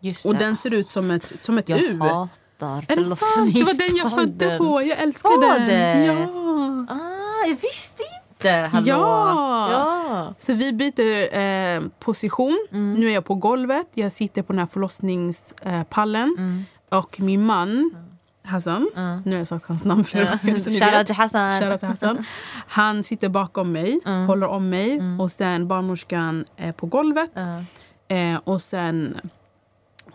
Just 0.00 0.26
Och 0.26 0.32
det. 0.34 0.38
den 0.38 0.56
ser 0.56 0.74
ut 0.74 0.88
som 0.88 1.10
ett, 1.10 1.32
som 1.44 1.58
ett 1.58 1.68
Jag 1.68 1.80
U. 1.80 1.98
hatar 2.00 2.28
Är 2.66 2.96
det 2.96 3.16
sant? 3.16 3.54
Det 3.54 3.62
var 3.64 3.74
den 3.88 3.96
jag 3.96 4.10
födde 4.12 4.56
förlossningspodden. 4.56 4.58
på. 4.58 4.82
Jag 4.82 4.98
älskar 4.98 5.28
Var 5.28 5.58
den. 5.58 5.68
det? 5.68 6.04
Ja. 6.04 6.94
Ah, 6.94 7.46
jag 7.46 7.56
visste 7.62 8.02
inte. 8.32 8.50
Hallå. 8.72 8.86
Ja. 8.86 9.70
ja. 9.72 10.34
Så 10.38 10.52
vi 10.52 10.72
byter 10.72 11.38
eh, 11.38 11.82
position. 11.98 12.66
Mm. 12.72 12.94
Nu 12.94 13.06
är 13.10 13.14
jag 13.14 13.24
på 13.24 13.34
golvet. 13.34 13.86
Jag 13.94 14.12
sitter 14.12 14.42
på 14.42 14.52
den 14.52 14.58
här 14.58 14.66
förlossningspallen. 14.66 16.34
Mm. 16.38 16.64
Och 16.90 17.20
min 17.20 17.46
man, 17.46 17.90
Hassan, 18.44 18.88
nu 19.24 19.30
har 19.32 19.38
jag 19.38 19.48
sagt 19.48 19.68
hans 19.68 19.84
namn 19.84 20.04
flera 20.04 20.24
gånger. 20.42 20.80
Shoutout 20.80 21.06
till 21.06 21.14
Hassan. 21.14 21.60
Shoutout 21.60 21.80
till 21.80 21.88
Hassan. 21.88 22.24
Han 22.68 23.04
sitter 23.04 23.28
bakom 23.28 23.72
mig, 23.72 24.00
Mm. 24.06 24.26
håller 24.26 24.46
om 24.46 24.68
mig. 24.70 25.00
Och 25.20 25.32
sen 25.32 25.68
barnmorskan 25.68 26.44
är 26.56 26.72
på 26.72 26.86
golvet. 26.86 27.30
Ja. 27.34 27.64
Eh, 28.16 28.40
och 28.44 28.60
sen 28.60 29.16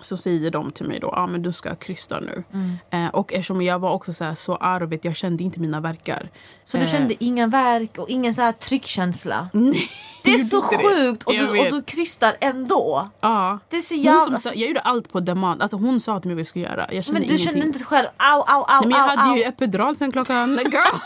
så 0.04 0.18
säger 0.18 0.52
de 0.52 0.72
till 0.72 0.86
mig 0.86 1.00
då, 1.00 1.10
ah, 1.10 1.28
men 1.28 1.42
du 1.42 1.52
ska 1.54 1.76
krysta 1.76 2.20
nu. 2.20 2.44
Mm. 2.54 2.78
Eh, 3.06 3.10
och 3.16 3.34
eftersom 3.34 3.62
jag 3.62 3.80
var 3.80 3.92
också 3.92 4.14
så, 4.14 4.24
här, 4.24 4.36
så 4.36 4.56
arg, 4.56 4.86
vet, 4.88 5.06
jag 5.06 5.16
kände 5.16 5.44
inte 5.44 5.60
mina 5.60 5.80
verkar. 5.80 6.30
Så 6.64 6.78
du 6.78 6.84
Eh, 6.84 6.90
kände 6.90 7.24
ingen 7.24 7.50
verk 7.50 7.98
och 7.98 8.10
ingen 8.10 8.34
så 8.34 8.42
här 8.42 8.52
tryckkänsla? 8.52 9.50
Nej, 9.54 9.90
Det 10.24 10.34
är 10.34 10.38
så 10.38 10.58
inte 10.64 10.78
det. 10.78 10.84
sjukt! 10.84 11.24
Och 11.24 11.34
du, 11.34 11.50
och 11.60 11.72
du 11.72 11.82
krystar 11.84 12.36
ändå. 12.42 13.10
Ja. 13.20 13.60
Det 13.70 13.78
är 13.78 13.82
så 13.82 13.96
jävla... 13.96 14.38
sa, 14.38 14.50
jag 14.54 14.68
gjorde 14.68 14.80
allt 14.82 15.12
på 15.12 15.20
demand. 15.20 15.62
Alltså 15.62 15.78
hon 15.78 16.02
sa 16.02 16.20
till 16.20 16.28
mig 16.30 16.36
vad 16.36 16.40
jag 16.40 16.48
skulle 16.48 16.66
göra. 16.66 16.94
Jag 16.94 17.04
kände 17.06 17.20
men 17.20 17.28
du 17.28 17.34
ingenting. 17.36 17.46
kände 17.54 17.66
inte 17.68 17.84
själv 17.84 18.08
au, 18.18 18.42
au, 18.48 18.64
au, 18.68 18.80
Nej, 18.82 18.90
men 18.90 18.92
jag 19.00 19.10
au, 19.10 19.18
hade 19.18 19.30
au. 19.30 19.38
ju 19.38 19.44
epidural 19.44 19.96
sen 19.96 20.12
klockan... 20.12 20.50
Girl! 20.58 20.74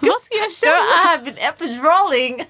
vad 0.00 0.20
ska 0.20 0.34
jag 0.36 0.50
Girl, 0.50 0.54
känna? 0.60 0.74
I 0.76 1.06
have 1.08 1.24
been 1.24 1.38
epidraling! 1.38 2.44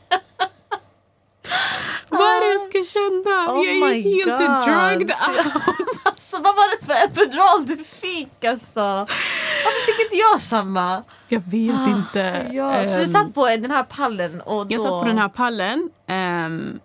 Vad 2.09 2.21
är 2.21 2.41
det 2.41 2.53
jag 2.53 2.61
ska 2.61 2.99
känna? 2.99 3.53
Oh 3.53 3.67
jag 3.67 3.91
är 3.91 3.95
ju 3.95 4.25
helt 4.25 4.39
God. 4.41 4.65
drugged 4.67 5.11
out. 5.29 6.01
alltså 6.05 6.37
vad 6.37 6.57
var 6.57 6.81
det 6.81 6.87
för 6.87 7.05
epidural 7.05 7.67
du 7.67 7.77
fick 7.85 8.45
alltså? 8.45 8.81
Varför 8.81 9.87
fick 9.93 10.05
inte 10.05 10.17
jag 10.17 10.41
samma? 10.41 11.03
Jag 11.29 11.41
vet 11.47 11.89
inte. 11.97 12.47
Ah, 12.51 12.53
Ja. 12.53 12.89
Så 12.89 12.97
du 12.97 13.03
Ehm, 13.05 13.09
satt 13.11 13.35
på 13.35 13.47
den 13.47 13.71
här 13.71 13.83
pallen 13.83 14.41
och 14.41 14.67
då... 14.67 14.75
Jag 14.75 14.83
satt 14.83 14.91
på 14.91 15.05
den 15.05 15.19
här 15.19 15.29
pallen. 15.29 15.91
ehm, 16.07 16.81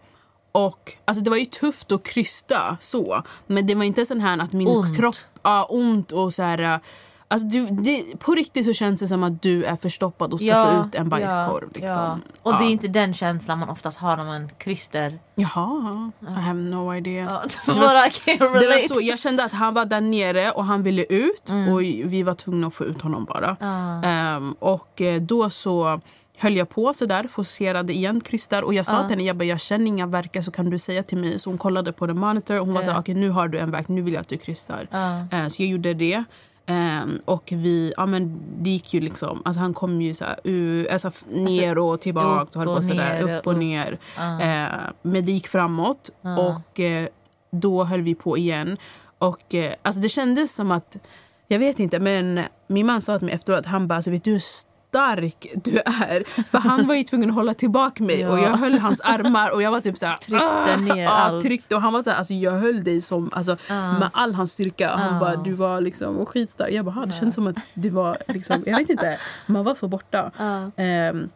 och 0.52 0.92
alltså 1.06 1.24
det 1.24 1.30
var 1.30 1.38
ju 1.38 1.46
tufft 1.46 1.92
att 1.92 2.04
krysta 2.04 2.78
så. 2.82 3.24
Men 3.48 3.68
det 3.68 3.76
var 3.76 3.84
inte 3.84 4.06
sån 4.06 4.22
här 4.22 4.38
att 4.44 4.54
min 4.54 4.68
Ont. 4.68 4.98
kropp... 4.98 5.16
Ja, 5.44 5.64
ont 5.70 6.12
och 6.12 6.34
så 6.34 6.44
här... 6.44 6.80
Alltså 7.34 7.48
du, 7.48 7.66
det, 7.66 8.04
på 8.20 8.36
riktigt 8.36 8.66
så 8.66 8.74
känns 8.74 9.00
det 9.00 9.08
som 9.08 9.24
att 9.24 9.42
du 9.42 9.64
är 9.64 9.76
förstoppad 9.76 10.34
och 10.34 10.40
ska 10.40 10.66
få 10.82 10.88
ut 10.88 10.96
en 10.96 11.10
bajskorv. 11.10 11.64
ja, 11.64 11.70
liksom. 11.74 11.90
ja. 11.90 12.18
Och 12.44 12.52
det 12.52 12.64
Ja. 12.64 12.68
är 12.70 12.72
inte 12.72 12.88
den 12.88 13.14
känslan 13.14 13.60
man 13.60 13.70
oftast 13.70 14.00
har 14.00 14.18
när 14.18 14.26
man 14.26 14.50
krystar. 14.58 15.20
Jaha, 15.36 16.12
I 16.22 16.26
have 16.26 16.60
no 16.60 16.96
idea. 16.96 17.24
Ja, 17.68 17.74
Bara 17.74 18.10
can 18.10 18.38
Det 18.54 18.68
var 18.68 18.88
så, 18.88 19.02
jag 19.02 19.20
kände 19.20 19.44
att 19.44 19.54
han 19.54 19.74
var 19.74 19.86
där 19.86 20.02
nere 20.02 20.52
och 20.52 20.66
han 20.66 20.84
ville 20.84 21.04
ut 21.04 21.50
och 21.72 21.82
vi 21.82 22.24
var 22.24 22.34
tvungna 22.34 22.68
att 22.68 22.74
få 22.74 22.84
ut 22.86 23.02
honom 23.02 23.26
bara. 23.26 23.58
Ja. 23.60 24.04
Ehm, 24.04 24.56
och 24.60 25.02
eh, 25.02 25.22
då 25.22 25.50
så 25.50 26.02
höll 26.38 26.56
jag 26.58 26.70
på 26.70 26.94
sådär, 26.94 27.24
forcerade 27.24 27.94
igen, 27.94 28.22
krystar 28.22 28.62
och 28.62 28.74
jag 28.74 28.86
sa 28.86 29.02
till 29.02 29.10
henne, 29.10 29.24
jag, 29.24 29.36
bara, 29.38 29.44
jag 29.46 29.60
känner 29.60 29.86
inga 29.88 30.06
verkar 30.08 30.42
så 30.42 30.52
kan 30.52 30.70
du 30.70 30.80
säga 30.80 31.04
till 31.04 31.18
mig. 31.18 31.40
Så 31.40 31.50
hon 31.50 31.58
kollade 31.58 31.92
på 31.92 32.08
the 32.08 32.14
monitor 32.14 32.60
och 32.60 32.66
hon 32.66 32.74
var 32.74 32.82
Ja. 32.82 32.86
såhär, 32.86 33.00
okej 33.00 33.16
nu 33.16 33.30
har 33.30 33.48
du 33.48 33.60
en 33.60 33.72
verk, 33.72 33.88
nu 33.88 34.02
vill 34.02 34.14
jag 34.14 34.22
att 34.22 34.28
du 34.30 34.38
krystar. 34.38 34.88
Ja. 34.92 35.38
Eh, 35.38 35.48
så 35.48 35.62
jag 35.64 35.70
gjorde 35.70 35.94
det. 35.94 36.24
Ehm, 36.66 37.20
och 37.26 37.44
vi, 37.56 37.94
ja 37.98 38.06
men 38.06 38.40
det 38.60 38.70
gick 38.70 38.94
ju 38.94 39.00
liksom, 39.00 39.42
alltså 39.46 39.60
han 39.60 39.74
kom 39.74 40.02
ju 40.02 40.14
så 40.14 40.26
här, 40.26 40.40
u, 40.44 40.88
alltså, 40.90 41.12
ner 41.30 41.78
och 41.78 42.02
tillbaka 42.02 42.60
och 42.60 42.66
höll 42.66 42.76
på 42.76 42.82
sådär, 42.82 43.22
upp 43.38 43.48
och 43.48 43.54
och- 43.54 43.60
ner. 43.60 44.00
Eh, 44.18 44.68
men 45.02 45.26
det 45.26 45.32
gick 45.32 45.48
framåt 45.48 46.10
Ja. 46.22 46.38
och 46.40 46.80
eh, 46.80 47.08
då 47.52 47.84
höll 47.84 48.02
vi 48.02 48.16
på 48.16 48.38
igen. 48.38 48.78
Och 49.18 49.56
eh, 49.56 49.74
alltså 49.82 50.02
det 50.02 50.10
kändes 50.10 50.56
som 50.56 50.72
att, 50.72 50.98
jag 51.48 51.60
vet 51.60 51.80
inte, 51.80 52.00
men 52.00 52.42
min 52.68 52.86
man 52.86 53.02
sa 53.02 53.18
till 53.18 53.26
mig 53.26 53.36
efteråt, 53.36 53.66
han 53.66 53.88
bara, 53.88 53.96
alltså, 53.96 54.12
vet 54.12 54.24
du 54.24 54.40
stark 54.94 55.48
du 55.64 55.78
är? 55.80 56.44
För 56.50 56.58
han 56.58 56.88
var 56.88 56.96
ju 56.96 57.04
tvungen 57.04 57.30
att 57.30 57.36
hålla 57.36 57.54
tillbaka 57.54 58.04
mig 58.04 58.28
och 58.28 58.40
Ja. 58.40 58.44
jag 58.44 58.58
höll 58.58 58.80
hans 58.80 59.02
armar 59.02 59.52
och 59.52 59.62
jag 59.62 59.72
var 59.72 59.80
typ 59.80 59.98
såhär, 59.98 60.18
Tryckte 60.18 60.94
ner 60.96 61.04
ja, 61.04 61.10
allt. 61.12 61.44
tryckte 61.44 61.76
och 61.76 61.82
han 61.82 61.94
var 61.94 62.04
såhär, 62.04 62.18
alltså 62.18 62.34
jag 62.34 62.52
höll 62.52 62.84
dig 62.84 63.02
som, 63.02 63.30
alltså 63.34 63.58
Ja. 63.70 64.00
med 64.00 64.10
all 64.14 64.34
hans 64.34 64.52
styrka. 64.52 64.96
Han 64.96 65.14
Ja. 65.14 65.20
bara, 65.20 65.36
du 65.36 65.54
var 65.54 65.82
liksom 65.82 66.26
skitstark. 66.26 66.72
Jag 66.72 66.86
bara, 66.86 67.00
"Ah, 67.02 67.06
det 67.06 67.12
känns 67.14 67.36
som 67.36 67.48
att 67.48 67.56
du 67.74 67.90
var 67.90 68.18
liksom, 68.28 68.64
jag 68.66 68.78
vet 68.78 68.90
inte, 68.90 69.20
man 69.46 69.64
var 69.64 69.76
så 69.76 69.88
borta. 69.88 70.32
Ja. 70.38 70.72
Ehm, 70.84 71.30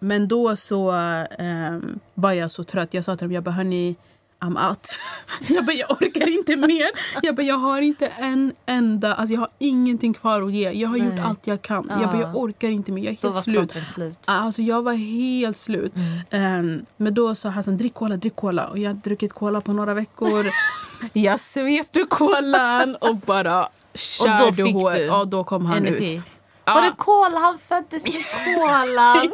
men 0.00 0.28
då 0.28 0.56
så 0.56 0.90
ehm, 1.38 1.98
var 2.14 2.32
jag 2.32 2.50
så 2.50 2.64
trött. 2.64 2.94
Jag 2.94 3.04
sa 3.04 3.16
till 3.16 3.26
dem, 3.28 3.32
jag 3.32 3.42
bara, 3.44 3.50
hörni, 3.50 3.96
I'm 4.44 4.68
out. 4.68 4.88
jag 5.48 5.64
bara, 5.66 5.72
jag 5.72 5.90
orkar 5.90 6.28
inte 6.28 6.56
mer. 6.56 6.86
Jag 7.22 7.34
bara, 7.36 7.42
jag 7.42 7.58
har 7.58 7.80
inte 7.80 8.06
en 8.06 8.52
enda, 8.66 9.14
alltså 9.14 9.34
jag 9.34 9.40
har 9.40 9.50
ingenting 9.58 10.14
kvar 10.14 10.42
att 10.42 10.52
ge. 10.52 10.70
Jag 10.70 10.88
har 10.88 10.98
Nej. 10.98 11.06
gjort 11.16 11.24
allt 11.26 11.46
jag 11.46 11.62
kan. 11.62 11.86
Jag 11.90 11.98
bara, 12.10 12.20
Ja. 12.20 12.26
jag 12.26 12.36
orkar 12.36 12.68
inte 12.68 12.92
mer. 12.92 13.02
Jag 13.04 13.12
är 13.12 13.18
Då 13.20 13.28
helt 13.28 13.34
var 13.34 13.42
slut. 13.42 13.72
slut. 13.94 14.18
Alltså 14.24 14.62
jag 14.62 14.82
var 14.82 14.92
helt 14.92 15.58
slut. 15.58 15.92
Ehm, 16.30 16.86
men 16.96 17.14
då 17.14 17.34
sa 17.34 17.48
Hassan, 17.48 17.76
drick 17.76 17.94
cola, 17.94 18.16
drick 18.16 18.36
cola. 18.36 18.66
Och 18.66 18.78
jag 18.78 18.90
har 18.90 18.94
druckit 18.94 19.32
cola 19.32 19.60
på 19.60 19.72
några 19.72 19.94
veckor. 19.94 20.46
jag 21.12 21.40
svepte 21.40 22.04
kolan 22.10 22.96
och 23.00 23.16
bara 23.16 23.68
körde 23.94 24.52
fick 24.52 24.74
hårt. 24.74 24.94
du 24.94 25.00
Ja, 25.02 25.24
då 25.24 25.44
kom 25.44 25.66
han 25.66 25.76
Energi. 25.76 26.14
ut. 26.14 26.22
Var 26.64 26.74
Ja. 26.74 26.80
det 26.80 26.94
kola? 26.98 27.38
Han 27.38 27.58
föddes 27.58 28.04
med 28.04 28.24
kolan. 28.56 29.30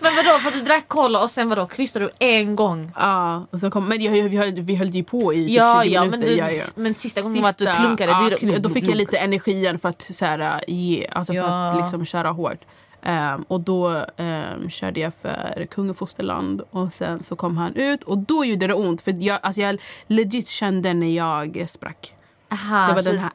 Men 0.00 0.16
vadå, 0.16 0.38
för 0.38 0.48
att 0.48 0.54
du 0.54 0.60
drack 0.60 0.88
cola 0.88 1.22
och 1.22 1.30
sen 1.30 1.48
vadå, 1.48 1.66
krystade 1.66 2.04
du 2.04 2.10
en 2.26 2.56
gång? 2.56 2.92
Ja, 2.96 3.46
och 3.50 3.58
så 3.58 3.70
kom, 3.70 3.88
men 3.88 4.02
jag, 4.02 4.12
vi, 4.28 4.36
höll, 4.36 4.52
vi 4.60 4.74
höll 4.76 4.88
ju 4.88 5.04
på 5.04 5.34
i 5.34 5.46
typ 5.46 5.56
Ja, 5.56 5.80
20 5.84 5.90
ja, 5.94 6.00
minuter. 6.04 6.18
men, 6.18 6.28
du, 6.28 6.36
ja, 6.36 6.50
ja. 6.50 6.64
men 6.76 6.94
sista 6.94 7.20
gången 7.20 7.42
var 7.42 7.50
att 7.50 7.58
du 7.58 7.64
Sista- 7.64 7.74
klunkade. 7.80 8.12
ja, 8.12 8.28
du, 8.30 8.36
kl- 8.36 8.58
då 8.58 8.70
fick 8.70 8.86
jag 8.88 8.96
lite 8.96 9.18
energi 9.18 9.52
igen 9.52 9.78
för 9.78 9.88
att, 9.88 10.02
så 10.02 10.24
här, 10.24 10.60
ge, 10.68 11.08
alltså 11.12 11.32
för 11.32 11.68
att 11.68 11.76
liksom 11.76 12.04
köra 12.04 12.30
hårt. 12.30 12.58
Ehm, 13.02 13.42
och 13.48 13.60
då 13.60 14.04
ehm, 14.16 14.70
körde 14.70 15.00
jag 15.00 15.14
för 15.14 15.66
kung 15.70 15.90
och 15.90 15.96
fosterland 15.96 16.62
och 16.70 16.92
sen 16.92 17.22
så 17.22 17.36
kom 17.36 17.56
han 17.56 17.74
ut 17.76 18.02
och 18.04 18.18
då 18.18 18.44
gjorde 18.44 18.66
det 18.66 18.74
ont. 18.74 19.00
För 19.00 19.14
jag, 19.18 19.38
alltså 19.42 19.60
jag 19.60 19.80
legit 20.06 20.48
kände 20.48 20.94
när 20.94 21.14
jag 21.16 21.64
sprack. 21.68 22.14
Aha, 22.52 22.86
Det 22.86 22.94
var 22.94 23.02
den 23.02 23.18
här, 23.18 23.30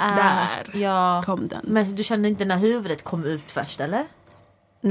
ah, 0.00 0.16
där 0.16 0.80
Ja. 0.80 1.22
kom 1.26 1.48
den. 1.48 1.60
Men 1.62 1.94
du 1.94 2.02
kände 2.02 2.28
inte 2.28 2.44
när 2.44 2.58
huvudet 2.58 3.04
kom 3.04 3.24
ut 3.24 3.42
först 3.46 3.80
eller? 3.80 4.04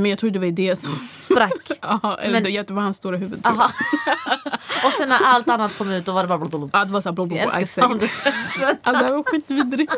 Men 0.02 0.10
jag 0.10 0.20
tror 0.20 0.30
det 0.30 0.40
var 0.40 0.48
det 0.48 0.76
som... 0.76 1.10
Sprack? 1.18 1.52
Ja, 1.82 2.18
eller 2.22 2.34
Men- 2.34 2.44
det, 2.44 2.68
det 2.68 2.74
var 2.74 2.82
hans 2.82 2.98
stora 2.98 3.18
huvud 3.18 3.44
tror 3.44 3.56
jag. 3.58 3.66
Och 4.86 4.94
sen 4.98 5.10
när 5.10 5.24
allt 5.24 5.50
annat 5.50 5.78
kom 5.78 5.92
ut 5.92 6.06
då 6.06 6.12
var 6.12 6.22
det 6.22 6.28
bara... 6.28 6.70
Ja, 6.74 6.86
det 6.86 6.94
var 6.94 7.02
så 7.02 7.10
här 7.10 7.14
blå, 7.14 7.26
blå, 7.26 7.38
Jag 7.38 7.62
älskar 7.62 7.84
soundeffekten. 7.84 8.78
Alltså 8.84 9.06
det 9.06 9.14
var 9.14 9.24
skitvidrigt. 9.24 9.94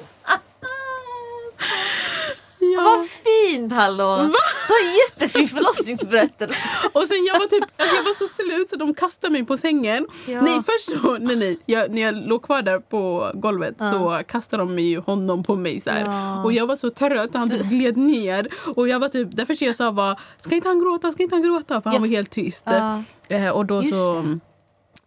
Ja, 2.77 2.83
vad 2.83 3.07
fint 3.07 3.73
hallå! 3.73 4.15
Du 4.67 4.73
har 4.73 4.89
en 4.89 4.95
jättefin 5.09 5.47
förlossningsberättelse. 5.47 6.69
Och 6.93 7.03
sen 7.07 7.25
jag 7.25 7.39
var 7.39 7.45
typ, 7.47 7.63
alltså 7.77 7.95
jag 7.95 8.03
var 8.03 8.13
så 8.13 8.27
slut 8.27 8.69
så 8.69 8.75
de 8.75 8.93
kastade 8.93 9.33
mig 9.33 9.45
på 9.45 9.57
sängen. 9.57 10.07
Ja. 10.27 10.41
Nej 10.41 10.61
först 10.61 11.01
så, 11.01 11.17
nej 11.17 11.35
nej, 11.35 11.59
jag, 11.65 11.91
när 11.91 12.01
jag 12.01 12.15
låg 12.15 12.43
kvar 12.43 12.61
där 12.61 12.79
på 12.79 13.31
golvet 13.33 13.75
så 13.77 14.21
kastade 14.27 14.63
de 14.63 14.79
ju 14.79 14.99
honom 14.99 15.43
på 15.43 15.55
mig 15.55 15.79
så. 15.79 15.89
Ja. 15.89 16.43
Och 16.43 16.53
jag 16.53 16.67
var 16.67 16.75
så 16.75 16.89
trött 16.89 17.29
och 17.29 17.39
han 17.39 17.49
typ 17.49 17.61
gled 17.63 17.97
ner. 17.97 18.47
Och 18.75 18.87
jag 18.87 18.99
var 18.99 19.09
typ, 19.09 19.27
det 19.31 19.45
första 19.45 19.65
jag 19.65 19.75
sa 19.75 19.91
var, 19.91 20.19
ska 20.37 20.55
inte 20.55 20.67
han 20.67 20.79
gråta, 20.79 21.11
ska 21.11 21.23
inte 21.23 21.35
han 21.35 21.43
gråta? 21.43 21.81
För 21.81 21.89
han 21.89 21.93
Ja. 21.93 21.99
var 21.99 22.07
helt 22.07 22.29
tyst. 22.31 22.63
Ja. 22.65 23.03
Eh, 23.29 23.49
och 23.49 23.65
då 23.65 23.81
Just 23.83 23.93
så 23.93 24.21
det. 24.21 24.39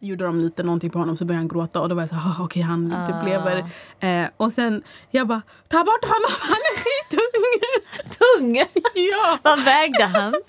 Gjorde 0.02 0.24
de 0.24 0.40
lite 0.40 0.62
någonting 0.62 0.90
på 0.90 0.98
honom 0.98 1.16
så 1.16 1.24
började 1.24 1.40
han 1.40 1.48
gråta 1.48 1.80
och 1.80 1.88
då 1.88 1.94
var 1.94 2.02
jag 2.02 2.08
så 2.08 2.14
här, 2.14 2.30
"Ah, 2.30 2.44
okej 2.44 2.62
han 2.62 2.92
Ah. 2.92 3.06
typ 3.06 3.16
lever. 3.28 3.64
Eh, 4.00 4.28
och 4.36 4.52
sen 4.52 4.82
jag 5.10 5.26
bara, 5.26 5.42
ta 5.68 5.78
bort 5.78 6.04
honom, 6.04 6.30
han 6.40 6.50
är 6.70 6.76
skitung! 6.80 7.60
Tung! 8.18 8.56
ja. 8.94 9.38
Vad 9.42 9.64
vägde 9.64 10.04
han? 10.04 10.34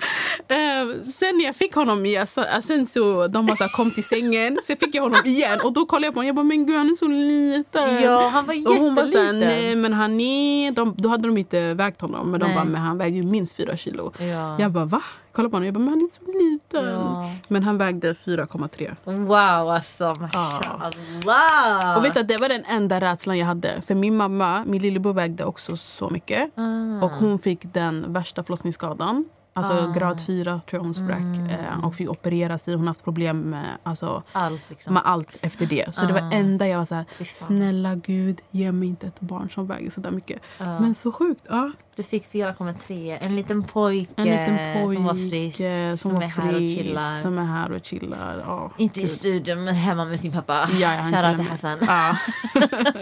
Eh, 0.48 1.04
sen 1.12 1.40
jag 1.40 1.56
fick 1.56 1.76
honom, 1.76 2.06
jag, 2.06 2.28
sa- 2.28 2.62
sen 2.62 2.86
så 2.88 3.28
de 3.28 3.46
bara 3.46 3.58
så 3.58 3.64
här, 3.64 3.72
kom 3.72 3.92
till 3.92 4.04
sängen, 4.04 4.60
så 4.64 4.76
fick 4.76 4.96
jag 4.96 5.04
honom 5.04 5.22
igen 5.26 5.60
och 5.64 5.74
då 5.74 5.86
kollade 5.86 6.06
jag 6.08 6.14
på 6.14 6.18
honom 6.20 6.28
jag 6.28 6.36
bara 6.36 6.44
men 6.44 6.66
gud 6.66 6.78
han 6.78 6.90
är 6.90 6.96
så 6.96 7.08
liten. 7.08 8.04
Ja, 8.04 8.28
han 8.34 8.46
var 8.46 8.68
och 8.68 8.76
hon 8.76 8.96
bara 8.96 9.08
så 9.08 9.18
här, 9.18 9.24
jätteliten. 9.26 9.50
nej 9.50 9.76
men 9.76 9.94
han 9.94 10.20
är, 10.20 10.72
de, 10.72 10.94
då 10.98 11.10
hade 11.10 11.28
de 11.28 11.38
inte 11.38 11.74
vägt 11.74 12.02
honom 12.02 12.32
men 12.32 12.40
de 12.40 12.46
Nej. 12.46 12.56
bara 12.56 12.66
men 12.66 12.82
han 12.82 12.98
väger 12.98 13.18
ju 13.18 13.24
minst 13.24 13.56
fyra 13.58 13.78
kilo. 13.78 14.14
Ja. 14.18 14.56
Jag 14.60 14.72
bara 14.72 14.86
va? 14.86 15.02
Kolla 15.32 15.50
på 15.50 15.56
honom, 15.56 15.66
jag 15.66 15.74
bara 15.74 15.80
men 15.80 15.90
han 15.90 16.02
är 16.02 16.10
så 16.10 16.22
liten. 16.40 16.86
Ja. 16.86 17.30
Men 17.48 17.64
han 17.64 17.78
vägde 17.78 18.14
4,3. 18.14 18.96
Wow 19.26 19.70
alltså, 19.70 20.14
mashallah. 20.20 21.98
Och 21.98 22.06
vet 22.06 22.18
att 22.18 22.28
det 22.28 22.38
var 22.38 22.50
den 22.50 22.64
enda 22.66 23.02
rädslan 23.02 23.38
jag 23.38 23.46
hade. 23.46 23.82
För 23.82 23.96
min 23.96 24.18
mamma, 24.18 24.64
min 24.66 24.82
lillebror 24.82 25.14
vägde 25.14 25.46
också 25.46 25.76
så 25.76 26.10
mycket. 26.10 26.52
Ah. 26.56 27.06
Och 27.06 27.12
hon 27.12 27.40
fick 27.40 27.74
den 27.74 28.14
värsta 28.14 28.44
förlossningsskadan. 28.44 29.26
Alltså 29.54 29.74
Ah. 29.74 29.92
grad 29.92 30.22
4 30.26 30.62
tror 30.70 30.80
jag 30.80 30.84
hon 30.84 30.94
sprack. 30.94 31.18
Mm. 31.20 31.50
Eh, 31.50 31.86
och 31.86 31.96
fick 31.96 32.10
operera 32.10 32.58
sig. 32.58 32.74
Hon 32.74 32.82
har 32.82 32.88
haft 32.88 33.04
problem 33.04 33.40
med, 33.42 33.66
alltså, 33.84 34.24
Allt 34.32 34.62
liksom. 34.70 34.94
med 34.94 35.04
allt 35.06 35.38
efter 35.42 35.66
det. 35.66 35.96
Så 35.96 36.06
det 36.06 36.14
var 36.14 36.22
Ah. 36.22 36.32
enda 36.32 36.68
jag 36.68 36.78
var 36.78 36.86
så 36.86 36.96
här, 36.96 37.06
snälla 37.36 37.96
gud 37.96 38.42
ge 38.52 38.72
mig 38.72 38.88
inte 38.90 39.08
ett 39.08 39.20
barn 39.20 39.50
som 39.50 39.68
väger 39.68 39.90
så 39.92 40.02
där 40.02 40.12
mycket. 40.12 40.42
Ja. 40.58 40.80
Men 40.80 40.96
så 40.96 41.12
sjukt. 41.12 41.46
Ja. 41.50 41.72
Du 41.96 42.04
fick 42.04 42.26
4,3. 42.32 43.18
En 43.22 43.36
liten 43.36 43.64
pojke, 43.64 44.12
En 44.16 44.24
liten 44.26 44.84
pojke 44.84 44.96
som 44.98 45.06
var 45.06 45.30
frisk. 45.30 45.58
som, 45.58 45.98
som 45.98 46.14
var 46.16 46.24
är 46.24 46.28
här 46.28 46.54
och 46.54 46.60
frisk, 46.60 46.78
chillar. 46.78 47.22
Som 47.22 47.38
är 47.38 47.46
här 47.46 47.72
och 47.72 47.86
chillar. 47.86 48.44
Ja, 48.48 48.72
Inte 48.78 49.00
i 49.00 49.04
gud. 49.04 49.10
studion 49.12 49.64
men 49.64 49.74
hemma 49.76 50.06
med 50.06 50.20
sin 50.20 50.32
pappa. 50.32 50.70
Ja, 50.80 51.04
chillar 51.04 51.36
till 51.38 51.48
Hassan. 51.48 51.78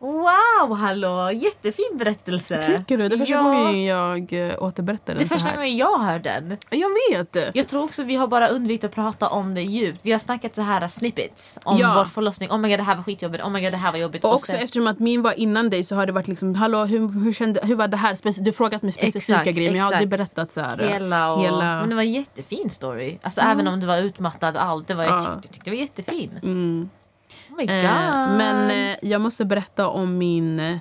Wow, 0.00 0.76
hallå! 0.76 1.30
Jättefin 1.32 1.84
berättelse. 1.98 2.62
Tycker 2.62 2.98
du? 2.98 3.08
Det 3.08 3.14
är 3.16 3.18
första 3.18 3.34
ja. 3.34 3.42
gången 3.42 3.84
jag 3.84 4.32
äh, 4.32 4.62
återberättar 4.62 5.14
Det 5.14 5.18
är 5.18 5.18
den 5.18 5.28
första 5.28 5.54
gången 5.54 5.76
jag 5.76 5.98
hör 5.98 6.18
den. 6.18 6.56
Jag 6.70 6.88
vet! 7.10 7.36
Jag 7.56 7.68
tror 7.68 7.84
också 7.84 8.02
vi 8.04 8.16
har 8.16 8.26
bara 8.26 8.48
undvikit 8.48 8.84
att 8.84 8.94
prata 8.94 9.28
om 9.28 9.54
det 9.54 9.62
djupt. 9.62 10.00
Vi 10.02 10.12
har 10.12 10.18
snackat 10.18 10.54
så 10.54 10.62
här 10.62 10.88
snippets 10.88 11.58
om 11.64 11.76
Ja. 11.78 11.94
vår 11.96 12.04
förlossning. 12.04 12.50
Oh 12.50 12.58
my 12.58 12.68
god 12.68 12.78
det 12.78 12.82
här 12.82 12.96
var 12.96 13.02
skitjobbigt, 13.02 13.44
oh 13.44 13.50
my 13.50 13.60
god 13.60 13.72
det 13.72 13.76
här 13.76 13.92
var 13.92 13.98
jobbigt. 13.98 14.24
Och 14.24 14.30
Och 14.30 14.34
också 14.34 14.52
sen- 14.52 14.60
eftersom 14.60 14.86
att 14.86 14.98
min 14.98 15.22
var 15.22 15.32
innan 15.40 15.70
dig 15.70 15.84
så 15.84 15.94
har 15.94 16.06
det 16.06 16.12
varit 16.12 16.28
liksom, 16.28 16.54
hallå 16.54 16.84
hur, 16.84 17.08
hur, 17.24 17.32
kände, 17.32 17.60
hur 17.62 17.74
var 17.74 17.88
det 17.88 17.96
här? 17.96 18.14
Speci- 18.14 18.40
du 18.42 18.50
har 18.50 18.52
frågat 18.52 18.82
mig 18.82 18.92
specifika 18.92 19.40
Exakt, 19.40 19.56
grejer 19.56 19.70
men 19.70 19.78
jag 19.78 19.84
har 19.84 19.92
aldrig 19.92 20.08
berättat 20.08 20.52
så 20.52 20.60
här. 20.60 20.78
Hela 20.78 21.32
och... 21.32 21.42
hela- 21.42 21.80
Men 21.80 21.88
det 21.88 21.94
var 21.94 22.02
en 22.02 22.12
jättefin 22.12 22.70
story. 22.70 23.18
Alltså 23.22 23.40
även 23.40 23.68
om 23.68 23.80
du 23.80 23.86
var 23.86 23.98
utmattad 23.98 24.56
och 24.56 24.62
allt. 24.62 24.88
Det 24.88 24.94
var, 24.94 25.04
jag 25.04 25.14
Ja. 25.14 25.20
tyckte- 25.34 25.48
tyckte 25.54 25.70
det 25.70 25.76
var 25.76 25.82
jättefin. 25.82 26.30
Mm. 26.42 26.90
My 27.58 27.66
god. 27.66 27.74
Eh, 27.74 28.36
men 28.36 28.70
eh, 28.70 28.96
jag 29.02 29.20
måste 29.20 29.44
berätta 29.44 29.88
om 29.88 30.18
min 30.18 30.60
eh, 30.60 30.76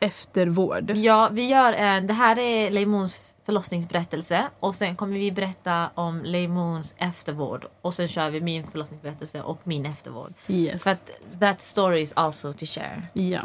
eftervård. 0.00 0.90
Ja, 0.96 1.28
vi 1.32 1.46
gör 1.48 1.72
en... 1.72 2.06
Det 2.06 2.12
här 2.12 2.38
är 2.38 2.70
Leimons 2.70 3.34
förlossningsberättelse 3.44 4.44
och 4.60 4.74
sen 4.74 4.96
kommer 4.96 5.18
vi 5.18 5.32
berätta 5.32 5.90
om 5.94 6.22
Leimons 6.24 6.94
eftervård 6.98 7.66
och 7.82 7.94
sen 7.94 8.08
kör 8.08 8.30
vi 8.30 8.40
min 8.40 8.66
förlossningsberättelse 8.66 9.42
och 9.42 9.60
min 9.64 9.86
eftervård. 9.86 10.34
Yes. 10.48 10.82
För 10.82 10.90
att 10.90 11.10
that 11.40 11.60
story 11.60 12.00
is 12.00 12.12
also 12.16 12.52
to 12.52 12.66
share. 12.66 13.02
Ja. 13.12 13.40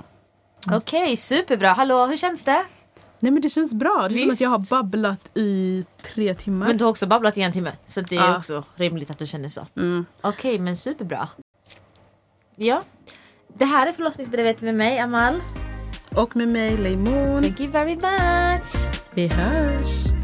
Okej, 0.72 1.16
superbra. 1.18 1.74
Hallå, 1.74 2.06
hur 2.06 2.18
känns 2.18 2.46
det? 2.46 2.66
Nej 3.20 3.32
men 3.32 3.42
det 3.42 3.50
känns 3.50 3.74
bra. 3.74 4.08
Det 4.10 4.16
är 4.16 4.20
som 4.20 4.28
att 4.28 4.32
Visst. 4.32 4.42
jag 4.42 4.50
har 4.50 4.60
babblat 4.70 5.38
i 5.38 5.86
tre 6.02 6.34
timmar. 6.34 6.68
Men 6.68 6.78
du 6.78 6.84
har 6.84 6.92
också 6.92 7.08
babblat 7.08 7.38
i 7.38 7.42
en 7.42 7.52
timme 7.52 7.72
så 7.86 8.02
det 8.02 8.16
är 8.18 8.30
Ja. 8.30 8.38
också 8.38 8.64
rimligt 8.76 9.12
att 9.12 9.18
du 9.20 9.28
känner 9.28 9.50
så. 9.50 9.68
Mm. 9.78 10.06
Okej, 10.22 10.60
men 10.60 10.76
superbra. 10.76 11.30
Ja. 12.56 12.84
Det 13.48 13.66
här 13.66 13.88
är 13.88 13.92
förlossningsbrevet 13.92 14.62
med 14.62 14.76
mig, 14.76 15.00
Amal. 15.00 15.42
Och 16.16 16.36
med 16.36 16.48
mig 16.48 16.78
Leimon. 16.78 17.44
Thank 17.44 17.60
you 17.60 17.72
very 17.72 17.96
much. 17.96 18.76
Vi 19.14 19.28
hörs. 19.28 20.21